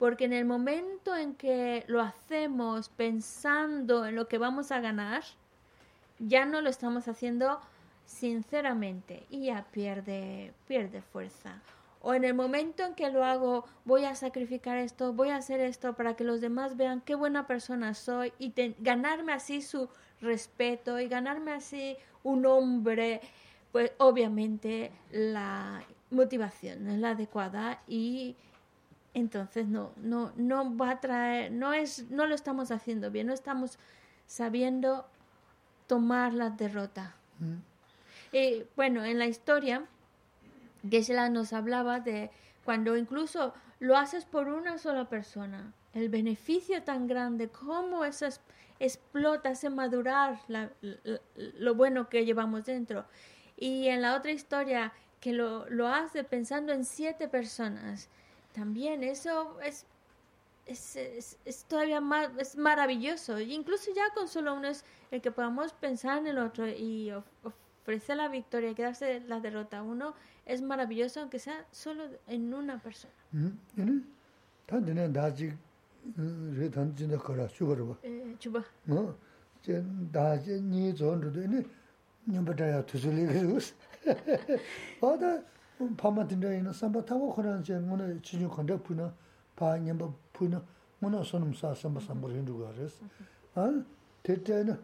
Porque 0.00 0.24
en 0.24 0.32
el 0.32 0.46
momento 0.46 1.14
en 1.14 1.34
que 1.34 1.84
lo 1.86 2.00
hacemos 2.00 2.88
pensando 2.88 4.06
en 4.06 4.16
lo 4.16 4.28
que 4.28 4.38
vamos 4.38 4.72
a 4.72 4.80
ganar, 4.80 5.22
ya 6.18 6.46
no 6.46 6.62
lo 6.62 6.70
estamos 6.70 7.06
haciendo 7.06 7.60
sinceramente 8.06 9.26
y 9.28 9.44
ya 9.48 9.66
pierde, 9.70 10.54
pierde 10.66 11.02
fuerza. 11.02 11.60
O 12.00 12.14
en 12.14 12.24
el 12.24 12.32
momento 12.32 12.82
en 12.82 12.94
que 12.94 13.10
lo 13.10 13.26
hago, 13.26 13.66
voy 13.84 14.06
a 14.06 14.14
sacrificar 14.14 14.78
esto, 14.78 15.12
voy 15.12 15.28
a 15.28 15.36
hacer 15.36 15.60
esto 15.60 15.92
para 15.92 16.16
que 16.16 16.24
los 16.24 16.40
demás 16.40 16.78
vean 16.78 17.02
qué 17.02 17.14
buena 17.14 17.46
persona 17.46 17.92
soy 17.92 18.32
y 18.38 18.54
ganarme 18.78 19.34
así 19.34 19.60
su 19.60 19.90
respeto 20.22 20.98
y 20.98 21.08
ganarme 21.08 21.52
así 21.52 21.98
un 22.22 22.46
hombre, 22.46 23.20
pues 23.70 23.92
obviamente 23.98 24.92
la 25.10 25.84
motivación 26.10 26.86
no 26.86 26.92
es 26.92 26.98
la 27.00 27.10
adecuada 27.10 27.82
y 27.86 28.34
entonces 29.14 29.66
no 29.66 29.92
no 29.96 30.32
no 30.36 30.76
va 30.76 30.90
a 30.90 31.00
traer 31.00 31.52
no 31.52 31.72
es 31.72 32.10
no 32.10 32.26
lo 32.26 32.34
estamos 32.34 32.70
haciendo 32.70 33.10
bien 33.10 33.26
no 33.26 33.32
estamos 33.32 33.78
sabiendo 34.26 35.06
tomar 35.86 36.32
la 36.32 36.50
derrota 36.50 37.14
mm. 37.38 38.36
y 38.36 38.64
bueno 38.76 39.04
en 39.04 39.18
la 39.18 39.26
historia 39.26 39.86
Geshe-la 40.88 41.28
nos 41.28 41.52
hablaba 41.52 42.00
de 42.00 42.30
cuando 42.64 42.96
incluso 42.96 43.54
lo 43.80 43.96
haces 43.96 44.24
por 44.24 44.48
una 44.48 44.78
sola 44.78 45.08
persona, 45.08 45.72
el 45.94 46.08
beneficio 46.08 46.82
tan 46.82 47.06
grande, 47.06 47.48
cómo 47.48 48.04
eso 48.04 48.26
es, 48.26 48.40
explota, 48.78 49.50
hace 49.50 49.70
madurar 49.70 50.38
la, 50.48 50.70
la, 50.80 51.20
lo 51.34 51.74
bueno 51.74 52.08
que 52.08 52.24
llevamos 52.24 52.64
dentro. 52.64 53.04
Y 53.56 53.88
en 53.88 54.02
la 54.02 54.16
otra 54.16 54.30
historia, 54.30 54.92
que 55.20 55.32
lo, 55.32 55.68
lo 55.68 55.88
hace 55.88 56.24
pensando 56.24 56.72
en 56.72 56.84
siete 56.84 57.28
personas, 57.28 58.08
también 58.52 59.02
eso 59.02 59.60
es, 59.60 59.86
es, 60.66 60.96
es, 60.96 61.38
es 61.44 61.64
todavía 61.64 62.00
más 62.00 62.30
es 62.38 62.56
maravilloso. 62.56 63.38
Y 63.40 63.54
incluso 63.54 63.90
ya 63.94 64.12
con 64.14 64.28
solo 64.28 64.54
uno 64.54 64.68
es 64.68 64.84
el 65.10 65.20
que 65.20 65.30
podamos 65.30 65.72
pensar 65.72 66.18
en 66.18 66.26
el 66.26 66.38
otro 66.38 66.68
y 66.68 67.12
ofrecer 67.82 68.16
la 68.16 68.28
victoria 68.28 68.70
y 68.70 68.74
quedarse 68.74 69.20
la 69.20 69.40
derrota. 69.40 69.82
Uno 69.82 70.14
es 70.46 70.62
maravilloso 70.62 71.20
aunque 71.20 71.38
sea 71.38 71.66
solo 71.70 72.04
en 72.26 72.52
una 72.54 72.78
persona. 72.78 73.12
pāma 85.80 86.24
tīndā 86.28 86.52
yinā 86.52 86.72
sāmbā 86.76 87.00
tāwa 87.06 87.30
khurāna 87.32 87.64
chaya 87.64 87.80
ngōna 87.80 88.20
chīnyō 88.20 88.50
khanda 88.52 88.76
pūna, 88.76 89.08
pā 89.56 89.78
nyamba 89.80 90.10
pūna, 90.36 90.60
ngōna 91.00 91.22
sōnam 91.24 91.54
sā 91.56 91.72
sāmbā 91.72 92.02
sāmbā 92.04 92.28
rindu 92.28 92.58
gā 92.60 92.68
rēs. 92.76 92.98
Ān, 93.56 93.84
tē 94.24 94.36
tā 94.44 94.60
yinā 94.60 94.76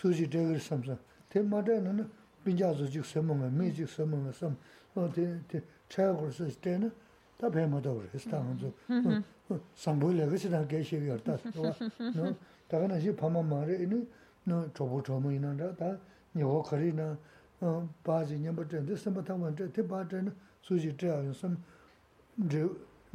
sūjī 0.00 0.28
tēgir 0.28 0.60
samsā, 0.60 0.98
tē 1.32 1.44
mātā 1.48 1.78
yinā 1.78 1.94
nā 1.96 2.04
pīñjā 2.44 2.74
sū 2.76 2.90
jīg 2.92 3.08
sāmbā 3.08 3.38
ngā, 3.40 3.50
mī 3.56 3.70
jīg 3.72 3.88
sāmbā 3.88 4.20
ngā 4.20 4.34
sāmbā, 4.36 5.08
tē 5.48 5.62
chaya 5.88 6.12
khur 6.12 6.32
sā 6.32 6.50
tē 6.60 6.76
yinā 6.76 6.90
tā 7.40 7.48
pē 7.48 7.64
mātā 7.70 7.94
wā 7.94 8.04
rēs, 8.04 8.28
tā 8.28 8.42
ngā 8.44 8.58
sū, 8.60 9.60
sāmbā 9.80 10.12
yinā 10.12 10.28
gā 10.28 10.40
sī 10.40 10.52
tā 10.52 10.64
gā 10.68 10.82
shē 10.84 11.00
gā 11.08 11.16
tā 11.24 11.38
sā 11.40 11.56
wā, 11.56 12.34
tā 12.68 12.82
gā 12.82 12.90
nā 12.92 13.00
shī 13.00 13.16
pāma 13.16 13.40
mā 13.40 13.64
rē 13.64 13.80
yinā, 13.80 14.02
nā 14.50 14.66
chōpo 14.76 15.00
chōmo 15.08 15.32
yinā 15.32 15.56
rā, 15.56 15.72
tā 15.78 15.94
nyō 16.36 16.60
khari 16.68 16.92
yinā, 16.92 17.14
바지 18.02 18.38
냠버트 18.38 18.84
데 18.84 18.96
섬바탕만데 18.96 19.72
데 19.72 19.86
바트는 19.86 20.34
수지 20.60 20.96
떼야 20.96 21.32
섬 21.32 21.56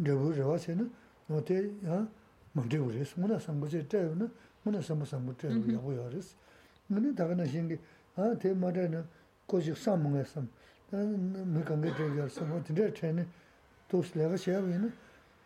데부르와 0.04 0.58
세는 0.58 0.92
노테 1.28 1.70
야 1.86 2.08
먼데부레스 2.54 3.20
문나 3.20 3.38
섬부제 3.38 3.88
떼요나 3.88 4.28
문나 4.64 4.82
섬부 4.82 5.06
섬부 5.06 5.38
떼요 5.38 5.54
야고 5.76 5.96
요레스 5.96 6.36
문에 6.88 7.14
다가나 7.14 7.46
신기 7.46 7.78
아 8.16 8.34
대마다는 8.40 9.06
고식 9.46 9.78
삼문에 9.78 10.24
섬 10.24 10.50
메강게 10.92 11.94
떼요 11.96 12.28
섬 12.30 12.52
어.디데 12.52 12.94
떼네 12.94 13.26
도스레가 13.88 14.36
셔비는 14.38 14.92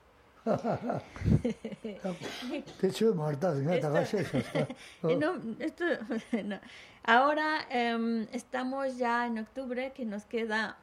Te 2.80 2.90
chu 2.90 3.14
marda, 3.14 3.54
nga 3.54 3.80
daga 3.80 4.04
she 4.04 4.24
shasta. 4.24 4.66
No, 5.02 5.40
esto, 5.58 5.84
no. 6.44 6.58
Ahora 7.06 7.66
em, 7.70 8.26
estamos 8.32 8.98
ya 8.98 9.26
en 9.26 9.38
octubre, 9.38 9.92
que 9.92 10.04
nos 10.04 10.24
queda 10.24 10.76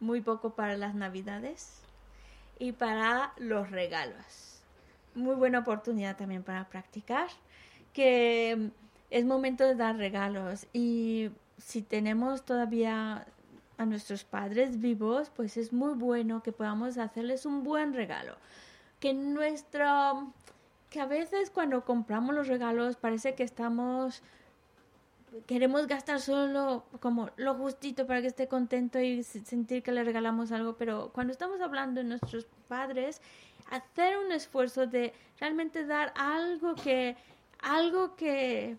muy 0.00 0.20
poco 0.20 0.50
para 0.50 0.76
las 0.76 0.94
navidades 0.94 1.82
y 2.58 2.72
para 2.72 3.32
los 3.38 3.70
regalos. 3.70 4.62
Muy 5.14 5.34
buena 5.34 5.58
oportunidad 5.60 6.16
también 6.16 6.42
para 6.42 6.68
practicar, 6.68 7.28
que 7.92 8.70
es 9.10 9.24
momento 9.24 9.64
de 9.64 9.74
dar 9.74 9.96
regalos 9.96 10.66
y 10.74 11.30
si 11.58 11.82
tenemos 11.82 12.44
todavía 12.44 13.26
a 13.78 13.84
nuestros 13.84 14.24
padres 14.24 14.80
vivos, 14.80 15.30
pues 15.34 15.56
es 15.56 15.72
muy 15.72 15.94
bueno 15.94 16.42
que 16.42 16.52
podamos 16.52 16.98
hacerles 16.98 17.46
un 17.46 17.62
buen 17.62 17.92
regalo. 17.94 18.36
Que 19.00 19.12
nuestro 19.12 20.32
que 20.90 21.00
a 21.00 21.06
veces 21.06 21.50
cuando 21.50 21.84
compramos 21.84 22.34
los 22.34 22.48
regalos 22.48 22.96
parece 22.96 23.34
que 23.34 23.42
estamos 23.42 24.22
queremos 25.46 25.86
gastar 25.86 26.20
solo 26.20 26.84
como 27.00 27.30
lo 27.36 27.54
justito 27.54 28.06
para 28.06 28.22
que 28.22 28.28
esté 28.28 28.48
contento 28.48 28.98
y 29.00 29.22
sentir 29.22 29.82
que 29.82 29.92
le 29.92 30.04
regalamos 30.04 30.52
algo, 30.52 30.76
pero 30.76 31.10
cuando 31.12 31.32
estamos 31.32 31.60
hablando 31.60 32.00
de 32.00 32.08
nuestros 32.08 32.46
padres, 32.68 33.20
hacer 33.70 34.16
un 34.18 34.32
esfuerzo 34.32 34.86
de 34.86 35.12
realmente 35.38 35.84
dar 35.84 36.12
algo 36.16 36.74
que 36.74 37.16
algo 37.60 38.16
que 38.16 38.76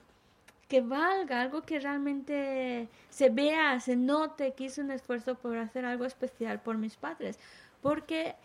que 0.68 0.82
valga, 0.82 1.42
algo 1.42 1.62
que 1.62 1.80
realmente 1.80 2.90
se 3.10 3.30
vea, 3.30 3.80
se 3.80 3.96
note 3.96 4.54
que 4.54 4.66
hizo 4.66 4.82
un 4.82 4.92
esfuerzo 4.92 5.36
por 5.36 5.58
hacer 5.58 5.86
algo 5.86 6.06
especial 6.06 6.60
por 6.62 6.78
mis 6.78 6.96
padres. 6.98 7.40
Porque 7.82 8.36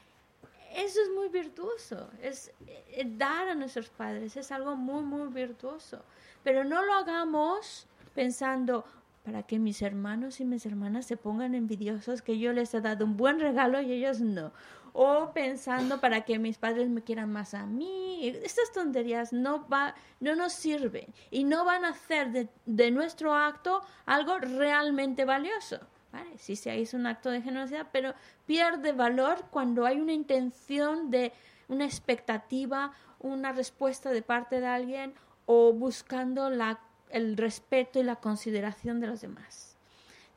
eso 0.74 1.00
es 1.02 1.10
muy 1.14 1.28
virtuoso, 1.28 2.08
es, 2.22 2.52
es 2.92 3.18
dar 3.18 3.48
a 3.48 3.54
nuestros 3.54 3.88
padres, 3.90 4.36
es 4.36 4.52
algo 4.52 4.76
muy, 4.76 5.02
muy 5.02 5.28
virtuoso. 5.28 6.02
Pero 6.44 6.64
no 6.64 6.82
lo 6.82 6.94
hagamos 6.94 7.86
pensando 8.14 8.84
para 9.24 9.42
que 9.42 9.58
mis 9.58 9.82
hermanos 9.82 10.40
y 10.40 10.44
mis 10.44 10.66
hermanas 10.66 11.06
se 11.06 11.16
pongan 11.16 11.54
envidiosos 11.54 12.22
que 12.22 12.38
yo 12.38 12.52
les 12.52 12.74
he 12.74 12.80
dado 12.80 13.04
un 13.04 13.16
buen 13.16 13.38
regalo 13.38 13.80
y 13.80 13.92
ellos 13.92 14.20
no 14.20 14.52
o 14.92 15.32
pensando 15.32 16.00
para 16.00 16.22
que 16.22 16.38
mis 16.38 16.58
padres 16.58 16.88
me 16.88 17.02
quieran 17.02 17.32
más 17.32 17.54
a 17.54 17.66
mí. 17.66 18.28
Estas 18.44 18.72
tonterías 18.72 19.32
no, 19.32 19.66
va, 19.68 19.94
no 20.20 20.34
nos 20.36 20.52
sirven 20.52 21.06
y 21.30 21.44
no 21.44 21.64
van 21.64 21.84
a 21.84 21.90
hacer 21.90 22.30
de, 22.30 22.48
de 22.66 22.90
nuestro 22.90 23.34
acto 23.34 23.82
algo 24.06 24.38
realmente 24.38 25.24
valioso. 25.24 25.80
¿vale? 26.12 26.36
Sí 26.38 26.56
se 26.56 26.76
hizo 26.78 26.96
un 26.96 27.06
acto 27.06 27.30
de 27.30 27.42
generosidad, 27.42 27.88
pero 27.90 28.14
pierde 28.46 28.92
valor 28.92 29.44
cuando 29.50 29.86
hay 29.86 30.00
una 30.00 30.12
intención 30.12 31.10
de 31.10 31.32
una 31.68 31.84
expectativa, 31.86 32.92
una 33.18 33.52
respuesta 33.52 34.10
de 34.10 34.22
parte 34.22 34.60
de 34.60 34.66
alguien 34.66 35.14
o 35.46 35.72
buscando 35.72 36.50
la, 36.50 36.80
el 37.08 37.36
respeto 37.36 37.98
y 37.98 38.02
la 38.02 38.16
consideración 38.16 39.00
de 39.00 39.06
los 39.06 39.20
demás. 39.22 39.71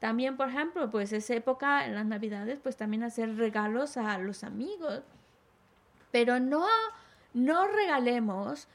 También, 0.06 0.38
por 0.38 0.50
ejemplo, 0.50 0.92
pues 0.92 1.12
esa 1.14 1.34
época 1.34 1.84
en 1.88 1.96
las 1.96 2.06
Navidades, 2.06 2.60
pues 2.62 2.78
también 2.78 3.02
hacer 3.02 3.38
regalos 3.38 3.98
a 3.98 4.20
los 4.20 4.44
amigos. 4.44 5.02
Pero 6.12 6.40
no, 6.40 6.68
no 7.34 7.68
regalemos 7.68 8.68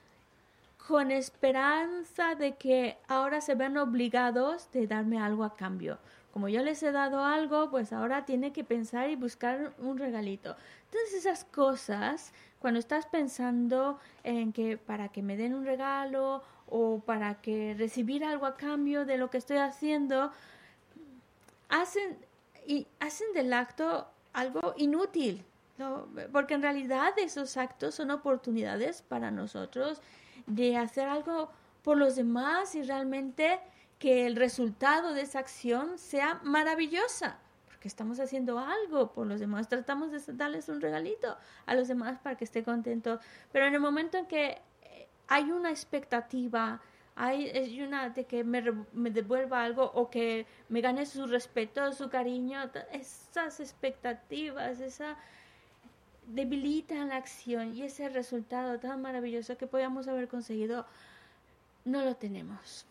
con 0.89 1.12
esperanza 1.12 2.35
de 2.35 2.57
que 2.57 2.99
ahora 3.07 3.41
se 3.41 3.55
ven 3.55 3.78
obligados 3.78 4.72
de 4.72 4.89
darme 4.89 5.20
algo 5.20 5.45
a 5.45 5.55
cambio. 5.55 6.01
Como 6.33 6.49
yo 6.49 6.64
les 6.64 6.83
he 6.83 6.91
dado 6.91 7.24
algo, 7.24 7.70
pues 7.70 7.93
ahora 7.93 8.24
tiene 8.24 8.53
que 8.53 8.64
pensar 8.64 9.09
y 9.09 9.14
buscar 9.14 9.72
un 9.78 9.99
regalito. 9.99 10.57
Entonces 10.87 11.14
esas 11.14 11.45
cosas, 11.45 12.33
cuando 12.59 12.81
estás 12.81 13.07
pensando 13.07 14.01
en 14.24 14.53
que 14.53 14.78
para 14.78 15.11
que 15.11 15.22
me 15.22 15.37
den 15.37 15.55
un 15.55 15.64
regalo 15.64 16.43
o 16.66 16.99
para 17.07 17.41
que 17.41 17.76
recibir 17.78 18.24
algo 18.24 18.47
a 18.47 18.57
cambio 18.57 19.05
de 19.05 19.16
lo 19.16 19.31
que 19.31 19.39
estoy 19.39 19.59
haciendo, 19.59 20.33
hacen, 21.71 22.18
y 22.66 22.87
hacen 22.99 23.33
del 23.33 23.53
acto 23.53 24.09
algo 24.33 24.75
inútil, 24.77 25.45
porque 26.33 26.55
en 26.55 26.62
realidad 26.62 27.12
esos 27.18 27.57
actos 27.57 27.95
son 27.95 28.11
oportunidades 28.11 29.03
para 29.03 29.31
nosotros 29.31 30.03
de 30.47 30.77
hacer 30.77 31.09
algo 31.09 31.51
por 31.83 31.97
los 31.97 32.16
demás 32.16 32.75
y 32.75 32.83
realmente 32.83 33.61
que 33.99 34.27
el 34.27 34.37
resultado 34.37 35.14
de 35.14 35.23
esa 35.23 35.39
acción 35.39 35.99
sea 35.99 36.41
maravillosa, 36.43 37.39
porque 37.66 37.89
estamos 37.89 38.21
haciendo 38.21 38.59
algo 38.59 39.12
por 39.12 39.27
los 39.27 39.41
demás, 39.41 39.68
tratamos 39.68 40.11
de 40.11 40.21
darles 40.35 40.68
un 40.68 40.81
regalito 40.81 41.37
a 41.66 41.75
los 41.75 41.89
demás 41.89 42.18
para 42.18 42.37
que 42.37 42.45
esté 42.45 42.62
contento, 42.62 43.21
pero 43.53 43.66
en 43.66 43.75
el 43.75 43.81
momento 43.81 44.18
en 44.18 44.27
que 44.27 44.61
hay 45.29 45.51
una 45.51 45.71
expectativa, 45.71 46.81
hay 47.23 47.83
una 47.83 48.09
de 48.09 48.25
que 48.25 48.43
me, 48.45 48.62
me, 48.93 49.11
devuelva 49.11 49.62
algo 49.62 49.85
o 49.85 50.09
que 50.09 50.47
me 50.71 50.81
gane 50.81 51.05
su 51.05 51.27
respeto, 51.27 51.93
su 51.93 52.09
cariño, 52.09 52.71
esas 52.93 53.61
expectativas, 53.61 54.81
esa 54.81 55.16
debilitan 56.27 57.09
la 57.09 57.16
acción 57.16 57.75
y 57.75 57.83
ese 57.83 58.09
resultado 58.09 58.79
tan 58.79 59.03
maravilloso 59.03 59.59
que 59.59 59.66
podíamos 59.66 60.09
haber 60.09 60.29
conseguido, 60.29 60.87
no 61.85 62.05
lo 62.05 62.14
tenemos. 62.16 62.87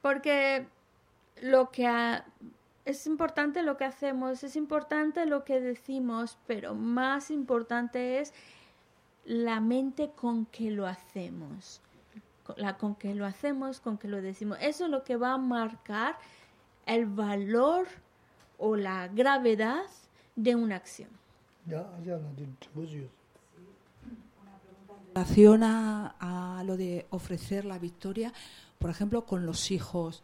Porque 0.00 0.66
lo 1.42 1.70
que 1.70 1.86
ha, 1.86 2.24
es 2.84 3.06
importante 3.06 3.62
lo 3.62 3.76
que 3.76 3.84
hacemos, 3.84 4.44
es 4.44 4.56
importante 4.56 5.24
lo 5.26 5.44
que 5.44 5.60
decimos, 5.60 6.38
pero 6.46 6.74
más 6.74 7.30
importante 7.30 8.20
es 8.20 8.32
la 9.24 9.60
mente 9.60 10.10
con 10.10 10.46
que 10.46 10.70
lo 10.70 10.86
hacemos. 10.86 11.80
La 12.56 12.76
con 12.76 12.94
que 12.94 13.14
lo 13.14 13.24
hacemos, 13.24 13.80
con 13.80 13.96
que 13.96 14.06
lo 14.06 14.20
decimos. 14.20 14.58
Eso 14.60 14.84
es 14.84 14.90
lo 14.90 15.02
que 15.02 15.16
va 15.16 15.32
a 15.32 15.38
marcar 15.38 16.18
el 16.84 17.06
valor 17.06 17.86
o 18.58 18.76
la 18.76 19.08
gravedad 19.08 19.84
de 20.36 20.54
una 20.54 20.76
acción. 20.76 21.08
Ya, 21.66 21.88
ya 22.04 22.18
relación 25.14 25.62
a, 25.62 26.58
a 26.58 26.64
lo 26.64 26.76
de 26.76 27.06
ofrecer 27.10 27.64
la 27.64 27.78
victoria, 27.78 28.32
por 28.78 28.90
ejemplo, 28.90 29.24
con 29.24 29.46
los 29.46 29.70
hijos 29.70 30.22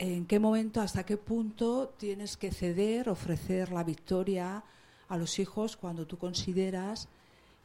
en 0.00 0.24
qué 0.26 0.40
momento, 0.40 0.80
hasta 0.80 1.04
qué 1.04 1.18
punto 1.18 1.92
tienes 1.98 2.38
que 2.38 2.50
ceder, 2.50 3.10
ofrecer 3.10 3.70
la 3.70 3.84
victoria 3.84 4.64
a 5.08 5.16
los 5.18 5.38
hijos 5.38 5.76
cuando 5.76 6.06
tú 6.06 6.16
consideras 6.16 7.08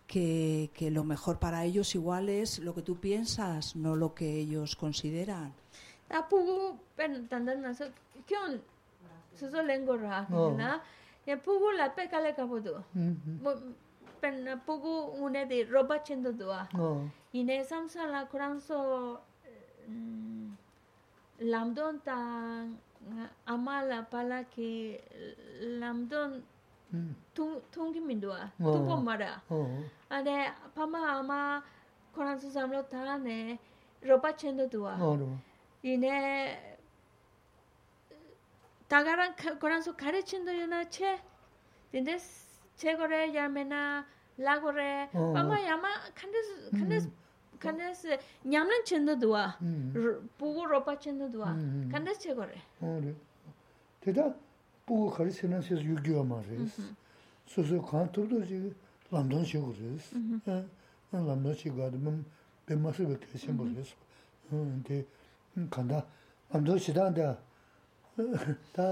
que, 0.06 0.70
que, 0.74 0.92
lo 0.92 1.06
mejor 1.06 1.40
para 1.40 1.64
ellos 1.64 1.96
igual 1.96 2.28
es 2.28 2.60
lo 2.60 2.76
que 2.76 2.82
tú 2.82 2.98
piensas, 2.98 3.78
no 3.78 3.96
lo 3.96 4.14
que 4.14 4.38
ellos 4.38 4.76
consideran. 4.76 5.54
pen 14.20 14.60
poco 14.66 15.12
une 15.12 15.46
de 15.46 15.66
ropa 15.66 16.04
chendo 16.04 16.34
dua. 16.34 16.68
Y 17.32 17.44
ne 17.44 17.64
samsa 17.64 18.08
la 18.08 18.28
kuranso 18.28 19.22
lamdon 21.40 22.00
ta 22.04 22.18
amala 23.48 24.06
pala 24.10 24.44
ki 24.44 24.98
lamdon 25.80 26.42
hmm. 26.92 27.14
tung 27.34 27.62
tungi 27.72 28.00
mindwa 28.00 28.52
oh. 28.64 28.74
tupo 28.74 28.98
mara. 29.02 29.42
Oh. 29.52 29.68
Ane 30.10 30.52
pama 30.76 31.00
ama 31.20 31.64
koran 32.16 32.40
su 32.40 32.50
samlo 32.50 32.84
ta 32.90 33.18
ne 33.18 33.60
roba 34.08 34.34
chendo 34.34 34.68
duwa 34.70 34.98
oh, 35.02 35.18
ine 35.84 36.58
tagaran 38.90 39.34
koran 39.60 39.82
su 39.84 39.94
kare 39.94 40.22
chendo 40.24 40.52
yona 40.52 40.86
che 40.90 41.20
dinde 41.92 42.18
che 42.78 42.96
gore 42.96 43.28
yamena 43.32 44.06
la 44.38 44.60
gore. 44.60 45.10
Pama 45.12 45.60
yama 45.60 45.90
kandes 46.14 46.48
kandes 46.72 47.04
hmm. 47.06 47.25
아마 47.63 47.69
야마 47.69 47.79
칸데스 47.79 48.09
칸데스 48.09 48.09
칸데스 48.09 48.19
냠는 48.45 48.85
첸도도와 48.85 49.59
보고 50.39 50.67
로파 50.67 50.99
첸도도와 50.99 51.55
칸데스 51.93 52.21
체거래 52.21 52.55
어네 52.81 53.15
대다 54.01 54.35
보고 54.87 55.11
가르치는 55.11 55.61
세서 55.61 55.83
유교가 55.83 56.25
말이스 56.25 56.83
소소 57.47 57.83
칸토도 57.83 58.45
지 58.47 58.75
람돈 59.11 59.45
시고르스 59.45 60.17
어 60.47 60.67
람돈 61.13 61.55
시고도 61.55 61.99
뭐 61.99 62.25
뱀마스 62.67 63.05
그 63.07 63.39
심보르스 63.39 63.95
어 64.51 64.51
근데 64.51 65.05
간다 65.69 66.07
람돈 66.51 66.79
시다한테 66.79 67.37
다 68.73 68.83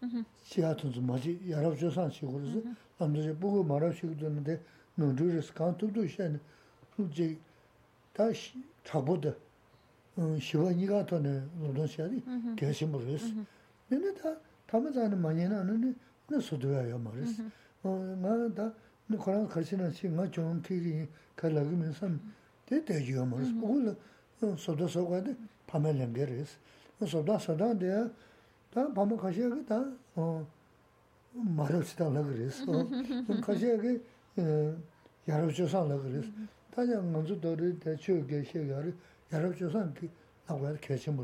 어 0.00 0.08
저 0.46 0.60
먼저 0.60 0.60
tā 0.60 0.74
tōngde 0.76 1.00
chū 1.00 1.00
kē 1.00 1.00
shē 1.00 1.00
kē 1.00 1.00
yu 1.00 1.00
sā 1.00 1.00
mārab 1.00 1.00
shīyā 1.00 1.00
tōngzi 1.00 1.00
mā 1.02 1.16
chī 1.18 1.32
yārab 1.48 1.74
chō 1.76 1.88
sāng 1.90 2.10
shī 2.12 2.24
kōrī 2.28 2.46
sā 2.52 2.60
ām 3.00 3.14
tō 3.14 3.20
shē 3.24 3.32
bōgō 3.40 3.60
mārab 3.66 3.92
shī 3.96 4.04
kō 4.10 4.16
tō 4.20 4.28
nā 4.28 4.40
tē 4.44 4.54
nō 4.98 5.04
rū 5.16 5.26
rī 5.32 5.42
sā 5.42 5.52
kāng 5.56 5.74
tūk 5.80 5.90
tū 5.96 6.02
shē 6.04 6.24
nā 6.34 6.38
rū 6.96 7.02
jī 7.16 7.28
tā 8.14 8.24
chā 8.84 8.98
bō 9.00 9.14
tā 9.24 9.32
shīwā 10.16 10.68
nī 10.76 10.86
kā 10.86 11.00
tō 11.08 11.16
nā 11.24 11.32
nō 11.62 11.68
tōng 11.76 11.88
shē 11.88 12.04
dī 12.12 12.18
kē 12.60 12.68
shī 12.76 12.84
mō 12.92 12.98
rī 13.02 13.16
sā 13.16 13.32
nē 13.90 13.96
nē 14.04 14.10
tā 14.20 14.30
tā 14.68 14.76
mā 14.80 14.88
tsā 14.92 15.08
nā 15.10 15.16
mā 15.16 15.30
nyē 15.32 15.46
nā 15.48 15.58
nā 15.64 15.74
nā 15.80 16.36
sō 16.44 16.54
tō 16.60 16.68
yā 16.76 16.82
yā 16.92 16.98
mā 17.00 17.10
rī 17.16 17.24
sā 17.32 17.42
ngā 17.84 18.32
tā 18.56 18.66
nā 19.10 19.16
khurāng 19.16 19.48
khā 19.48 19.60
shī 19.64 19.74
nā 19.80 19.88
shī 19.96 20.12
ngā 20.12 20.24
chōng 20.28 20.60
kī 20.62 20.76
kī 20.84 21.08
kā 21.36 21.46
lā 21.50 21.64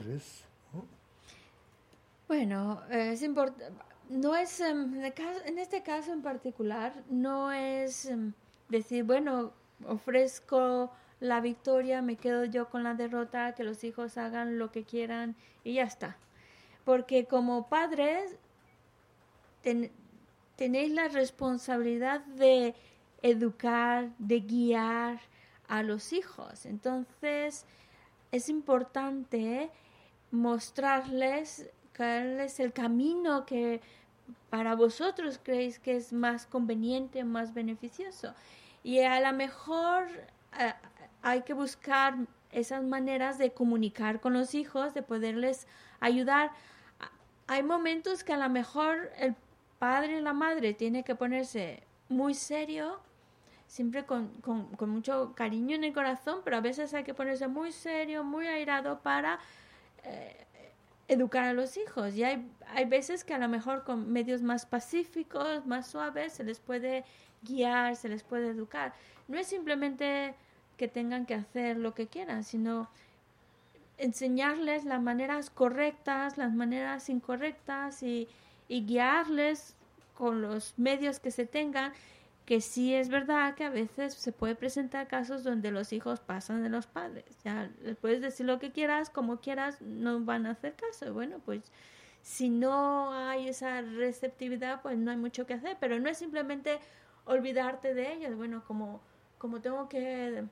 rīs. 0.03 0.43
Bueno, 2.27 2.81
es 2.89 3.23
importante, 3.23 3.71
no 4.09 4.35
es, 4.35 4.59
en 4.59 5.57
este 5.57 5.81
caso 5.81 6.11
en 6.11 6.21
particular, 6.21 6.93
no 7.09 7.51
es 7.51 8.09
decir, 8.69 9.03
bueno, 9.03 9.53
ofrezco 9.85 10.91
la 11.19 11.41
victoria, 11.41 12.01
me 12.01 12.15
quedo 12.15 12.45
yo 12.45 12.69
con 12.69 12.83
la 12.83 12.93
derrota, 12.93 13.53
que 13.55 13.63
los 13.63 13.83
hijos 13.83 14.17
hagan 14.17 14.59
lo 14.59 14.71
que 14.71 14.83
quieran 14.83 15.35
y 15.63 15.75
ya 15.75 15.83
está. 15.83 16.17
Porque 16.87 17.25
como 17.25 17.67
padres 17.67 18.37
tenéis 20.55 20.91
la 20.93 21.09
responsabilidad 21.09 22.21
de 22.21 22.75
educar, 23.21 24.11
de 24.19 24.39
guiar 24.39 25.19
a 25.67 25.83
los 25.83 26.13
hijos. 26.13 26.65
Entonces 26.65 27.65
es 28.31 28.47
importante 28.47 29.69
mostrarles 30.31 31.69
cuál 31.93 32.39
el 32.57 32.71
camino 32.71 33.45
que 33.45 33.81
para 34.49 34.73
vosotros 34.73 35.41
creéis 35.43 35.79
que 35.79 35.97
es 35.97 36.13
más 36.13 36.45
conveniente, 36.45 37.25
más 37.25 37.53
beneficioso. 37.53 38.33
Y 38.81 39.01
a 39.01 39.19
lo 39.19 39.35
mejor 39.35 40.07
eh, 40.57 40.73
hay 41.21 41.41
que 41.41 41.53
buscar 41.53 42.15
esas 42.49 42.81
maneras 42.85 43.37
de 43.37 43.51
comunicar 43.51 44.21
con 44.21 44.31
los 44.31 44.55
hijos, 44.55 44.93
de 44.93 45.01
poderles 45.01 45.67
ayudar. 45.99 46.51
Hay 47.47 47.63
momentos 47.63 48.23
que 48.23 48.33
a 48.33 48.37
lo 48.37 48.49
mejor 48.49 49.09
el 49.17 49.35
padre 49.79 50.17
y 50.17 50.21
la 50.21 50.33
madre 50.33 50.73
tiene 50.73 51.03
que 51.03 51.15
ponerse 51.15 51.83
muy 52.09 52.33
serio, 52.33 52.99
siempre 53.67 54.05
con, 54.05 54.31
mucho 54.81 55.33
cariño 55.33 55.75
en 55.75 55.83
el 55.85 55.93
corazón, 55.93 56.41
pero 56.43 56.57
a 56.57 56.61
veces 56.61 56.93
hay 56.93 57.03
que 57.03 57.13
ponerse 57.13 57.47
muy 57.47 57.71
serio, 57.71 58.23
muy 58.23 58.47
airado 58.47 58.99
para 58.99 59.39
eh, 60.03 60.45
educar 61.07 61.45
a 61.45 61.53
los 61.53 61.77
hijos. 61.77 62.15
Y 62.15 62.23
hay, 62.23 62.49
hay 62.67 62.85
veces 62.85 63.23
que 63.23 63.33
a 63.33 63.37
lo 63.37 63.47
mejor 63.47 63.83
con 63.83 64.11
medios 64.11 64.41
más 64.41 64.65
pacíficos, 64.65 65.65
más 65.65 65.87
suaves, 65.87 66.33
se 66.33 66.43
les 66.43 66.59
puede 66.59 67.05
guiar, 67.43 67.95
se 67.95 68.09
les 68.09 68.23
puede 68.23 68.49
educar. 68.49 68.93
No 69.27 69.37
es 69.37 69.47
simplemente 69.47 70.35
que 70.75 70.87
tengan 70.87 71.25
que 71.25 71.33
hacer 71.33 71.77
lo 71.77 71.93
que 71.93 72.07
quieran, 72.07 72.43
sino 72.43 72.89
enseñarles 73.97 74.85
las 74.85 75.01
maneras 75.01 75.49
correctas, 75.49 76.37
las 76.37 76.53
maneras 76.53 77.09
incorrectas 77.09 78.03
y, 78.03 78.27
guiarles 78.69 79.75
con 80.13 80.41
los 80.41 80.73
medios 80.77 81.19
que 81.19 81.31
se 81.31 81.45
tengan, 81.45 81.93
que 82.45 82.59
sí 82.59 82.93
es 82.93 83.07
verdad 83.07 83.55
que 83.55 83.63
a 83.63 83.69
veces 83.69 84.13
se 84.13 84.31
puede 84.31 84.55
presentar 84.55 85.07
casos 85.07 85.43
donde 85.43 85.71
los 85.71 85.93
hijos 85.93 86.19
pasan 86.19 86.63
de 86.63 86.69
los 86.69 86.85
padres. 86.85 87.25
Ya 87.43 87.69
puedes 88.01 88.21
decir 88.21 88.45
lo 88.45 88.59
que 88.59 88.71
quieras, 88.71 89.09
como 89.09 89.39
quieras, 89.39 89.81
no 89.81 90.19
van 90.19 90.45
a 90.45 90.51
hacer 90.51 90.75
caso. 90.75 91.13
Bueno, 91.13 91.39
pues 91.45 91.61
si 92.21 92.49
no 92.49 93.13
hay 93.13 93.47
esa 93.47 93.81
receptividad, 93.81 94.81
pues 94.81 94.97
no 94.97 95.11
hay 95.11 95.17
mucho 95.17 95.45
que 95.45 95.53
hacer, 95.53 95.77
pero 95.79 95.97
no 95.99 96.09
es 96.09 96.17
simplemente 96.17 96.79
olvidarte 97.25 97.93
de 97.93 98.13
ellos. 98.13 98.35
Bueno, 98.35 98.63
como, 98.65 99.01
como 99.37 99.61
tengo 99.61 99.87
que 99.87 100.43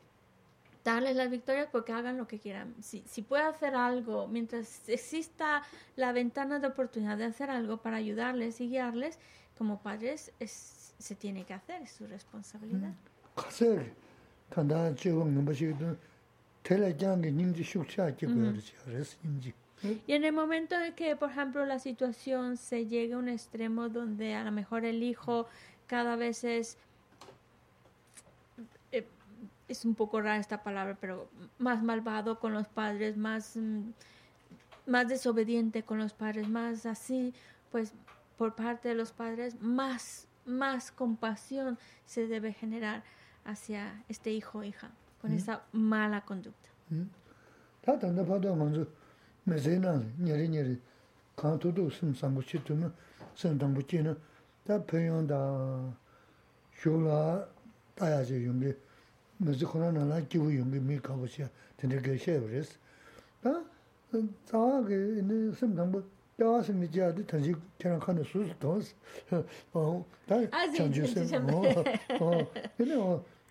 darles 0.86 1.16
las 1.16 1.30
victorias 1.30 1.68
porque 1.70 1.92
hagan 1.92 2.16
lo 2.16 2.28
que 2.28 2.40
quieran. 2.40 2.76
Si, 2.82 3.04
si 3.08 3.24
puede 3.24 3.44
hacer 3.44 3.76
algo, 3.76 4.28
mientras 4.28 4.88
exista 4.88 5.64
la 5.98 6.14
ventana 6.14 6.60
de 6.60 6.68
oportunidad 6.68 7.18
de 7.18 7.26
hacer 7.26 7.50
algo 7.50 7.78
para 7.78 7.98
ayudarles 7.98 8.62
y 8.62 8.70
guiarles, 8.70 9.20
como 9.58 9.82
padres 9.82 10.32
es, 10.40 10.94
se 11.00 11.16
tiene 11.16 11.44
que 11.44 11.54
hacer, 11.54 11.82
es 11.82 11.92
su 11.92 12.08
responsabilidad. 12.08 12.94
Y 20.08 20.14
en 20.14 20.24
el 20.24 20.34
momento 20.34 20.76
en 20.76 20.94
que, 20.94 21.16
por 21.16 21.32
ejemplo, 21.32 21.66
la 21.66 21.80
situación 21.80 22.58
se 22.58 22.86
llegue 22.86 23.14
a 23.14 23.18
un 23.18 23.28
extremo 23.28 23.90
donde 23.90 24.36
a 24.36 24.44
lo 24.44 24.52
mejor 24.52 24.86
el 24.86 25.04
hijo 25.04 25.48
cada 25.88 26.16
vez 26.16 26.44
es 26.44 26.78
es 29.68 29.86
un 29.86 29.95
poco 29.95 30.22
rara 30.22 30.38
esta 30.38 30.63
palabra, 30.63 30.97
pero 30.99 31.30
más 31.57 31.82
malvado 31.84 32.39
con 32.39 32.53
los 32.53 32.68
padres, 32.68 33.18
más, 33.18 33.55
mm, 33.55 33.91
más 34.86 35.07
desobediente 35.07 35.84
con 35.84 35.97
los 35.97 36.13
padres, 36.13 36.47
más 36.47 36.86
así, 36.86 37.34
pues 37.72 37.93
por 38.38 38.55
parte 38.55 38.89
de 38.89 38.95
los 38.95 39.11
padres, 39.11 39.59
más, 39.61 40.28
más 40.45 40.91
compasión 40.91 41.78
se 42.05 42.28
debe 42.28 42.53
generar 42.53 43.03
hacia 43.45 44.03
este 44.09 44.32
hijo 44.32 44.59
o 44.59 44.63
hija 44.63 44.91
con 45.22 45.32
mm. 45.32 45.38
esa 45.38 45.63
mala 45.72 46.22
conducta. 46.22 46.70
Mm. 46.89 47.03
Khurā 59.44 59.92
nā 59.92 60.04
yungi 60.32 60.80
mī 60.80 61.00
kāpa 61.04 61.28
tēnē 61.82 62.02
kē 62.06 62.38
rēs. 62.46 62.78
Tā, 63.44 63.54
tsāwā 64.48 64.82
kē, 64.88 64.98
mī 65.26 65.38
kērā. 66.96 68.02
Tā, 70.28 70.38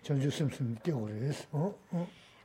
chāngchū 0.05 0.31
chāngchū 0.31 0.63
tē 0.85 0.93
rēs. 1.21 1.39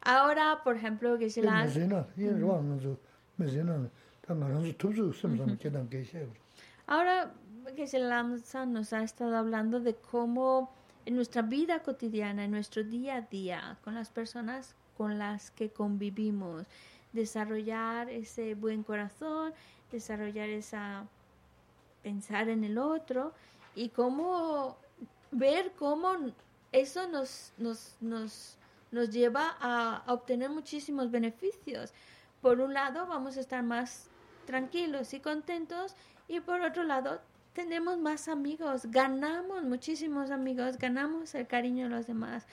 Ahora, 0.02 0.56
por 0.64 0.76
ejemplo, 0.76 1.18
que 1.18 1.28
se 1.28 1.42
la... 1.42 1.60
Mēzi 1.60 1.84
nā, 1.84 2.04
yē 2.16 2.32
rwa 2.38 2.56
nā 2.64 2.78
zu, 2.80 2.94
mēzi 3.36 3.60
nā, 3.68 3.74
tā 4.24 4.32
ngā 4.32 4.48
rā 4.48 4.60
su 4.64 4.72
tūpsu 4.80 5.10
sēm 5.18 5.34
sēm 5.36 5.58
kē 5.60 5.72
tāng 5.74 5.90
kē 5.92 6.00
xie 6.08 6.22
wu. 6.24 6.32
Ahora, 6.88 7.30
que 7.76 7.86
se 7.86 7.98
la 7.98 8.22
nos 8.22 8.92
ha 8.92 9.02
estado 9.02 9.36
hablando 9.36 9.78
de 9.80 9.94
cómo 9.94 10.72
en 11.06 11.16
nuestra 11.16 11.42
vida 11.42 11.82
cotidiana, 11.82 12.44
en 12.44 12.50
nuestro 12.50 12.84
día 12.84 13.16
a 13.16 13.20
día, 13.22 13.78
con 13.82 13.94
las 13.94 14.10
personas 14.10 14.74
con 14.96 15.18
las 15.18 15.50
que 15.50 15.70
convivimos, 15.70 16.66
desarrollar 17.12 18.10
ese 18.10 18.54
buen 18.54 18.82
corazón, 18.82 19.52
desarrollar 19.90 20.48
esa 20.48 21.06
pensar 22.02 22.48
en 22.48 22.64
el 22.64 22.78
otro 22.78 23.32
y 23.74 23.90
cómo 23.90 24.76
ver 25.30 25.72
cómo 25.78 26.12
eso 26.72 27.08
nos, 27.08 27.52
nos, 27.58 27.96
nos, 28.00 28.56
nos 28.90 29.10
lleva 29.10 29.56
a, 29.60 30.02
obtener 30.06 30.50
muchísimos 30.50 31.10
beneficios. 31.10 31.92
Por 32.40 32.60
un 32.60 32.74
lado, 32.74 33.06
vamos 33.06 33.36
a 33.36 33.40
estar 33.40 33.62
más 33.62 34.08
tranquilos 34.46 35.14
y 35.14 35.20
contentos 35.20 35.94
y 36.28 36.40
por 36.40 36.60
otro 36.62 36.84
lado, 36.84 37.20
tenemos 37.52 37.98
más 37.98 38.28
amigos, 38.28 38.86
ganamos 38.90 39.64
muchísimos 39.64 40.30
amigos, 40.30 40.78
ganamos 40.78 41.34
el 41.34 41.46
cariño 41.46 41.84
de 41.84 41.90
los 41.90 42.06
demás. 42.06 42.46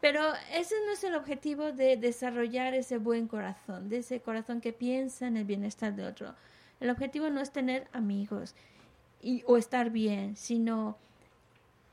Pero 0.00 0.20
ese 0.52 0.74
no 0.84 0.92
es 0.92 1.04
el 1.04 1.14
objetivo 1.14 1.72
de 1.72 1.96
desarrollar 1.96 2.74
ese 2.74 2.98
buen 2.98 3.28
corazón, 3.28 3.88
de 3.88 3.98
ese 3.98 4.20
corazón 4.20 4.60
que 4.60 4.72
piensa 4.72 5.28
en 5.28 5.36
el 5.36 5.44
bienestar 5.44 5.94
de 5.94 6.04
otro. 6.04 6.34
El 6.80 6.90
objetivo 6.90 7.30
no 7.30 7.40
es 7.40 7.52
tener 7.52 7.86
amigos 7.92 8.56
y, 9.20 9.44
o 9.46 9.56
estar 9.56 9.90
bien, 9.90 10.34
sino 10.36 10.96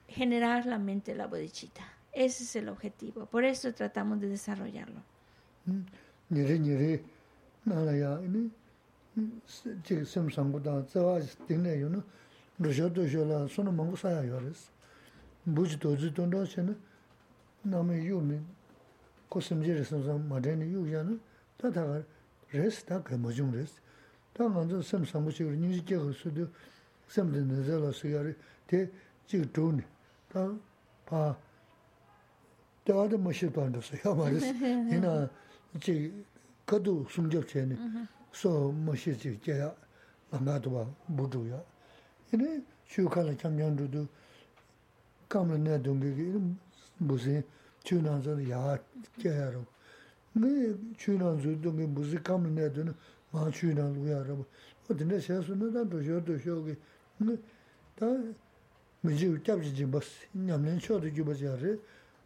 generar 0.08 0.66
la 0.66 0.80
mente 0.80 1.14
la 1.14 1.28
bodichita. 1.28 1.84
Ese 2.12 2.44
es 2.44 2.56
el 2.56 2.70
objetivo. 2.70 3.28
Por 3.28 3.44
eso 3.44 3.72
tratamos 3.74 4.20
de 4.20 4.30
desarrollarlo. 4.30 5.02
rūshā 12.60 12.90
tōshō 12.92 13.24
lā 13.24 13.40
sōna 13.48 13.72
māngu 13.72 13.96
sāyā 14.00 14.26
yuwa 14.28 14.42
rēs. 14.44 14.66
Būchī 15.48 15.78
tōzī 15.80 16.12
tōndā 16.16 16.44
chē 16.52 16.66
na 16.68 16.76
nāma 17.72 17.96
yū 17.96 18.20
mī 18.20 18.40
kō 19.32 19.42
simjī 19.48 19.78
rēs 19.78 19.94
nā 19.96 20.18
mādhēni 20.28 20.68
yū 20.74 20.84
yā 20.92 21.04
na 21.08 21.16
tā 21.62 21.72
tā 21.72 21.86
kā 21.88 22.02
rēs, 22.52 22.84
tā 22.84 23.00
kā 23.00 23.16
mājūng 23.16 23.56
rēs. 23.56 23.80
Tā 24.36 24.50
ngā 24.52 24.66
rā 24.68 24.82
sēm 24.84 25.08
sāmbu 25.08 25.32
chī 25.32 25.48
rī, 25.48 25.56
nīngshī 25.56 25.86
kia 25.88 26.02
kā 26.04 26.12
sū 26.20 26.34
tō 26.36 26.50
sēm 27.16 27.32
tē 27.32 27.46
nā 27.48 27.64
zā 27.64 27.80
lā 27.80 27.94
sū 27.96 28.12
yā 28.12 28.26
rī, 28.28 28.36
tē 28.68 28.84
chī 29.32 29.40
kā 29.40 29.50
tō 29.56 29.72
nī, 29.80 29.88
tā 30.34 30.46
pā 31.08 31.24
tē 32.84 33.00
wā 33.00 33.08
tā 33.08 33.24
mā 33.24 33.36
shī 33.40 33.52
tō 33.56 33.70
ndā 33.72 33.84
sū 33.88 34.04
yā 34.04 34.16
mā 34.20 34.30
rēs. 34.36 34.52
Yīnā 34.92 35.16
chī 35.80 35.98
kā 36.68 36.84
tū 36.84 37.00
sūm 37.08 37.32
chē 37.32 37.68
nī, 37.72 37.80
sō 38.36 38.56
mā 38.84 39.00
shī 39.00 39.16
chī 39.16 39.38
kia 39.44 39.60
yā, 39.64 39.74
ngā 40.36 40.60
tō 40.60 40.76
bā 40.76 40.88
bū 41.08 41.32
tū 41.32 41.48
yā. 41.48 41.64
yinā 42.33 42.63
chū 42.89 43.07
kāla 43.09 43.35
chām 43.37 43.59
yāng 43.59 43.77
rū 43.79 43.89
tu 43.91 44.07
kāma 45.29 45.59
nā 45.59 45.79
dōngi 45.81 46.11
kī 46.19 46.27
bū 47.01 47.19
sī 47.19 47.43
chū 47.85 48.01
nā 48.05 48.21
sā 48.25 48.37
yā 48.41 48.79
jē 49.23 49.33
yā 49.33 49.49
rā 49.55 49.65
nā 50.41 50.51
chū 50.99 51.19
nā 51.19 51.35
sū 51.43 51.57
dōngi 51.65 51.91
bū 51.95 52.07
sī 52.11 52.23
kāma 52.23 52.49
nā 52.49 52.71
dōngi 52.71 52.95
mā 53.33 53.51
chū 53.51 53.75
nā 53.75 53.89
lū 53.97 54.09
yā 54.09 54.23
rā 54.25 54.39
wā 54.39 54.97
tī 54.97 55.05
nā 55.09 55.21
shē 55.21 55.43
sū 55.43 55.59
nā 55.59 55.73
tā 55.75 55.85
tō 55.89 56.03
shō 56.07 56.23
tō 56.27 56.41
shō 56.45 56.59
kī 56.71 57.39
tā 57.99 58.11
미지 59.05 59.29
잡지 59.45 59.75
집었 59.75 60.03
냠낸 60.33 60.79
초도 60.79 61.13
집었지 61.13 61.47
아래 61.47 61.77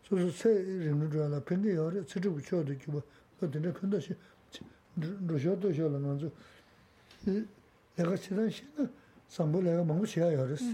소소 0.04 0.30
세 0.30 0.48
이름을 0.48 1.10
줘라 1.10 1.42
펜데 1.44 1.74
요래 1.74 2.04
치르고 2.04 2.40
초도 2.40 2.78
집어 2.78 3.02
그런데 3.38 3.72
근데시 3.72 4.14
로셔도 5.26 5.72
쇼라 5.72 5.98
먼저 5.98 6.30
내가 7.96 8.16
지난 8.16 8.48
시간 8.48 8.90
삼불 9.32 9.64
내가 9.64 9.84
먹고 9.84 10.04
시야 10.06 10.32
요랬어 10.32 10.64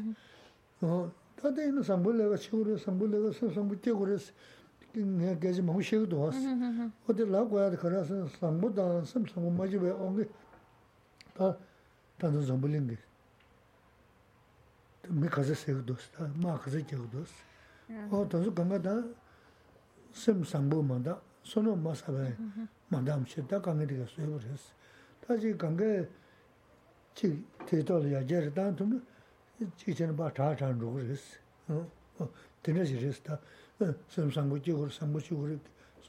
어 0.82 1.12
다들 1.36 1.68
있는 1.68 1.82
삼불 1.82 2.18
내가 2.18 2.36
치고래 2.36 2.76
삼불 2.78 3.10
내가 3.10 3.32
삼불 3.32 3.80
뛰고 3.80 3.98
그랬어 3.98 4.32
내가 4.92 5.38
계속 5.38 5.64
먹고 5.64 5.82
시야도 5.82 6.20
왔어 6.20 6.38
어디 7.06 7.24
라고야 7.24 7.70
그래서 7.70 8.26
삼불다 8.28 9.04
삼삼 9.04 9.56
맞이 9.56 9.76
왜 9.76 9.90
온게 9.90 10.28
다 11.34 11.56
단도 12.18 12.42
삼불인 12.42 12.86
게 12.88 12.96
mī 15.10 15.28
kāsa 15.28 15.54
sēku 15.56 15.84
dōs, 15.84 16.08
tā 16.16 16.28
mā 16.40 16.54
kāsa 16.60 16.80
kēku 16.88 17.08
dōs. 17.12 17.32
O 18.12 18.24
tānsu 18.30 18.52
kāngā 18.56 18.78
tā 18.84 18.94
sēm 20.16 20.44
sāmbū 20.48 20.80
māndā, 20.86 21.18
sōnō 21.44 21.74
mā 21.80 21.92
sābāi 21.98 22.32
māndā 22.92 23.18
mshē, 23.20 23.44
tā 23.50 23.60
kāngā 23.60 23.88
tīka 23.90 24.08
sōyabū 24.14 24.40
rēs. 24.44 24.68
Tā 25.24 25.36
jī 25.40 25.52
kāngā 25.60 25.90
chī 25.90 26.06
chik 27.19 27.65
tētāla 27.67 28.13
yā 28.13 28.21
jēra 28.23 28.51
tān 28.55 28.75
tūm 28.79 28.95
chik 29.81 29.97
chēna 29.99 30.15
bā 30.15 30.29
chā 30.35 30.53
chān 30.59 30.79
rūg 30.79 31.01
rīs. 31.03 31.25
Tēnā 32.63 32.85
chī 32.87 32.99
rīs 33.03 33.19
tā 33.25 33.39
sēm 34.13 34.31
sāngu 34.35 34.59
chī 34.63 34.75
gur, 34.75 34.91
sāngu 34.93 35.21
chī 35.23 35.35
gur, 35.35 35.57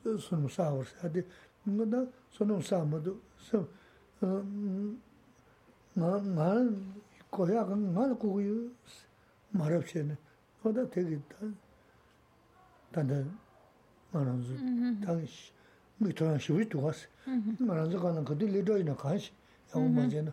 sūnum 0.00 0.50
sā 0.50 0.70
gur 0.74 0.86
sā 0.90 1.10
tī. 1.14 1.24
Ngā 1.66 1.86
tā 1.92 2.04
sūnum 2.36 2.62
sā 2.66 2.82
mā 2.86 3.00
tu 3.04 3.16
sēm 3.48 3.66
ngā 5.98 6.50
kōyā 7.34 7.64
kā 7.68 7.78
ngā 7.78 8.06
tā 8.12 8.18
kūgu 8.22 8.44
yu 8.46 8.58
mā 9.58 9.70
rāb 9.70 9.86
chēna. 9.90 10.16
Ngā 10.62 10.74
tā 10.78 10.86
tē 10.94 11.06
kī 11.08 11.18
tā 11.34 11.50
tā 12.94 13.06
ngā 13.10 13.20
rā 14.14 14.36
rū 14.38 14.60
tā 15.04 15.18
ngī 15.18 16.14
tō 16.16 16.30
rā 16.30 16.38
shivī 16.38 16.70
tu 16.70 16.86
gās. 16.86 17.04
Ngā 17.26 17.74
rā 17.74 17.84
rū 17.90 18.00
kā 18.02 18.14
nā 18.14 18.24
kā 18.26 18.38
tī 18.38 18.50
lī 18.54 18.64
rā 18.66 18.78
yu 18.80 18.88
nā 18.88 18.96
kā 18.98 19.14
shī. 19.18 19.34
Yā 19.70 19.78
ngā 19.78 19.86
mā 19.86 20.06
mm-hmm. 20.06 20.14
chēna. 20.14 20.32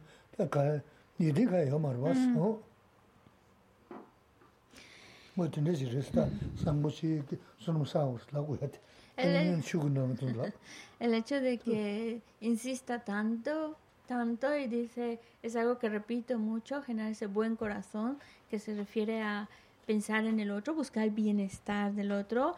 El, 9.18 10.54
el 11.00 11.14
hecho 11.14 11.42
de 11.42 11.58
que 11.58 12.22
insista 12.42 13.00
tanto 13.00 13.76
tanto 14.08 14.56
y 14.58 14.68
dice, 14.68 15.20
es 15.44 15.56
algo 15.56 15.78
que 15.78 15.90
repito 15.90 16.40
mucho, 16.40 16.82
generar 16.82 17.12
ese 17.12 17.28
buen 17.28 17.56
corazón 17.56 18.18
que 18.50 18.58
se 18.58 18.74
refiere 18.74 19.22
a 19.22 19.48
pensar 19.86 20.26
en 20.26 20.40
el 20.40 20.50
otro, 20.50 20.74
buscar 20.74 21.04
el 21.04 21.12
bienestar 21.12 21.94
del 21.94 22.12
otro, 22.12 22.56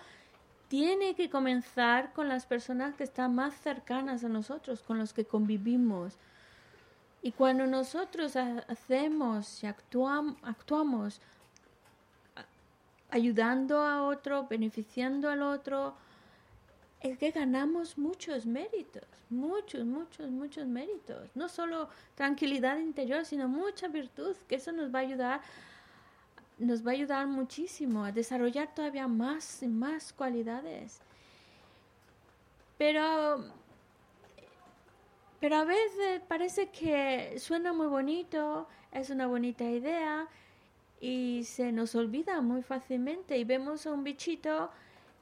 tiene 0.69 1.15
que 1.15 1.29
comenzar 1.29 2.13
con 2.13 2.29
las 2.29 2.45
personas 2.45 2.95
que 2.95 3.03
están 3.03 3.35
más 3.35 3.59
cercanas 3.59 4.23
a 4.23 4.29
nosotros, 4.29 4.81
con 4.83 4.99
los 4.99 5.13
que 5.13 5.25
convivimos. 5.25 6.17
Y 7.21 7.31
cuando 7.33 7.67
nosotros 7.67 8.35
hacemos 8.35 9.63
y 9.63 9.67
actuamos, 9.67 10.37
actuamos 10.41 11.21
ayudando 13.11 13.83
a 13.83 14.03
otro, 14.03 14.47
beneficiando 14.47 15.29
al 15.29 15.41
otro, 15.41 15.95
es 17.01 17.17
que 17.17 17.31
ganamos 17.31 17.97
muchos 17.97 18.45
méritos, 18.45 19.03
muchos, 19.29 19.85
muchos, 19.85 20.29
muchos 20.29 20.67
méritos. 20.67 21.29
No 21.35 21.47
solo 21.49 21.89
tranquilidad 22.15 22.77
interior, 22.77 23.25
sino 23.25 23.47
mucha 23.47 23.87
virtud, 23.87 24.35
que 24.47 24.55
eso 24.55 24.71
nos 24.71 24.93
va 24.93 24.99
a 24.99 25.01
ayudar, 25.03 25.41
nos 26.57 26.85
va 26.85 26.91
a 26.91 26.93
ayudar 26.93 27.27
muchísimo 27.27 28.03
a 28.03 28.11
desarrollar 28.11 28.73
todavía 28.73 29.07
más 29.07 29.63
y 29.63 29.67
más 29.67 30.11
cualidades. 30.13 30.99
Pero, 32.77 33.45
pero 35.39 35.57
a 35.57 35.63
veces 35.63 36.21
parece 36.27 36.69
que 36.69 37.35
suena 37.39 37.73
muy 37.73 37.87
bonito, 37.87 38.67
es 38.91 39.09
una 39.09 39.27
bonita 39.27 39.63
idea 39.63 40.27
y 40.99 41.43
se 41.45 41.71
nos 41.71 41.95
olvida 41.95 42.41
muy 42.41 42.61
fácilmente 42.61 43.37
y 43.37 43.45
vemos 43.45 43.85
a 43.85 43.93
un 43.93 44.03
bichito 44.03 44.69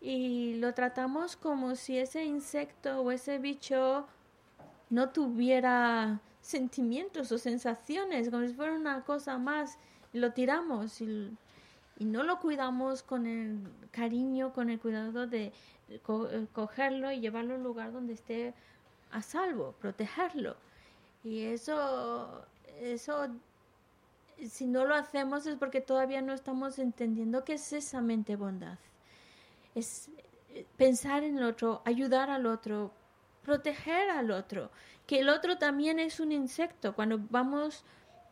y 0.02 0.56
lo 0.56 0.74
tratamos 0.74 1.36
como 1.36 1.76
si 1.76 1.98
ese 1.98 2.26
insecto 2.26 3.02
o 3.02 3.12
ese 3.12 3.38
bicho 3.38 4.08
no 4.90 5.10
tuviera 5.10 6.20
sentimientos 6.42 7.32
o 7.32 7.38
sensaciones, 7.38 8.30
como 8.30 8.48
si 8.48 8.54
fuera 8.54 8.74
una 8.74 9.04
cosa 9.04 9.38
más, 9.38 9.78
lo 10.14 10.32
tiramos 10.32 11.02
y, 11.02 11.36
no 12.00 12.24
lo 12.24 12.40
cuidamos 12.40 13.02
con 13.02 13.26
el 13.26 13.60
cariño, 13.90 14.54
con 14.54 14.70
el 14.70 14.80
cuidado 14.80 15.26
de 15.26 15.52
cogerlo 16.54 17.12
y 17.12 17.20
llevarlo 17.20 17.56
a 17.56 17.58
un 17.58 17.64
lugar 17.64 17.92
donde 17.92 18.14
esté 18.14 18.54
a 19.12 19.22
salvo, 19.22 19.74
protegerlo. 19.80 20.56
Y 21.24 21.46
eso, 21.46 22.46
eso, 22.80 23.28
si 24.50 24.68
no 24.68 24.86
lo 24.86 24.96
hacemos 24.96 25.46
es 25.46 25.56
porque 25.56 25.82
todavía 25.82 26.22
no 26.22 26.34
estamos 26.34 26.80
entendiendo 26.80 27.44
qué 27.44 27.54
es 27.54 27.74
esa 27.74 28.02
mente 28.02 28.36
bondad 28.36 28.78
es 29.78 30.10
eh, 30.50 30.66
pensar 30.78 31.24
en 31.24 31.38
el 31.38 31.44
otro, 31.44 31.82
ayudar 31.86 32.30
al 32.30 32.46
otro, 32.46 32.92
proteger 33.44 34.10
al 34.10 34.32
otro, 34.32 34.72
que 35.06 35.20
el 35.20 35.30
otro 35.30 35.58
también 35.58 36.00
es 36.00 36.20
un 36.20 36.32
insecto. 36.32 36.96
Cuando 36.96 37.20
vamos 37.30 37.84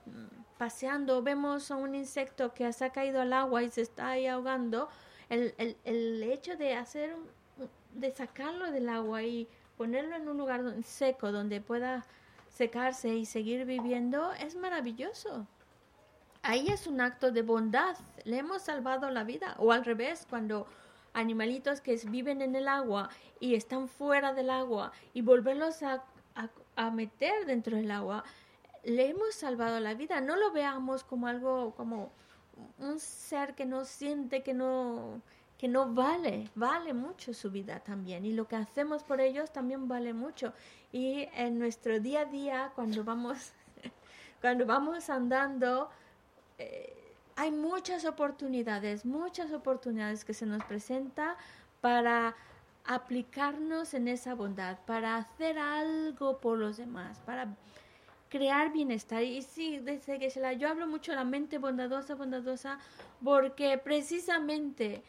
mm, 0.05 0.57
paseando, 0.57 1.21
vemos 1.21 1.69
a 1.71 1.75
un 1.75 1.95
insecto 1.95 2.53
que 2.53 2.71
se 2.73 2.85
ha 2.85 2.89
caído 2.89 3.21
al 3.21 3.33
agua 3.33 3.63
y 3.63 3.69
se 3.69 3.81
está 3.81 4.09
ahí 4.09 4.27
ahogando, 4.27 4.89
el, 5.29 5.53
el, 5.57 5.77
el 5.85 6.23
hecho 6.23 6.55
de 6.55 6.73
hacer, 6.73 7.15
de 7.93 8.11
sacarlo 8.11 8.71
del 8.71 8.89
agua 8.89 9.23
y 9.23 9.47
ponerlo 9.77 10.15
en 10.15 10.27
un 10.27 10.37
lugar 10.37 10.63
seco 10.83 11.31
donde 11.31 11.61
pueda 11.61 12.05
secarse 12.49 13.15
y 13.15 13.25
seguir 13.25 13.65
viviendo 13.65 14.31
es 14.33 14.55
maravilloso. 14.55 15.45
Ahí 16.41 16.67
es 16.67 16.87
un 16.87 17.01
acto 17.01 17.31
de 17.31 17.41
bondad, 17.41 17.97
le 18.23 18.37
hemos 18.37 18.61
salvado 18.61 19.09
la 19.09 19.23
vida. 19.23 19.55
O 19.57 19.71
al 19.71 19.83
revés, 19.83 20.27
cuando 20.29 20.67
animalitos 21.13 21.81
que 21.81 21.95
viven 22.07 22.41
en 22.41 22.55
el 22.55 22.67
agua 22.67 23.09
y 23.39 23.55
están 23.55 23.87
fuera 23.87 24.33
del 24.33 24.49
agua 24.49 24.91
y 25.13 25.21
volverlos 25.21 25.81
a, 25.81 26.03
a, 26.75 26.91
meter 26.91 27.45
dentro 27.45 27.77
del 27.77 27.89
agua, 27.89 28.23
le 28.83 29.09
hemos 29.09 29.33
salvado 29.33 29.79
la 29.79 29.95
vida. 29.95 30.21
No 30.21 30.35
lo 30.35 30.51
veamos 30.51 31.03
como 31.03 31.27
algo, 31.27 31.73
como 31.75 32.11
un 32.77 32.99
ser 32.99 33.55
que 33.55 33.65
no 33.65 33.83
siente, 33.85 34.43
que 34.43 34.53
no, 34.53 35.21
que 35.57 35.67
no 35.67 35.93
vale, 35.93 36.49
vale 36.55 36.93
mucho 36.93 37.33
su 37.33 37.49
vida 37.49 37.79
también. 37.79 38.25
Y 38.25 38.33
lo 38.33 38.47
que 38.47 38.55
hacemos 38.55 39.03
por 39.03 39.21
ellos 39.21 39.51
también 39.51 39.87
vale 39.87 40.13
mucho. 40.13 40.53
Y 40.91 41.27
en 41.33 41.59
nuestro 41.59 41.99
día 41.99 42.21
a 42.21 42.25
día, 42.25 42.71
cuando 42.75 43.03
vamos, 43.03 43.53
cuando 44.41 44.65
vamos 44.65 45.09
andando, 45.09 45.89
eh, 46.57 46.95
hay 47.35 47.51
muchas 47.51 48.05
oportunidades, 48.05 49.05
muchas 49.05 49.51
oportunidades 49.51 50.25
que 50.25 50.33
se 50.33 50.45
nos 50.45 50.63
presenta 50.63 51.37
para 51.81 52.35
aplicarnos 52.85 53.93
en 53.93 54.07
esa 54.07 54.35
bondad, 54.35 54.77
para 54.85 55.17
hacer 55.17 55.57
algo 55.57 56.37
por 56.39 56.57
los 56.57 56.77
demás, 56.77 57.19
para 57.25 57.55
crear 58.29 58.71
bienestar. 58.71 59.23
Y 59.23 59.41
sí, 59.41 59.79
desde 59.79 60.19
que 60.19 60.29
se 60.29 60.39
la, 60.39 60.53
yo 60.53 60.69
hablo 60.69 60.87
mucho 60.87 61.11
de 61.11 61.17
la 61.17 61.23
mente 61.23 61.57
bondadosa, 61.57 62.15
bondadosa, 62.15 62.79
porque 63.23 63.77
precisamente 63.77 65.03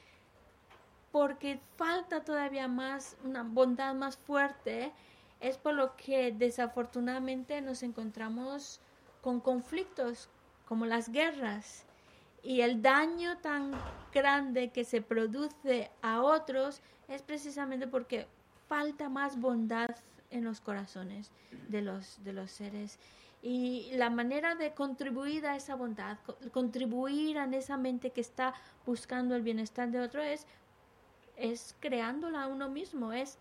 porque 1.16 1.58
falta 1.76 2.22
todavía 2.24 2.68
más, 2.68 3.16
una 3.24 3.42
bondad 3.42 3.94
más 3.94 4.18
fuerte, 4.18 4.92
es 5.40 5.56
por 5.56 5.72
lo 5.72 5.96
que 5.96 6.30
desafortunadamente 6.30 7.62
nos 7.62 7.82
encontramos 7.82 8.82
con 9.22 9.40
conflictos 9.40 10.28
como 10.66 10.84
las 10.84 11.08
guerras 11.08 11.86
y 12.42 12.60
el 12.60 12.82
daño 12.82 13.38
tan 13.38 13.72
grande 14.12 14.72
que 14.72 14.84
se 14.84 15.00
produce 15.00 15.90
a 16.02 16.20
otros 16.20 16.82
es 17.08 17.22
precisamente 17.22 17.86
porque 17.86 18.26
falta 18.68 19.08
más 19.08 19.40
bondad 19.40 19.96
en 20.30 20.44
los 20.44 20.60
corazones 20.60 21.30
de 21.68 21.80
los, 21.80 22.22
de 22.24 22.34
los 22.34 22.50
seres. 22.50 22.98
Y 23.40 23.90
la 23.94 24.10
manera 24.10 24.54
de 24.54 24.74
contribuir 24.74 25.46
a 25.46 25.56
esa 25.56 25.76
bondad, 25.76 26.18
contribuir 26.52 27.38
a 27.38 27.46
esa 27.56 27.78
mente 27.78 28.10
que 28.10 28.20
está 28.20 28.52
buscando 28.84 29.34
el 29.34 29.40
bienestar 29.40 29.90
de 29.90 30.00
otro 30.00 30.20
es, 30.22 30.46
es 31.36 31.74
creándola 31.80 32.46
uno 32.46 32.68
mismo, 32.68 33.12
es 33.12 33.38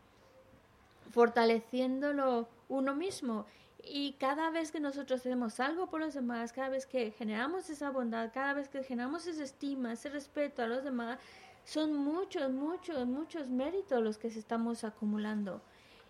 fortaleciéndolo 1.11 2.47
uno 2.69 2.95
mismo. 2.95 3.45
Y 3.84 4.13
cada 4.13 4.49
vez 4.49 4.72
que 4.72 4.80
nosotros 4.80 5.19
hacemos 5.19 5.59
algo 5.59 5.88
por 5.88 6.01
los 6.01 6.13
demás, 6.13 6.53
cada 6.53 6.69
vez 6.69 6.85
que 6.85 7.11
generamos 7.11 7.69
esa 7.69 7.91
bondad, 7.91 8.31
cada 8.34 8.53
vez 8.53 8.67
que 8.67 8.84
generamos 8.84 9.27
esa 9.27 9.43
estima, 9.43 9.93
ese 9.93 10.09
respeto 10.09 10.63
a 10.63 10.67
los 10.67 10.84
demás, 10.84 11.19
son 11.65 11.95
muchos, 11.95 12.51
muchos, 12.51 13.05
muchos 13.05 13.49
méritos 13.49 14.01
los 14.01 14.17
que 14.17 14.27
estamos 14.27 14.84
acumulando. 14.84 15.61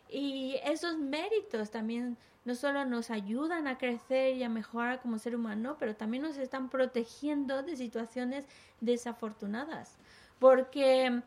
Y 0.09 0.55
esos 0.63 0.97
méritos 0.97 1.71
también 1.71 2.17
no 2.45 2.55
solo 2.55 2.85
nos 2.85 3.09
ayudan 3.09 3.67
a 3.67 3.77
crecer 3.77 4.35
y 4.35 4.43
a 4.43 4.49
mejorar 4.49 5.01
como 5.01 5.17
ser 5.17 5.35
humano, 5.35 5.77
pero 5.79 5.95
también 5.95 6.23
nos 6.23 6.37
están 6.37 6.69
protegiendo 6.69 7.63
de 7.63 7.75
situaciones 7.75 8.45
desafortunadas. 8.81 9.97
Porque 10.39 11.21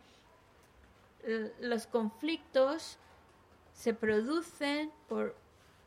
los 1.60 1.86
conflictos 1.86 2.98
se 3.72 3.94
producen 3.94 4.90
por 5.09 5.36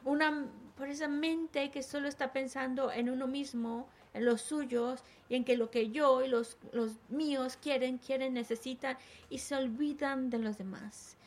una 0.06 0.48
por 0.82 0.90
esa 0.90 1.08
mente 1.08 1.70
que 1.70 1.84
solo 1.84 2.08
está 2.08 2.34
pensando 2.34 2.92
en 2.92 3.08
uno 3.10 3.28
mismo, 3.28 3.88
en 4.16 4.26
los 4.26 4.42
suyos 4.42 5.04
y 5.30 5.36
en 5.36 5.46
que 5.46 5.56
lo 5.56 5.70
que 5.70 5.92
yo 5.92 6.24
y 6.24 6.28
los, 6.28 6.58
los 6.72 6.94
míos 7.10 7.56
quieren, 7.62 8.00
quieren, 8.00 8.34
necesitan 8.34 8.98
y 9.30 9.38
se 9.38 9.56
olvidan 9.56 10.32
de 10.32 10.40
los 10.40 10.58
demás. 10.58 11.18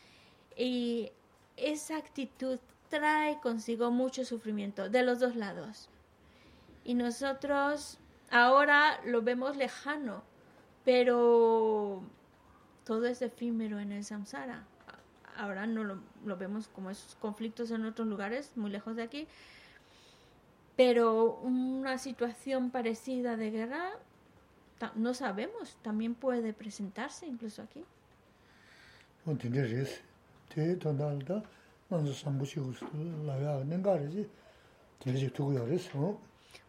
Y 0.57 1.11
esa 1.55 1.95
actitud 1.95 2.59
trae 2.89 3.39
consigo 3.39 3.91
mucho 3.91 4.25
sufrimiento 4.25 4.89
de 4.89 5.03
los 5.03 5.19
dos 5.19 5.37
lados. 5.37 5.87
Y 6.83 6.95
nosotros 6.95 7.97
ahora 8.29 8.99
lo 9.05 9.21
vemos 9.21 9.55
lejano, 9.55 10.21
pero 10.83 12.03
todo 12.85 13.07
es 13.07 13.21
efímero 13.21 13.79
en 13.79 13.91
el 13.91 14.03
samsara. 14.03 14.63
Ahora 15.37 15.67
no 15.67 15.83
lo, 15.83 16.37
vemos 16.37 16.69
como 16.69 16.89
esos 16.89 17.15
conflictos 17.15 17.71
en 17.71 17.83
otros 17.85 18.07
lugares, 18.07 18.51
muy 18.55 18.71
lejos 18.71 18.95
de 18.95 19.03
aquí, 19.03 19.27
pero 20.77 21.33
una 21.41 21.97
situación 21.97 22.69
parecida 22.69 23.35
de 23.35 23.51
guerra, 23.51 23.91
no 24.95 25.13
sabemos, 25.13 25.77
también 25.81 26.15
puede 26.15 26.53
presentarse 26.53 27.25
incluso 27.25 27.61
aquí. 27.61 27.83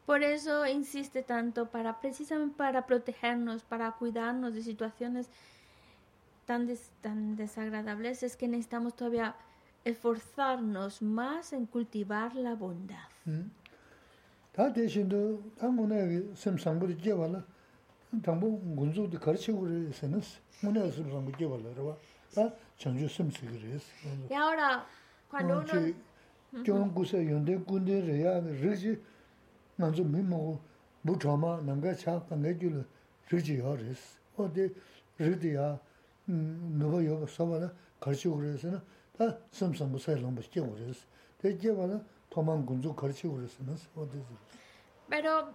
Por 0.06 0.22
eso 0.22 0.66
insiste 0.66 1.22
tanto 1.22 1.66
para 1.66 2.00
precisamente 2.00 2.56
para 2.56 2.86
protegernos, 2.86 3.62
para 3.62 3.92
cuidarnos 3.92 4.54
de 4.54 4.62
situaciones 4.62 5.28
tan, 6.45 6.67
tan 7.01 7.35
desagradables 7.35 8.23
es 8.23 8.35
que 8.35 8.47
necesitamos 8.47 8.95
todavía 8.95 9.35
esforzarnos 9.83 11.01
más 11.01 11.53
en 11.53 11.65
cultivar 11.65 12.35
la 12.35 12.55
bondad. 12.55 13.07
다 14.51 14.71
대신도 14.73 15.55
당문에 15.57 16.35
sem상부리 16.35 17.01
제발라 17.01 17.41
당부 18.21 18.59
군주도 18.75 19.17
가르치고 19.17 19.61
그래서는 19.61 20.21
문에 20.61 20.91
sem상부 20.91 21.31
제발라 21.37 21.73
봐. 21.75 21.97
전주 22.77 23.07
sem스 23.07 23.45
그래서. 23.45 23.85
Y 24.29 24.35
ahora 24.35 24.85
cuando 25.29 25.59
uno 25.59 25.93
좀 26.63 26.93
구세 26.93 27.31
연대 27.31 27.55
군대래야 27.57 28.41
르지 28.41 29.01
난좀 29.77 30.11
미모 30.11 30.59
부처마 31.05 31.61
남가 31.61 31.93
차 31.95 32.19
관계줄 32.25 32.85
르지 33.29 33.61
하레스. 33.61 34.19
어디 34.35 34.75
르디야 35.17 35.79
nuwa 36.28 37.02
yoga 37.02 37.28
sabana 37.28 37.72
karchi 38.00 38.28
uresana, 38.28 38.82
ta. 39.16 39.38
Te 41.38 41.58
toman 42.30 42.66
gunzu 42.66 42.94
karchi 42.94 43.28
Pero 45.08 45.48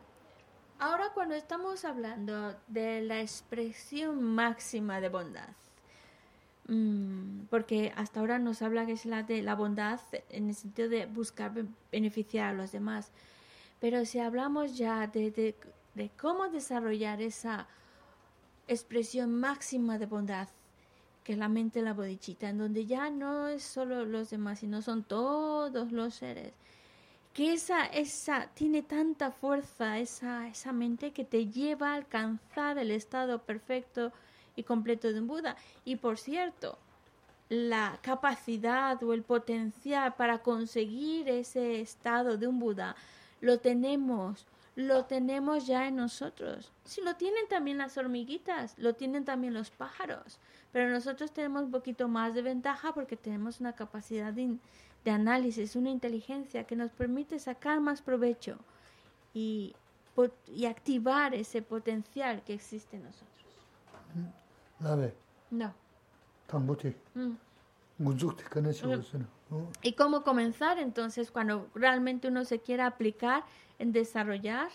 ahora 0.79 1.09
cuando 1.13 1.35
estamos 1.35 1.85
hablando 1.85 2.55
de 2.67 3.01
la 3.01 3.21
expresión 3.21 4.23
máxima 4.23 5.01
de 5.01 5.09
bondad, 5.09 5.49
porque 7.49 7.91
hasta 7.95 8.19
ahora 8.19 8.39
nos 8.39 8.61
habla 8.61 8.85
que 8.85 8.93
es 8.93 9.05
la 9.05 9.23
de 9.23 9.41
la 9.41 9.55
bondad 9.55 9.99
en 10.29 10.49
el 10.49 10.55
sentido 10.55 10.89
de 10.89 11.05
buscar 11.05 11.51
beneficiar 11.91 12.49
a 12.49 12.53
los 12.53 12.71
demás, 12.71 13.11
pero 13.79 14.05
si 14.05 14.19
hablamos 14.19 14.77
ya 14.77 15.07
de, 15.07 15.55
de 15.95 16.11
cómo 16.17 16.47
desarrollar 16.47 17.21
esa 17.21 17.67
expresión 18.67 19.39
máxima 19.39 19.97
de 19.97 20.05
bondad 20.05 20.47
que 21.23 21.33
es 21.33 21.37
la 21.37 21.49
mente 21.49 21.79
de 21.79 21.85
la 21.85 21.93
bodichita, 21.93 22.49
en 22.49 22.57
donde 22.57 22.85
ya 22.85 23.09
no 23.09 23.47
es 23.47 23.63
solo 23.63 24.05
los 24.05 24.29
demás, 24.29 24.59
sino 24.59 24.81
son 24.81 25.03
todos 25.03 25.91
los 25.91 26.15
seres. 26.15 26.53
Que 27.33 27.53
esa, 27.53 27.85
esa 27.85 28.47
tiene 28.53 28.81
tanta 28.81 29.31
fuerza, 29.31 29.99
esa, 29.99 30.47
esa 30.47 30.73
mente 30.73 31.11
que 31.11 31.23
te 31.23 31.47
lleva 31.47 31.91
a 31.91 31.95
alcanzar 31.95 32.77
el 32.77 32.91
estado 32.91 33.39
perfecto 33.39 34.11
y 34.55 34.63
completo 34.63 35.13
de 35.13 35.19
un 35.19 35.27
Buda. 35.27 35.55
Y 35.85 35.95
por 35.95 36.17
cierto, 36.17 36.77
la 37.49 37.99
capacidad 38.01 39.01
o 39.03 39.13
el 39.13 39.23
potencial 39.23 40.15
para 40.15 40.39
conseguir 40.39 41.29
ese 41.29 41.81
estado 41.81 42.37
de 42.37 42.47
un 42.47 42.59
Buda 42.59 42.95
lo 43.41 43.59
tenemos 43.59 44.45
lo 44.75 45.05
tenemos 45.05 45.67
ya 45.67 45.87
en 45.87 45.97
nosotros. 45.97 46.71
Si 46.85 47.01
lo 47.01 47.15
tienen 47.15 47.47
también 47.49 47.77
las 47.77 47.97
hormiguitas, 47.97 48.77
lo 48.77 48.95
tienen 48.95 49.25
también 49.25 49.53
los 49.53 49.69
pájaros, 49.69 50.39
pero 50.71 50.89
nosotros 50.89 51.31
tenemos 51.31 51.63
un 51.63 51.71
poquito 51.71 52.07
más 52.07 52.33
de 52.33 52.41
ventaja 52.41 52.93
porque 52.93 53.17
tenemos 53.17 53.59
una 53.59 53.73
capacidad 53.73 54.33
de, 54.33 54.57
análisis, 55.05 55.75
una 55.75 55.89
inteligencia 55.89 56.65
que 56.65 56.75
nos 56.75 56.91
permite 56.91 57.39
sacar 57.39 57.81
más 57.81 58.01
provecho 58.01 58.57
y, 59.33 59.75
y 60.47 60.65
activar 60.65 61.33
ese 61.33 61.61
potencial 61.61 62.43
que 62.43 62.53
existe 62.53 62.97
en 62.97 63.03
nosotros. 63.03 63.27
No. 65.49 65.73
Mm. 67.13 67.33
¿Y 69.83 69.93
cómo 69.93 70.23
comenzar 70.23 70.79
entonces 70.79 71.29
cuando 71.29 71.67
realmente 71.75 72.29
uno 72.29 72.45
se 72.45 72.59
quiera 72.59 72.87
aplicar 72.87 73.43
en 73.81 73.91
desarrollar 73.91 74.69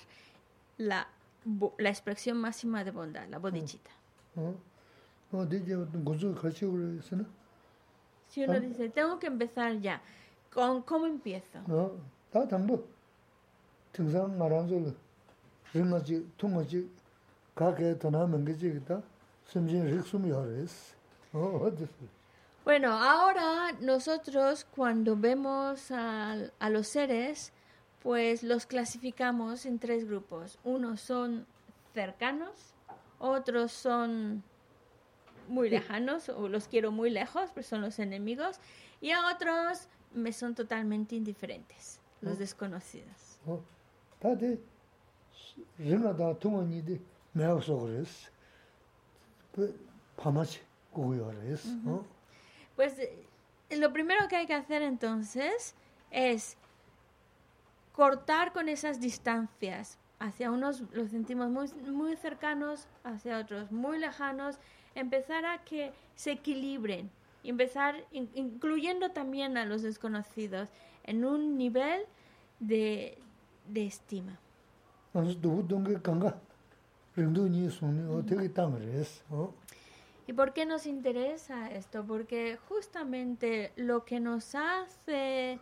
la, 0.79 1.09
la 1.79 1.89
expresión 1.89 2.37
máxima 2.39 2.85
de 2.85 2.91
bondad, 2.91 3.27
la 3.29 3.39
bodichita? 3.39 3.91
Si 8.29 8.43
uno 8.45 8.59
dice, 8.61 8.89
tengo 8.89 9.19
que 9.19 9.29
empezar 9.29 9.81
ya, 9.81 10.01
¿con 10.53 10.83
cómo 10.83 11.07
empiezo? 11.07 11.59
Bueno, 22.65 22.93
ahora 22.93 23.73
nosotros 23.81 24.67
cuando 24.75 25.17
vemos 25.17 25.91
a, 25.93 26.37
a 26.59 26.71
los 26.71 26.89
seres, 26.89 27.53
pues 28.07 28.45
los 28.45 28.67
clasificamos 28.67 29.67
en 29.67 29.81
tres 29.81 30.07
grupos. 30.07 30.61
Unos 30.63 31.01
son 31.01 31.45
cercanos, 31.93 32.73
otros 33.19 33.73
son 33.73 34.45
muy 35.49 35.69
lejanos 35.69 36.29
o 36.29 36.49
los 36.49 36.69
quiero 36.69 36.93
muy 36.93 37.11
lejos, 37.11 37.51
pues 37.53 37.67
son 37.67 37.81
los 37.81 37.99
enemigos, 37.99 38.61
y 39.01 39.11
a 39.11 39.27
otros 39.35 39.89
me 40.15 40.33
son 40.33 40.55
totalmente 40.55 41.17
indiferentes, 41.17 41.99
los 42.21 42.35
oh. 42.35 42.37
desconocidos. 42.37 43.41
Oh. 43.45 43.61
Pues 52.77 53.01
eh, 53.01 53.27
lo 53.71 53.93
primero 53.93 54.29
que 54.29 54.37
hay 54.37 54.47
que 54.47 54.55
hacer 54.55 54.83
entonces 54.83 55.75
es 56.13 56.57
cortar 57.97 58.53
con 58.53 58.69
esas 58.69 59.01
distancias. 59.01 59.99
Hacia 60.19 60.51
unos 60.51 60.83
los 60.93 61.11
sentimos 61.11 61.51
muy, 61.51 61.69
muy 61.91 62.17
cercanos, 62.17 62.87
hacia 63.05 63.39
otros 63.39 63.73
muy 63.73 63.99
lejanos. 63.99 64.59
Empezar 64.95 65.45
a 65.47 65.65
que 65.65 65.93
se 66.15 66.33
equilibren. 66.33 67.11
Empezar 67.43 67.97
incluyendo 68.13 69.11
también 69.11 69.57
a 69.57 69.65
los 69.65 69.83
desconocidos 69.83 70.69
en 71.05 71.25
un 71.25 71.57
nivel 71.57 72.03
de, 72.61 73.19
de 73.69 73.87
estima. 73.87 74.39
¿Y 80.27 80.33
por 80.33 80.53
qué 80.53 80.67
nos 80.67 80.87
interesa 80.87 81.71
esto? 81.71 82.05
Porque 82.05 82.59
justamente 82.69 83.73
lo 83.77 84.05
que 84.05 84.19
nos 84.19 84.55
hace 84.55 85.61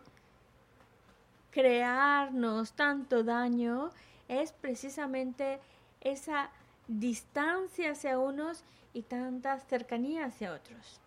crearnos 1.54 2.72
tanto 2.72 3.22
daño 3.22 3.90
es 4.26 4.50
precisamente 4.52 5.60
esa 6.00 6.50
distancia 6.88 7.92
hacia 7.92 8.18
unos 8.18 8.64
y 8.92 9.02
tanta 9.02 9.60
cercanía 9.60 10.26
hacia 10.26 10.52
otros. 10.52 11.00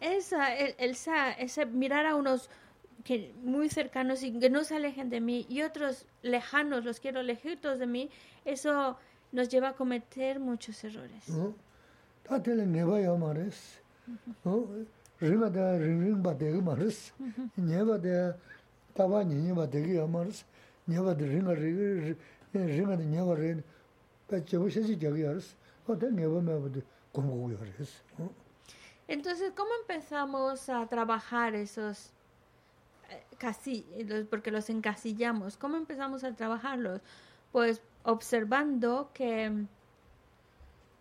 Esa, 0.00 0.54
el, 0.54 0.74
ese 1.38 1.66
mirar 1.66 2.04
a 2.04 2.14
unos 2.14 2.50
que 3.04 3.32
muy 3.42 3.70
cercanos 3.70 4.22
y 4.22 4.38
que 4.38 4.50
no 4.50 4.62
se 4.64 4.76
alejen 4.76 5.08
de 5.08 5.20
mí 5.22 5.46
y 5.48 5.62
otros 5.62 6.04
lejanos, 6.20 6.84
los 6.84 7.00
quiero 7.00 7.22
lejitos 7.22 7.78
de 7.78 7.86
mí, 7.86 8.10
eso 8.44 8.98
nos 9.32 9.48
lleva 9.48 9.70
a 9.70 9.72
cometer 9.72 10.40
muchos 10.40 10.84
errores. 10.84 11.24
Rīngā 15.22 15.48
tā 15.54 15.64
rīng 15.82 16.02
rīng 16.04 16.20
bā 16.22 16.34
tēgī 16.38 16.60
mā 16.62 16.74
rīs, 16.78 16.98
nye 17.56 17.84
bā 17.86 17.96
tē 18.02 18.18
tā 18.94 19.06
bā 19.10 19.22
tēgī 19.26 19.96
yā 19.98 20.06
mā 20.06 20.24
rīs, 20.26 20.44
nye 20.86 21.02
bā 21.02 21.14
tē 21.18 21.30
rīngā 21.32 21.56
rīgī, 21.58 22.14
rīngā 22.54 22.98
tē 23.00 23.06
nye 23.06 23.24
bā 23.26 23.38
rīgī, 23.38 23.64
bā 24.30 24.42
chē 24.44 24.60
bā 24.62 24.70
shē 24.70 24.84
chī 24.86 24.98
chā 25.00 25.10
kī 25.14 25.24
yā 25.24 25.32
rīs, 25.34 25.54
bā 25.86 25.98
tē 25.98 26.12
nye 26.14 26.28
bā 26.30 26.44
mē 26.50 26.60
bā 26.64 26.70
tē 26.76 26.84
gōm 27.16 27.32
gō 27.32 27.50
yā 27.54 27.66
rīs. 27.66 27.96
Entonces, 29.08 29.52
¿cómo 29.56 29.70
empezamos 29.80 30.68
a 30.68 30.86
trabajar 30.86 31.54
esos 31.54 32.12
casillos, 33.38 34.26
porque 34.28 34.50
los 34.50 34.68
encasillamos? 34.68 35.56
¿Cómo 35.56 35.76
empezamos 35.76 36.24
a 36.24 36.32
trabajarlos? 36.34 37.00
Pues 37.52 37.80
observando 38.02 39.10
que 39.14 39.64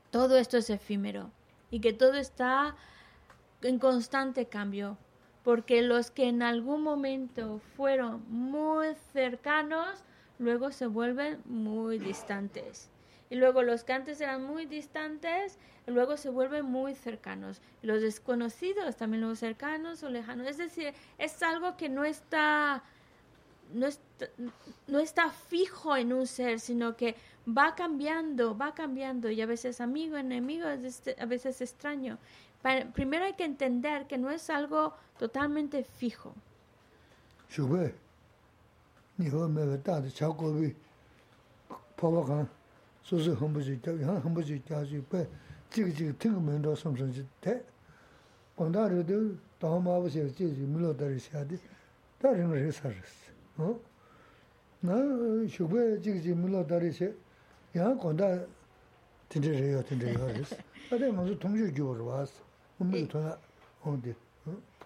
todo 0.10 0.38
esto 0.38 0.58
es 0.58 0.70
efímero 0.70 1.32
y 1.70 1.82
que 1.82 1.92
todo 1.94 2.14
está 2.14 2.76
en 3.62 3.80
constante 3.80 4.48
cambio, 4.48 4.98
porque 5.44 5.82
los 5.82 6.12
que 6.12 6.28
en 6.28 6.44
algún 6.44 6.84
momento 6.84 7.60
fueron 7.76 8.24
muy 8.30 8.88
cercanos, 9.14 10.04
luego 10.40 10.72
se 10.72 10.88
vuelven 10.88 11.42
muy 11.46 11.98
distantes. 12.00 12.90
Y 13.30 13.36
luego 13.36 13.62
los 13.62 13.84
que 13.84 13.94
antes 13.94 14.22
eran 14.22 14.44
muy 14.44 14.66
distantes, 14.66 15.58
luego 15.86 16.18
se 16.18 16.30
vuelven 16.30 16.66
muy 16.66 16.96
cercanos. 16.96 17.62
Los 17.82 18.02
desconocidos 18.02 18.96
también 18.96 19.22
los 19.22 19.40
cercanos 19.40 20.04
o 20.04 20.10
lejanos. 20.10 20.48
Es 20.48 20.58
decir, 20.58 20.94
es 21.18 21.42
algo 21.44 21.76
que 21.76 21.90
no 21.90 22.06
está, 22.06 22.84
no 23.74 23.88
está, 23.88 24.30
no 24.88 25.00
está 25.00 25.30
fijo 25.32 25.98
en 25.98 26.14
un 26.14 26.26
ser, 26.26 26.60
sino 26.60 26.96
que 26.96 27.16
va 27.46 27.76
cambiando, 27.76 28.58
va 28.58 28.74
cambiando. 28.74 29.30
Y 29.30 29.42
a 29.42 29.46
veces 29.46 29.82
amigo, 29.82 30.16
enemigo, 30.16 30.66
a 30.66 31.26
veces 31.26 31.62
extraño 31.62 32.18
primero 32.94 33.26
hay 33.26 33.34
que 33.34 33.46
entender 33.46 34.08
que 34.08 34.18
no 34.18 34.30
es 34.30 34.50
algo 34.50 34.94
totalmente 35.18 35.84
fijo. 35.84 36.34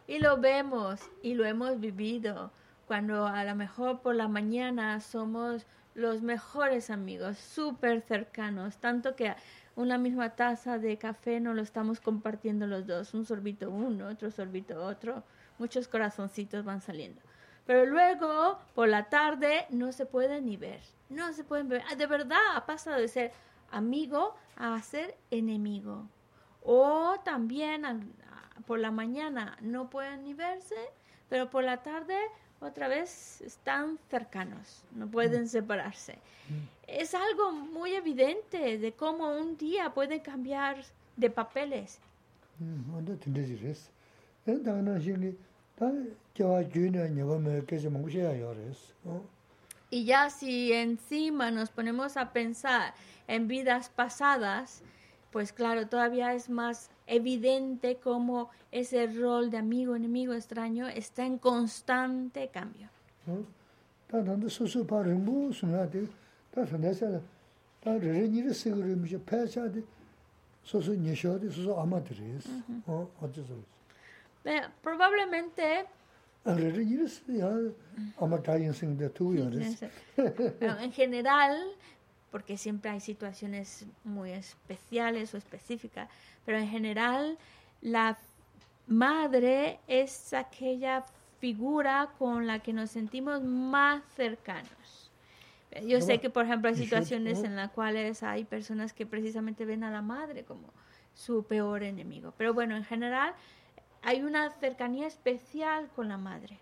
Y 0.07 0.19
lo 0.19 0.37
vemos 0.37 0.99
y 1.21 1.33
lo 1.35 1.45
hemos 1.45 1.79
vivido 1.79 2.51
cuando 2.87 3.25
a 3.25 3.43
lo 3.43 3.55
mejor 3.55 4.01
por 4.01 4.15
la 4.15 4.27
mañana 4.27 4.99
somos 4.99 5.65
los 5.93 6.21
mejores 6.21 6.89
amigos, 6.89 7.37
súper 7.37 8.01
cercanos, 8.01 8.77
tanto 8.77 9.15
que 9.15 9.33
una 9.75 9.97
misma 9.97 10.31
taza 10.31 10.77
de 10.77 10.97
café 10.97 11.39
no 11.39 11.53
lo 11.53 11.61
estamos 11.61 11.99
compartiendo 11.99 12.67
los 12.67 12.87
dos, 12.87 13.13
un 13.13 13.25
sorbito 13.25 13.69
uno, 13.69 14.07
otro 14.07 14.31
sorbito 14.31 14.83
otro, 14.83 15.23
muchos 15.57 15.87
corazoncitos 15.87 16.65
van 16.65 16.81
saliendo. 16.81 17.21
Pero 17.65 17.85
luego, 17.85 18.59
por 18.73 18.89
la 18.89 19.09
tarde, 19.09 19.65
no 19.69 19.91
se 19.91 20.05
puede 20.05 20.41
ni 20.41 20.57
ver, 20.57 20.81
no 21.09 21.31
se 21.33 21.43
pueden 21.43 21.69
ver. 21.69 21.83
De 21.97 22.07
verdad, 22.07 22.39
ha 22.55 22.65
pasado 22.65 22.99
de 22.99 23.07
ser 23.07 23.31
amigo 23.71 24.35
a 24.57 24.81
ser 24.81 25.15
enemigo. 25.29 26.07
O 26.63 27.15
también 27.23 27.83
por 28.65 28.79
la 28.79 28.91
mañana 28.91 29.57
no 29.61 29.89
pueden 29.89 30.23
ni 30.23 30.33
verse, 30.33 30.75
pero 31.29 31.49
por 31.49 31.63
la 31.63 31.77
tarde 31.83 32.15
otra 32.59 32.87
vez 32.87 33.41
están 33.41 33.97
cercanos, 34.09 34.83
no 34.91 35.07
pueden 35.07 35.43
mm. 35.43 35.47
separarse. 35.47 36.13
Mm. 36.13 36.63
Es 36.87 37.15
algo 37.15 37.51
muy 37.51 37.93
evidente 37.93 38.77
de 38.77 38.91
cómo 38.93 39.35
un 39.35 39.57
día 39.57 39.93
puede 39.93 40.21
cambiar 40.21 40.77
de 41.17 41.29
papeles. 41.29 41.99
Y 49.89 50.05
ya 50.05 50.29
si 50.29 50.71
encima 50.71 51.49
nos 51.49 51.69
ponemos 51.69 52.15
a 52.17 52.31
pensar 52.31 52.93
en 53.27 53.47
vidas 53.47 53.89
pasadas, 53.89 54.83
pues 55.31 55.53
claro, 55.53 55.87
todavía 55.87 56.33
es 56.33 56.49
más 56.49 56.89
evidente 57.07 57.97
cómo 57.97 58.49
ese 58.71 59.07
rol 59.07 59.49
de 59.49 59.57
amigo, 59.57 59.95
enemigo, 59.95 60.33
extraño 60.33 60.87
está 60.87 61.25
en 61.25 61.37
constante 61.37 62.49
cambio. 62.49 62.89
Probablemente 74.81 75.85
en 80.81 80.91
general 80.91 81.57
porque 82.31 82.57
siempre 82.57 82.91
hay 82.91 82.99
situaciones 82.99 83.85
muy 84.03 84.31
especiales 84.31 85.33
o 85.33 85.37
específicas, 85.37 86.09
pero 86.45 86.57
en 86.57 86.69
general 86.69 87.37
la 87.81 88.17
madre 88.87 89.79
es 89.87 90.33
aquella 90.33 91.05
figura 91.39 92.09
con 92.17 92.47
la 92.47 92.59
que 92.59 92.73
nos 92.73 92.91
sentimos 92.91 93.43
más 93.43 94.03
cercanos. 94.15 95.11
Yo 95.87 96.01
sé 96.01 96.19
que, 96.19 96.29
por 96.29 96.45
ejemplo, 96.45 96.69
hay 96.69 96.75
situaciones 96.75 97.43
en 97.43 97.55
las 97.55 97.71
cuales 97.71 98.23
hay 98.23 98.43
personas 98.43 98.91
que 98.91 99.05
precisamente 99.05 99.63
ven 99.65 99.83
a 99.83 99.91
la 99.91 100.01
madre 100.01 100.43
como 100.43 100.67
su 101.13 101.43
peor 101.43 101.83
enemigo. 101.83 102.33
Pero 102.37 102.53
bueno, 102.53 102.75
en 102.75 102.83
general 102.83 103.33
hay 104.01 104.21
una 104.21 104.49
cercanía 104.49 105.07
especial 105.07 105.89
con 105.95 106.09
la 106.09 106.17
madre. 106.17 106.59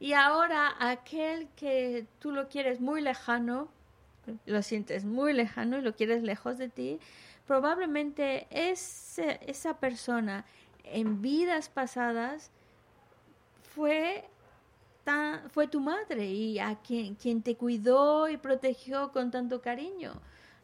Y 0.00 0.12
ahora 0.12 0.74
aquel 0.78 1.48
que 1.56 2.06
tú 2.18 2.32
lo 2.32 2.48
quieres 2.48 2.80
muy 2.80 3.00
lejano, 3.00 3.68
lo 4.46 4.62
sientes 4.62 5.04
muy 5.04 5.32
lejano 5.32 5.78
y 5.78 5.82
lo 5.82 5.94
quieres 5.94 6.22
lejos 6.22 6.58
de 6.58 6.68
ti, 6.68 6.98
probablemente 7.46 8.46
ese, 8.50 9.38
esa 9.46 9.78
persona 9.78 10.44
en 10.84 11.22
vidas 11.22 11.68
pasadas 11.68 12.50
fue, 13.74 14.24
fue 15.50 15.68
tu 15.68 15.80
madre 15.80 16.26
y 16.26 16.58
a 16.58 16.76
quien, 16.76 17.14
quien 17.14 17.42
te 17.42 17.56
cuidó 17.56 18.28
y 18.28 18.36
protegió 18.36 19.12
con 19.12 19.30
tanto 19.30 19.60
cariño. 19.60 20.12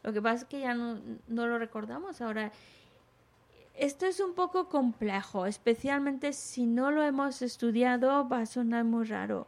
Lo 0.03 0.13
que 0.13 0.21
pasa 0.21 0.43
es 0.43 0.45
que 0.45 0.59
ya 0.59 0.73
no, 0.73 0.99
no 1.27 1.47
lo 1.47 1.57
recordamos 1.57 2.21
ahora. 2.21 2.51
Esto 3.75 4.05
es 4.05 4.19
un 4.19 4.33
poco 4.33 4.69
complejo, 4.69 5.45
especialmente 5.45 6.33
si 6.33 6.65
no 6.65 6.91
lo 6.91 7.03
hemos 7.03 7.41
estudiado, 7.41 8.27
va 8.27 8.41
a 8.41 8.45
sonar 8.45 8.83
muy 8.83 9.05
raro. 9.05 9.47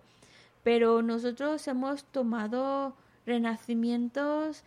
Pero 0.63 1.01
nosotros 1.01 1.67
hemos 1.67 2.05
tomado 2.05 2.95
renacimientos 3.25 4.63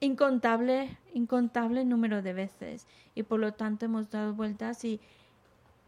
incontable, 0.00 0.96
incontable 1.12 1.84
número 1.84 2.22
de 2.22 2.32
veces 2.32 2.86
y 3.14 3.22
por 3.22 3.38
lo 3.38 3.52
tanto 3.52 3.84
hemos 3.84 4.10
dado 4.10 4.32
vueltas 4.32 4.84
y 4.84 5.00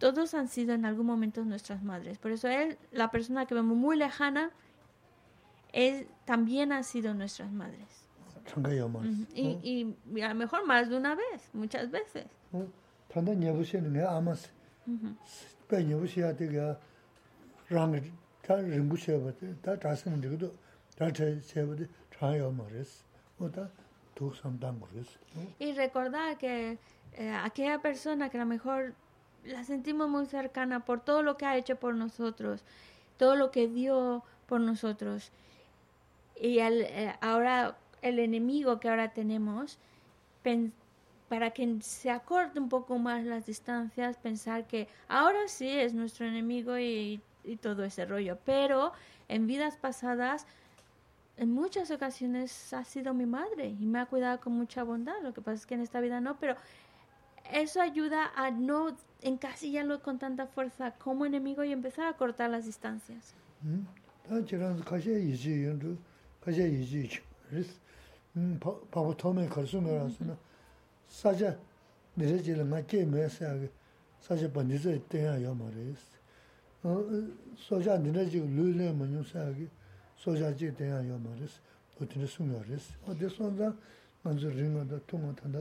todos 0.02 0.34
han 0.34 0.48
sido 0.48 0.74
en 0.74 0.84
algún 0.84 1.06
momento 1.06 1.44
nuestras 1.44 1.84
madres. 1.84 2.18
Por 2.18 2.32
eso 2.32 2.48
él, 2.48 2.76
la 2.90 3.12
persona 3.12 3.46
que 3.46 3.54
vemos 3.54 3.76
muy 3.76 3.96
lejana, 3.96 4.50
él 5.72 6.08
también 6.24 6.72
ha 6.72 6.82
sido 6.82 7.14
nuestras 7.14 7.52
madres. 7.52 7.86
Y, 9.32 9.94
y, 10.12 10.20
a 10.20 10.30
lo 10.30 10.34
mejor 10.34 10.66
más 10.66 10.90
de 10.90 10.96
una 10.96 11.14
vez, 11.14 11.48
muchas 11.52 11.88
veces. 11.92 12.26
Y 25.60 25.74
recordar 25.74 26.38
que 26.38 26.76
eh, 27.12 27.30
aquella 27.30 27.78
persona 27.80 28.30
que 28.30 28.38
a 28.38 28.40
lo 28.40 28.46
mejor 28.46 28.94
la 29.44 29.64
sentimos 29.64 30.08
muy 30.08 30.26
cercana 30.26 30.84
por 30.84 31.00
todo 31.00 31.22
lo 31.22 31.36
que 31.36 31.46
ha 31.46 31.56
hecho 31.56 31.76
por 31.76 31.94
nosotros, 31.94 32.62
todo 33.16 33.36
lo 33.36 33.50
que 33.50 33.68
dio 33.68 34.22
por 34.46 34.60
nosotros. 34.60 35.30
Y 36.40 36.58
eh, 36.58 37.14
ahora 37.20 37.76
el 38.02 38.18
enemigo 38.18 38.80
que 38.80 38.88
ahora 38.88 39.12
tenemos, 39.12 39.78
para 41.28 41.50
que 41.50 41.78
se 41.80 42.10
acorte 42.10 42.58
un 42.58 42.68
poco 42.68 42.98
más 42.98 43.24
las 43.24 43.46
distancias, 43.46 44.16
pensar 44.16 44.66
que 44.66 44.88
ahora 45.08 45.46
sí 45.46 45.68
es 45.68 45.94
nuestro 45.94 46.26
enemigo 46.26 46.78
y, 46.78 47.20
y 47.44 47.56
todo 47.56 47.84
ese 47.84 48.04
rollo, 48.04 48.38
pero 48.44 48.92
en 49.28 49.46
vidas 49.46 49.76
pasadas 49.76 50.46
en 51.36 51.52
muchas 51.52 51.90
ocasiones 51.90 52.72
ha 52.72 52.84
sido 52.84 53.14
mi 53.14 53.26
madre 53.26 53.68
y 53.68 53.86
me 53.86 54.00
ha 54.00 54.06
cuidado 54.06 54.40
con 54.40 54.52
mucha 54.52 54.82
bondad. 54.82 55.14
Lo 55.22 55.32
que 55.32 55.40
pasa 55.40 55.54
es 55.54 55.66
que 55.66 55.74
en 55.74 55.80
esta 55.80 56.00
vida 56.00 56.20
no, 56.20 56.36
pero 56.38 56.56
eso 57.52 57.80
ayuda 57.80 58.32
a 58.34 58.50
no 58.50 58.96
encasillarlo 59.20 60.02
con 60.02 60.18
tanta 60.18 60.46
fuerza 60.46 60.92
como 60.92 61.26
enemigo 61.26 61.64
y 61.64 61.72
empezar 61.72 62.06
a 62.06 62.16
cortar 62.16 62.50
las 62.50 62.64
distancias. 62.64 63.34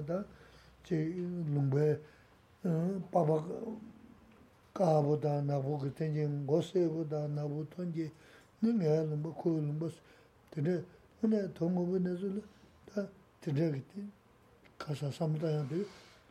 soja 0.08 0.38
che 0.84 0.96
lungbe 0.96 2.02
paba 3.10 3.44
kaabu 4.74 5.18
da 5.18 5.42
nabu 5.42 5.78
ki 5.80 5.94
tenje 5.94 6.28
ngosebu 6.28 7.04
da 7.08 7.28
nabu 7.28 7.66
tonje 7.70 8.12
ningaya 8.62 9.04
lungba 9.04 9.30
kuyo 9.30 9.62
lungba 9.62 9.90
tene 10.50 10.84
hune 11.22 11.52
tongobu 11.54 12.00
nezu 12.00 12.28
la 12.28 12.42
da 12.94 13.10
tene 13.40 13.72
kiti 13.72 14.10
kasa 14.78 15.12
samdaya 15.12 15.64
de 15.70 15.86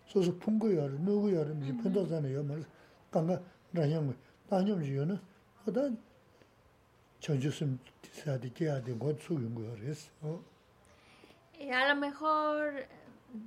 soso 0.06 0.32
pungu 0.32 0.68
yari, 0.68 0.98
nugu 0.98 1.28
yari, 1.28 1.55
miji 1.55 1.72
penda 1.72 2.05
zane 2.05 2.28
yo 2.31 2.43
mara 2.43 2.64
kanga 3.10 3.40
ranyamwe 3.72 4.14
nanyam 4.51 4.82
ji 4.82 4.94
yo 4.94 5.05
na 5.05 5.20
oda 5.66 5.90
chanchu 7.20 7.51
sim 7.52 7.78
tisadi 8.02 8.51
kiyadi 8.51 8.93
god 8.98 9.18
su 9.20 9.35
yungu 9.35 9.62
yari 9.62 9.90
es. 9.90 10.10
Y 11.60 11.70
a 11.70 11.89
lo 11.89 12.01
mejor 12.01 12.86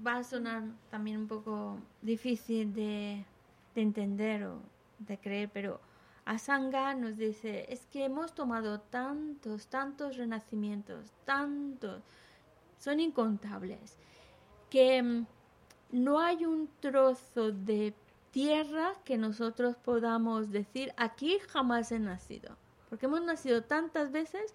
va 0.06 0.18
a 0.18 0.24
sonar 0.24 0.64
también 0.90 1.18
un 1.22 1.28
poco 1.28 1.78
difícil 2.02 2.74
de, 2.74 3.26
de 3.76 3.82
entender 3.82 4.46
o 4.46 4.60
de 5.00 5.18
creer, 5.18 5.50
pero 5.54 5.80
Asanga 6.26 6.94
nos 6.96 7.18
dice, 7.18 7.66
es 7.70 7.86
que 7.88 8.06
hemos 8.06 8.34
tomado 8.34 8.80
tantos, 8.80 9.68
tantos 9.68 10.18
renacimientos, 10.18 11.12
tantos, 11.26 12.02
son 12.80 13.00
incontables, 13.00 13.98
que 14.70 15.02
mm, 15.02 15.26
no 15.92 16.20
hay 16.20 16.46
un 16.46 16.70
trozo 16.80 17.52
de 17.52 17.94
tierra 18.32 18.94
que 19.04 19.18
nosotros 19.18 19.76
podamos 19.76 20.52
decir, 20.52 20.94
aquí 20.98 21.38
jamás 21.50 21.92
he 21.92 22.00
nacido 22.00 22.58
porque 22.94 23.08
hemos 23.08 23.24
nacido 23.24 23.64
tantas 23.64 24.12
veces 24.12 24.54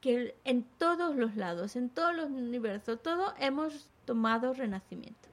que 0.00 0.34
en 0.44 0.62
todos 0.78 1.16
los 1.16 1.36
lados, 1.36 1.76
en 1.76 1.90
todos 1.90 2.16
los 2.16 2.30
universos, 2.30 3.02
todo 3.02 3.34
hemos 3.38 3.90
tomado 4.04 4.52
renacimiento. 4.52 5.28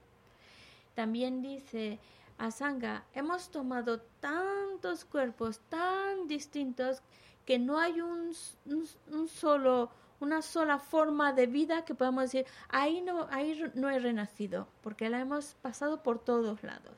También 0.94 1.42
dice 1.42 1.98
Asanga, 2.38 3.04
hemos 3.14 3.50
tomado 3.50 4.00
tantos 4.20 5.04
cuerpos 5.04 5.60
tan 5.68 6.26
distintos 6.26 7.02
que 7.46 7.58
no 7.58 7.78
hay 7.78 8.00
un, 8.00 8.32
solo, 9.28 9.90
una 10.20 10.42
sola 10.42 10.78
forma 10.78 11.32
de 11.32 11.46
vida 11.46 11.84
que 11.84 11.94
podamos 11.94 12.24
decir, 12.24 12.46
ahí 12.68 13.00
no, 13.00 13.26
ahí 13.30 13.62
no 13.74 13.90
he 13.90 13.98
renacido, 13.98 14.68
porque 14.82 15.08
la 15.08 15.20
hemos 15.20 15.54
pasado 15.62 16.02
por 16.02 16.18
todos 16.18 16.62
lados. 16.62 16.96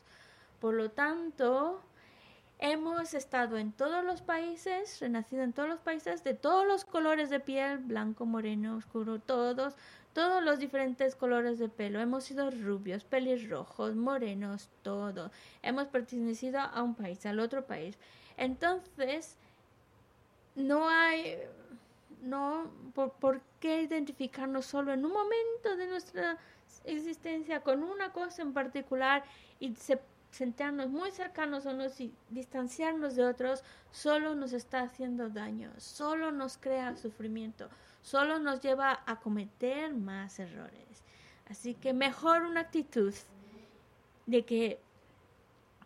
Por 0.60 0.74
lo 0.74 0.90
tanto, 0.90 1.82
Hemos 2.60 3.14
estado 3.14 3.58
en 3.58 3.72
todos 3.72 4.04
los 4.04 4.22
países, 4.22 5.00
renacido 5.00 5.42
en 5.42 5.52
todos 5.52 5.68
los 5.68 5.80
países, 5.80 6.22
de 6.22 6.34
todos 6.34 6.66
los 6.66 6.84
colores 6.84 7.28
de 7.28 7.40
piel, 7.40 7.78
blanco, 7.78 8.26
moreno, 8.26 8.76
oscuro, 8.76 9.18
todos, 9.18 9.74
todos 10.14 10.42
los 10.42 10.58
diferentes 10.58 11.14
colores 11.14 11.58
de 11.58 11.68
pelo. 11.68 12.00
Hemos 12.00 12.24
sido 12.24 12.50
rubios, 12.50 13.04
pelirrojos, 13.04 13.94
morenos, 13.94 14.70
todos. 14.82 15.30
Hemos 15.62 15.88
pertenecido 15.88 16.60
a 16.60 16.82
un 16.82 16.94
país, 16.94 17.26
al 17.26 17.40
otro 17.40 17.66
país. 17.66 17.98
Entonces, 18.38 19.36
no 20.54 20.88
hay, 20.88 21.36
no, 22.22 22.70
por, 22.94 23.12
por 23.12 23.42
qué 23.60 23.82
identificarnos 23.82 24.64
solo 24.64 24.92
en 24.92 25.04
un 25.04 25.12
momento 25.12 25.76
de 25.76 25.86
nuestra 25.88 26.38
existencia 26.84 27.60
con 27.60 27.82
una 27.82 28.12
cosa 28.12 28.42
en 28.42 28.54
particular 28.54 29.24
y 29.60 29.74
se 29.74 30.00
sentarnos 30.34 30.90
muy 30.90 31.12
cercanos 31.12 31.64
a 31.64 31.70
unos 31.70 32.00
y 32.00 32.12
distanciarnos 32.30 33.14
de 33.14 33.24
otros 33.24 33.62
solo 33.92 34.34
nos 34.34 34.52
está 34.52 34.80
haciendo 34.80 35.30
daño, 35.30 35.70
solo 35.78 36.32
nos 36.32 36.58
crea 36.58 36.96
sufrimiento, 36.96 37.68
solo 38.04 38.38
nos 38.38 38.60
lleva 38.60 39.00
a 39.06 39.18
cometer 39.18 39.92
más 39.94 40.38
errores. 40.38 41.02
Así 41.48 41.74
que 41.74 41.92
mejor 41.92 42.42
una 42.42 42.60
actitud 42.60 43.12
de 44.26 44.44
que, 44.44 44.78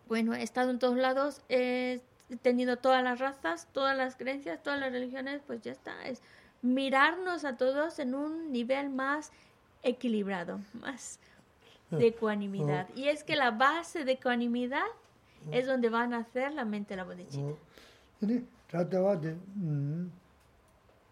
bueno, 0.07 0.35
he 0.35 0.43
estado 0.43 0.69
en 0.69 0.79
todos 0.79 0.97
lados, 0.97 1.41
he 1.49 2.01
tenido 2.41 2.77
todas 2.77 3.03
las 3.03 3.19
razas, 3.19 3.67
todas 3.71 3.97
las 3.97 4.15
creencias, 4.15 4.61
todas 4.61 4.79
las 4.79 4.91
religiones, 4.91 5.41
pues 5.47 5.61
ya 5.61 5.71
está, 5.71 6.07
es 6.07 6.21
mirarnos 6.61 7.45
a 7.45 7.55
todos 7.55 7.99
en 7.99 8.13
un 8.13 8.51
nivel 8.51 8.89
más 8.89 9.31
equilibrado, 9.81 10.59
más 10.73 11.19
de 11.89 12.07
ecuanimidad. 12.07 12.87
Y 12.95 13.07
es 13.07 13.23
que 13.23 13.35
la 13.35 13.51
base 13.51 14.03
de 14.03 14.11
ecuanimidad 14.13 14.85
es 15.51 15.65
donde 15.65 15.89
van 15.89 16.13
a 16.13 16.19
hacer 16.19 16.53
la 16.53 16.65
mente 16.65 16.89
de 16.93 16.97
la 16.97 17.05
bodichita. 17.05 17.53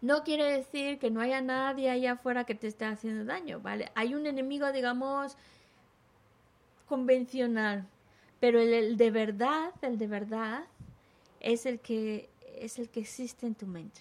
no 0.00 0.24
quiere 0.24 0.44
decir 0.44 0.98
que 0.98 1.10
no 1.10 1.20
haya 1.20 1.40
nadie 1.40 1.90
allá 1.90 2.12
afuera 2.12 2.44
que 2.44 2.54
te 2.54 2.66
esté 2.66 2.84
haciendo 2.84 3.24
daño, 3.24 3.60
¿vale? 3.60 3.90
Hay 3.94 4.14
un 4.14 4.26
enemigo, 4.26 4.72
digamos, 4.72 5.36
convencional, 6.86 7.86
pero 8.40 8.60
el, 8.60 8.96
de 8.96 9.10
verdad, 9.10 9.72
el 9.82 9.98
de 9.98 10.06
verdad, 10.06 10.64
es 11.40 11.66
el 11.66 11.80
que 11.80 12.28
es 12.58 12.78
el 12.78 12.88
que 12.88 13.00
existe 13.00 13.46
en 13.46 13.54
tu 13.54 13.66
mente. 13.66 14.00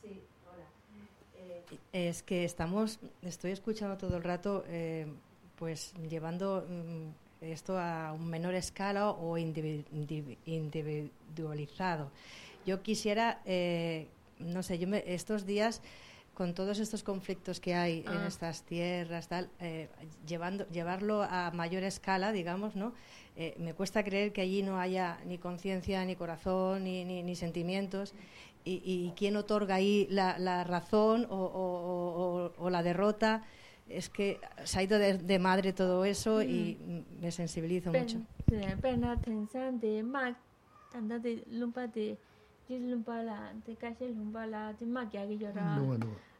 Sí, 0.00 0.22
hola. 0.46 0.64
Eh, 1.92 2.08
es 2.08 2.22
que 2.22 2.44
estamos, 2.44 3.00
estoy 3.22 3.50
escuchando 3.50 3.96
todo 3.96 4.16
el 4.16 4.22
rato, 4.22 4.64
eh, 4.68 5.12
pues 5.56 5.92
llevando 6.08 6.64
mm, 6.68 7.08
esto 7.40 7.78
a 7.78 8.12
un 8.12 8.28
menor 8.28 8.54
escala 8.54 9.10
o 9.10 9.38
individualizado. 9.38 12.10
Yo 12.66 12.82
quisiera, 12.82 13.40
eh, 13.44 14.08
no 14.38 14.62
sé, 14.62 14.78
yo 14.78 14.88
estos 14.94 15.46
días 15.46 15.82
con 16.38 16.54
todos 16.54 16.78
estos 16.78 17.02
conflictos 17.02 17.58
que 17.58 17.74
hay 17.74 18.04
en 18.06 18.18
ah. 18.18 18.28
estas 18.28 18.62
tierras, 18.62 19.26
tal, 19.26 19.50
eh, 19.58 19.88
llevando, 20.24 20.68
llevarlo 20.68 21.24
a 21.24 21.50
mayor 21.50 21.82
escala, 21.82 22.30
digamos, 22.30 22.76
¿no? 22.76 22.92
Eh, 23.34 23.56
me 23.58 23.74
cuesta 23.74 24.04
creer 24.04 24.32
que 24.32 24.42
allí 24.42 24.62
no 24.62 24.78
haya 24.78 25.18
ni 25.26 25.38
conciencia, 25.38 26.04
ni 26.04 26.14
corazón, 26.14 26.84
ni, 26.84 27.04
ni, 27.04 27.34
sentimientos. 27.34 28.14
Y, 28.64 29.12
quién 29.16 29.36
otorga 29.36 29.76
ahí 29.76 30.06
la, 30.10 30.62
razón 30.62 31.26
o, 31.28 32.52
o, 32.56 32.70
la 32.70 32.82
derrota? 32.84 33.42
Es 33.88 34.08
que 34.08 34.40
se 34.62 34.78
ha 34.78 34.82
ido 34.82 34.98
de, 34.98 35.38
madre 35.38 35.72
todo 35.72 36.04
eso 36.04 36.42
y 36.42 36.78
mm. 36.78 37.20
me 37.22 37.32
sensibilizo 37.32 37.90
mucho. 37.90 38.20
di 42.68 42.78
lumpa 42.78 43.22
la, 43.24 43.48
di 43.64 43.74
kashi 43.74 44.12
lumpa 44.12 44.44
la, 44.46 44.72
di 44.78 44.84
ma 44.84 45.04
kya 45.06 45.26
ki 45.26 45.36
yora. 45.40 45.80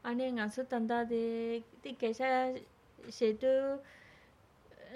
Ane 0.04 0.30
nga 0.32 0.48
su 0.48 0.62
tanda 0.66 1.04
di, 1.04 1.62
di 1.82 1.96
kesha 1.96 2.52
shedu, 3.08 3.80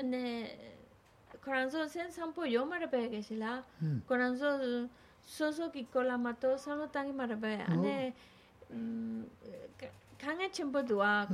ne, 0.03 0.49
koranzo 1.45 1.89
sen 1.89 2.11
sampo 2.11 2.45
yo 2.45 2.65
marabaya 2.67 3.09
kashi 3.11 3.37
la, 3.37 3.63
koranzo 4.07 4.89
soso 5.25 5.71
ki 5.73 5.87
kola 5.93 6.19
mato 6.19 6.57
sano 6.57 6.87
tangi 6.87 7.13
marabaya. 7.13 7.67
Ane, 7.67 8.13
kanga 10.19 10.49
chenpo 10.53 10.83
duwa, 10.83 11.27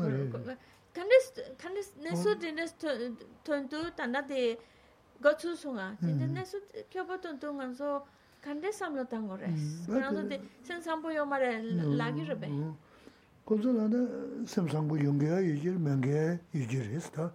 kandis, 0.94 1.92
nesu 2.00 2.34
di 2.38 2.52
nesu 2.52 3.14
tontu 3.44 3.90
tanda 3.94 4.22
di 4.22 4.56
gotsu 5.20 5.54
sunga, 5.54 5.96
nesu 6.00 6.56
kyopo 6.88 7.18
tontu 7.18 7.52
nganzo, 7.52 8.02
간데 8.40 8.70
삼로단 8.72 9.26
거레스 9.28 9.84
그러나 9.86 10.22
센삼보 10.62 11.14
요마레 11.14 11.62
라기르베 11.96 12.48
고졸라데 13.44 14.46
삼삼보 14.46 14.98
용게야 15.00 15.40
이질 15.40 15.78
맹게 15.78 16.38
이질스다. 16.54 17.32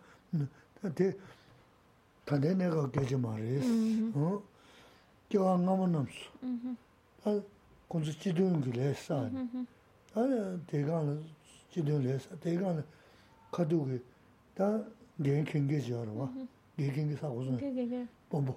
데 0.95 1.13
다데 2.25 2.53
내가 2.55 2.89
되지 2.91 3.15
말레스 3.15 4.11
어? 4.13 4.41
교화 5.29 5.57
남은남스 5.57 6.11
아 7.23 7.41
군주 7.87 8.17
지도는 8.19 8.61
그래서 8.61 9.29
아 10.13 10.59
대가 10.67 11.03
지도래서 11.71 12.37
대가 12.39 12.83
가두게 13.51 13.99
다 14.55 14.83
개행경계 15.23 15.79
지어라 15.79 16.11
와 16.11 16.31
개행경계 16.77 17.15
사고선 17.15 17.57
개개개 17.57 18.05
bombo 18.29 18.55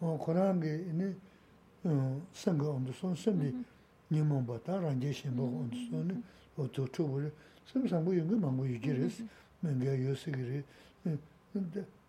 어 0.00 0.24
그런 0.24 0.58
게 0.60 0.74
있는 0.76 1.20
sāṅgā 1.84 2.68
āndu 2.72 2.92
sōn, 2.96 3.16
sāṅgī 3.16 3.50
nīmōṅ 4.10 4.46
bātā, 4.46 4.78
rāngyā 4.80 5.12
shēmbā 5.12 5.44
āndu 5.44 5.82
sōn, 5.90 6.14
o 6.56 6.66
tō 6.66 6.86
tō 6.94 7.06
bō 7.06 7.20
rī, 7.22 7.30
sāṅgī 7.70 7.90
sāṅgū 7.92 8.14
yungi 8.16 8.38
māngu 8.40 8.66
yugī 8.70 8.92
rīs, 8.96 9.20
mēngyā 9.62 9.94
yōsī 10.02 10.34
gī 10.34 10.44
rī, 10.50 10.58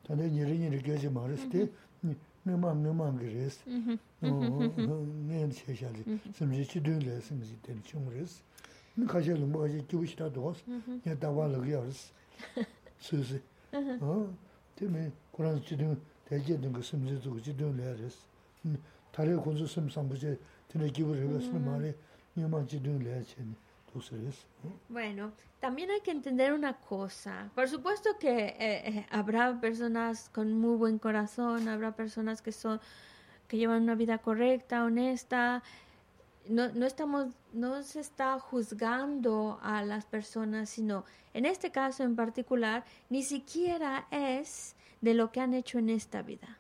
tāndā 0.07 0.30
nirī 0.31 0.57
nirī 0.64 0.81
gyāchī 0.85 1.11
mā 1.11 1.27
rīs 1.27 1.45
tē, 1.52 1.68
mīmāṅ 2.48 2.81
mīmāṅ 2.85 3.19
gī 3.22 3.30
rīs, 3.35 3.60
nēn 4.23 5.52
shē 5.52 5.76
shā 5.76 5.91
rī, 5.94 6.18
sāṅgī 6.38 6.64
chī 6.72 6.81
dūng 6.85 7.03
lē 7.03 7.19
sāṅgī 7.27 7.60
tēn 7.65 7.84
chūng 7.84 8.10
rīs, 8.15 8.39
nī 8.98 9.06
kāshē 9.10 9.35
lōṅ 9.35 9.52
bā 9.52 9.65
kāshē 9.65 9.85
kīwī 9.91 10.10
shitā 10.10 10.31
dōs, 10.31 10.64
nyā 11.03 11.18
dāwā 11.19 11.49
lō 11.53 11.64
gī 11.65 11.76
yā 11.76 11.81
rīs, 11.84 12.07
sū 13.03 13.22
sī, 13.26 13.41
tē 14.77 14.89
mē 14.89 15.10
Kurāṅ 15.38 15.60
chī 15.61 15.76
dūng, 15.77 15.94
tē 16.26 16.39
jē 16.41 16.56
dūng 16.57 16.73
gā 16.73 16.81
sāṅgī 16.81 17.19
dūng 17.22 17.41
chī 17.45 17.53
dūng 17.53 17.76
lē 17.77 17.91
rīs, 17.99 18.15
ni 22.35 22.44
Bueno, 24.89 25.31
también 25.60 25.89
hay 25.89 26.02
que 26.02 26.11
entender 26.11 26.53
una 26.53 26.73
cosa. 26.73 27.49
Por 27.56 27.68
supuesto 27.68 28.11
que 28.19 28.30
eh, 28.30 28.56
eh, 28.60 29.07
habrá 29.10 29.60
personas 29.60 30.30
con 30.30 30.53
muy 30.53 30.77
buen 30.77 30.99
corazón, 30.99 31.68
habrá 31.68 31.95
personas 31.95 32.41
que 32.41 32.52
son 32.52 32.80
que 33.48 33.57
llevan 33.57 33.84
una 33.84 33.95
vida 33.95 34.18
correcta, 34.19 34.84
honesta. 34.84 35.64
No, 36.48 36.69
no 36.73 36.85
estamos, 36.85 37.34
no 37.53 37.81
se 37.81 38.02
está 38.02 38.39
juzgando 38.39 39.60
a 39.64 39.84
las 39.84 40.06
personas, 40.06 40.69
sino 40.69 41.06
en 41.34 41.45
este 41.45 41.72
caso 41.72 42.03
en 42.03 42.15
particular, 42.15 42.85
ni 43.10 43.23
siquiera 43.23 44.07
es 44.11 44.76
de 45.02 45.14
lo 45.14 45.31
que 45.31 45.41
han 45.41 45.53
hecho 45.53 45.80
en 45.80 45.89
esta 45.89 46.22
vida. 46.22 46.60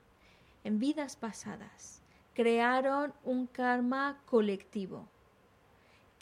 En 0.63 0.79
vidas 0.79 1.15
pasadas 1.15 1.96
crearon 2.37 3.15
un 3.23 3.47
karma 3.47 4.21
colectivo. 4.27 5.07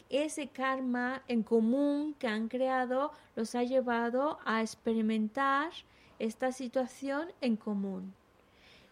Ese 0.08 0.48
karma 0.48 1.22
en 1.28 1.42
común 1.42 2.14
que 2.18 2.26
han 2.26 2.48
creado 2.48 3.12
los 3.34 3.54
ha 3.54 3.64
llevado 3.64 4.38
a 4.46 4.62
experimentar 4.62 5.72
esta 6.18 6.52
situación 6.52 7.28
en 7.42 7.56
común 7.56 8.14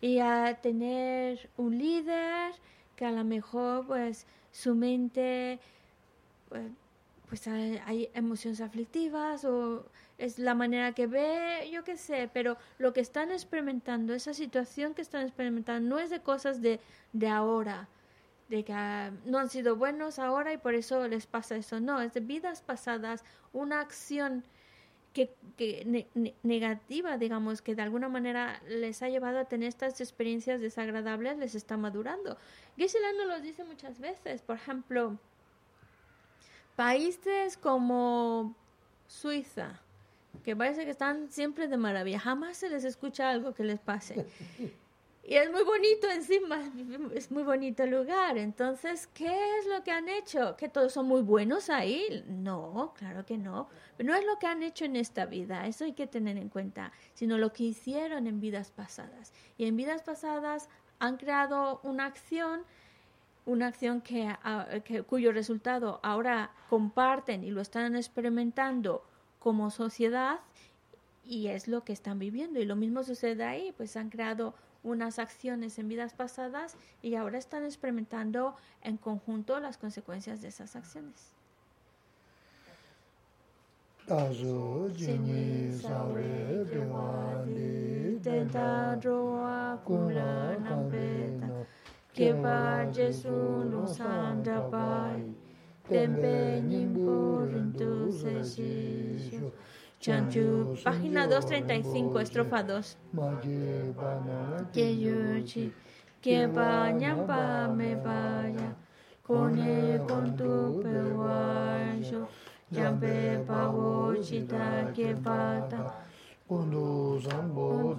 y 0.02 0.18
a 0.18 0.58
tener 0.60 1.48
un 1.56 1.78
líder 1.78 2.52
que 2.94 3.06
a 3.06 3.12
lo 3.12 3.24
mejor 3.24 3.86
pues 3.86 4.26
su 4.52 4.74
mente 4.74 5.60
pues, 6.50 6.70
pues 7.30 7.48
hay, 7.48 8.10
emociones 8.12 8.60
aflictivas 8.60 9.46
o 9.46 9.86
es 10.18 10.38
la 10.38 10.54
manera 10.54 10.92
que 10.92 11.06
ve, 11.06 11.68
yo 11.72 11.84
qué 11.84 11.96
sé, 11.96 12.30
pero 12.32 12.56
lo 12.78 12.92
que 12.92 13.00
están 13.00 13.32
experimentando, 13.32 14.14
esa 14.14 14.34
situación 14.34 14.94
que 14.94 15.02
están 15.02 15.22
experimentando 15.22 15.88
no 15.88 15.98
es 15.98 16.10
de 16.10 16.20
cosas 16.20 16.62
de, 16.62 16.80
de 17.12 17.28
ahora, 17.28 17.88
de 18.48 18.64
que 18.64 18.72
ah, 18.72 19.10
no 19.24 19.38
han 19.38 19.48
sido 19.48 19.76
buenos 19.76 20.18
ahora 20.18 20.52
y 20.52 20.58
por 20.58 20.74
eso 20.74 21.08
les 21.08 21.26
pasa 21.26 21.56
eso. 21.56 21.80
No, 21.80 22.00
es 22.00 22.12
de 22.12 22.20
vidas 22.20 22.62
pasadas, 22.62 23.24
una 23.52 23.80
acción 23.80 24.44
que, 25.12 25.34
que 25.56 26.08
negativa, 26.42 27.16
digamos, 27.18 27.62
que 27.62 27.74
de 27.74 27.82
alguna 27.82 28.08
manera 28.08 28.60
les 28.68 29.02
ha 29.02 29.08
llevado 29.08 29.38
a 29.38 29.44
tener 29.46 29.68
estas 29.68 30.00
experiencias 30.00 30.60
desagradables, 30.60 31.38
les 31.38 31.54
está 31.54 31.76
madurando. 31.76 32.36
Gisela 32.76 33.12
nos 33.12 33.26
lo 33.26 33.40
dice 33.40 33.64
muchas 33.64 34.00
veces, 34.00 34.42
por 34.42 34.56
ejemplo, 34.56 35.18
países 36.76 37.56
como 37.56 38.56
Suiza, 39.06 39.80
que 40.42 40.56
parece 40.56 40.84
que 40.84 40.90
están 40.90 41.30
siempre 41.30 41.68
de 41.68 41.76
maravilla, 41.76 42.18
jamás 42.18 42.56
se 42.56 42.68
les 42.68 42.84
escucha 42.84 43.30
algo 43.30 43.54
que 43.54 43.64
les 43.64 43.80
pase. 43.80 44.26
Y 45.26 45.36
es 45.36 45.50
muy 45.50 45.64
bonito 45.64 46.10
encima, 46.10 46.60
es 47.14 47.30
muy 47.30 47.44
bonito 47.44 47.82
el 47.82 47.92
lugar. 47.92 48.36
Entonces, 48.36 49.06
¿qué 49.14 49.58
es 49.58 49.66
lo 49.66 49.82
que 49.82 49.90
han 49.90 50.06
hecho? 50.06 50.54
¿Que 50.56 50.68
todos 50.68 50.92
son 50.92 51.06
muy 51.06 51.22
buenos 51.22 51.70
ahí? 51.70 52.22
No, 52.28 52.92
claro 52.98 53.24
que 53.24 53.38
no. 53.38 53.68
Pero 53.96 54.10
no 54.10 54.18
es 54.18 54.26
lo 54.26 54.38
que 54.38 54.46
han 54.46 54.62
hecho 54.62 54.84
en 54.84 54.96
esta 54.96 55.24
vida, 55.24 55.66
eso 55.66 55.84
hay 55.84 55.94
que 55.94 56.06
tener 56.06 56.36
en 56.36 56.50
cuenta, 56.50 56.92
sino 57.14 57.38
lo 57.38 57.54
que 57.54 57.64
hicieron 57.64 58.26
en 58.26 58.40
vidas 58.40 58.70
pasadas. 58.70 59.32
Y 59.56 59.64
en 59.64 59.76
vidas 59.76 60.02
pasadas 60.02 60.68
han 60.98 61.16
creado 61.16 61.80
una 61.84 62.04
acción, 62.04 62.62
una 63.46 63.68
acción 63.68 64.02
que, 64.02 64.26
ah, 64.26 64.66
que 64.84 65.04
cuyo 65.04 65.32
resultado 65.32 66.00
ahora 66.02 66.50
comparten 66.68 67.44
y 67.44 67.50
lo 67.50 67.62
están 67.62 67.96
experimentando 67.96 69.02
como 69.44 69.68
sociedad 69.68 70.40
y 71.22 71.48
es 71.48 71.68
lo 71.68 71.84
que 71.84 71.92
están 71.92 72.18
viviendo. 72.18 72.60
Y 72.60 72.64
lo 72.64 72.76
mismo 72.76 73.04
sucede 73.04 73.44
ahí, 73.44 73.74
pues 73.76 73.94
han 73.94 74.08
creado 74.08 74.54
unas 74.82 75.18
acciones 75.18 75.78
en 75.78 75.86
vidas 75.86 76.14
pasadas 76.14 76.78
y 77.02 77.14
ahora 77.14 77.36
están 77.36 77.62
experimentando 77.62 78.56
en 78.80 78.96
conjunto 78.96 79.60
las 79.60 79.76
consecuencias 79.76 80.40
de 80.40 80.48
esas 80.48 80.76
acciones. 80.76 81.34
Chanchu, 100.00 100.74
página 100.82 101.26
235, 101.26 102.20
estrofa 102.20 102.62
2. 102.62 102.96
Que 104.72 104.96
yuchi, 104.96 105.72
que 106.22 106.48
pa 106.48 106.90
ñampa 106.90 107.68
me 107.68 107.96
vaya, 107.96 108.74
pata. 115.22 115.94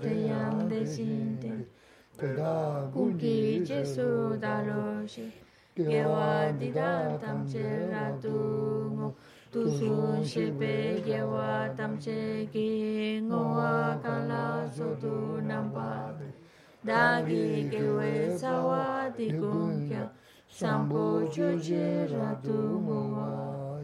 Te 0.01 0.29
de 0.69 0.85
sinte 0.87 1.67
dalo 4.39 5.05
gewa 5.75 6.51
dida 6.59 7.17
tamche 7.21 7.89
ratu 7.91 8.91
ngo. 8.95 9.13
Tu 9.51 9.69
sun 9.77 10.23
shepe 10.23 11.01
gewa 11.05 11.69
tamche 11.77 12.47
ki 12.51 13.21
ngo 13.23 13.41
wa 13.55 13.99
kala 14.03 14.69
sotu 14.75 15.41
nampa. 15.43 16.13
Dagi 16.85 17.69
gewe 17.71 18.37
sawa 18.37 19.11
di 19.17 19.29
kya 19.31 20.09
sambo 20.47 21.27
choje 21.33 22.07
ratu 22.07 22.79
ngo 22.85 22.99
wa 23.15 23.81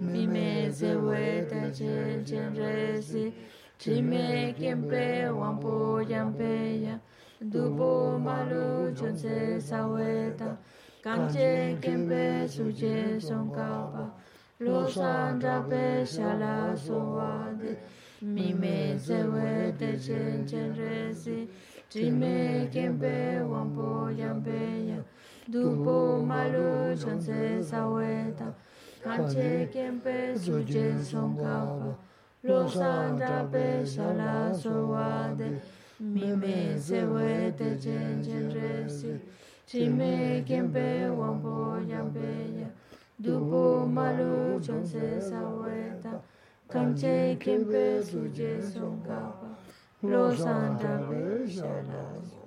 mime 0.00 0.70
zewe 0.70 1.44
tache 1.50 2.22
jenresi 2.24 3.32
chime 3.78 4.54
kempe 4.58 5.28
wampo 5.28 6.00
yampe 6.08 6.82
ya 6.82 6.98
dupo 7.40 8.18
malu 8.18 8.94
chonse 8.94 9.60
saweta 9.60 10.56
chon 11.02 11.30
se 11.30 11.32
sa 11.32 11.32
we 11.32 11.32
ta 11.32 11.32
kan 11.32 11.32
che 11.32 11.80
kien 11.80 12.08
pe 12.08 12.46
su 12.46 12.72
che 12.76 13.12
son 13.20 13.50
ka 13.50 13.70
pa 13.92 14.14
lo 14.60 14.86
san 14.88 15.40
ra 15.40 15.62
pe 15.70 16.04
sha 16.04 16.32
la 16.34 16.76
so 16.76 16.98
wa 17.04 17.32
de 17.48 17.76
mi 18.20 18.52
me 18.52 18.98
se 18.98 19.22
we 19.32 19.72
te 19.78 19.96
chen 19.98 20.46
chen 20.46 20.74
re 20.76 21.14
si 21.14 21.48
chi 21.88 22.10
me 22.10 22.68
kien 22.70 22.98
pe 22.98 23.40
wan 23.50 23.74
po 23.74 23.88
yan 24.20 24.42
pe 24.42 24.60
ya 24.90 25.00
du 25.46 25.64
po 25.84 26.22
ma 26.22 26.44
lu 26.52 26.94
chon 27.02 27.18
se 27.20 27.62
sa 27.62 27.88
we 27.88 28.12
ta 28.38 28.52
kan 29.02 29.26
che 29.32 29.68
kien 29.72 30.00
pe 30.04 30.36
su 30.36 30.62
che 30.64 30.86
son 31.02 31.36
ka 31.36 31.56
pa 31.78 31.96
lo 32.42 32.68
san 32.68 33.18
ra 33.18 33.38
pe 33.52 33.66
sha 33.86 34.12
la 34.20 34.52
so 34.52 34.74
wa 34.92 35.32
de 35.38 35.48
mi 35.98 36.28
me 36.42 36.78
se 36.78 37.00
we 37.04 37.52
te 37.56 37.78
chen 37.78 38.22
chen 38.22 38.50
re 38.50 38.70
si 39.70 39.78
chi 39.78 39.88
me 39.88 40.42
kien 40.46 40.72
pe 40.74 40.86
wan 41.18 41.40
po 41.42 41.78
yan 41.90 42.06
pe 42.14 42.28
ya 42.58 42.68
du 43.22 43.34
po 43.50 43.86
ma 43.86 44.06
lu 44.18 44.58
chon 44.66 44.82
se 44.92 45.20
sa 45.28 45.40
we 45.60 45.76
ta 46.02 46.14
kan 46.72 46.88
che 47.00 47.36
kien 47.38 47.62
pe 47.70 48.02
su 48.02 48.20
che 48.36 48.50
son 48.72 49.00
ka 49.06 49.20
pa 49.38 49.48
lo 50.10 50.24
san 50.42 50.76
ra 50.82 52.39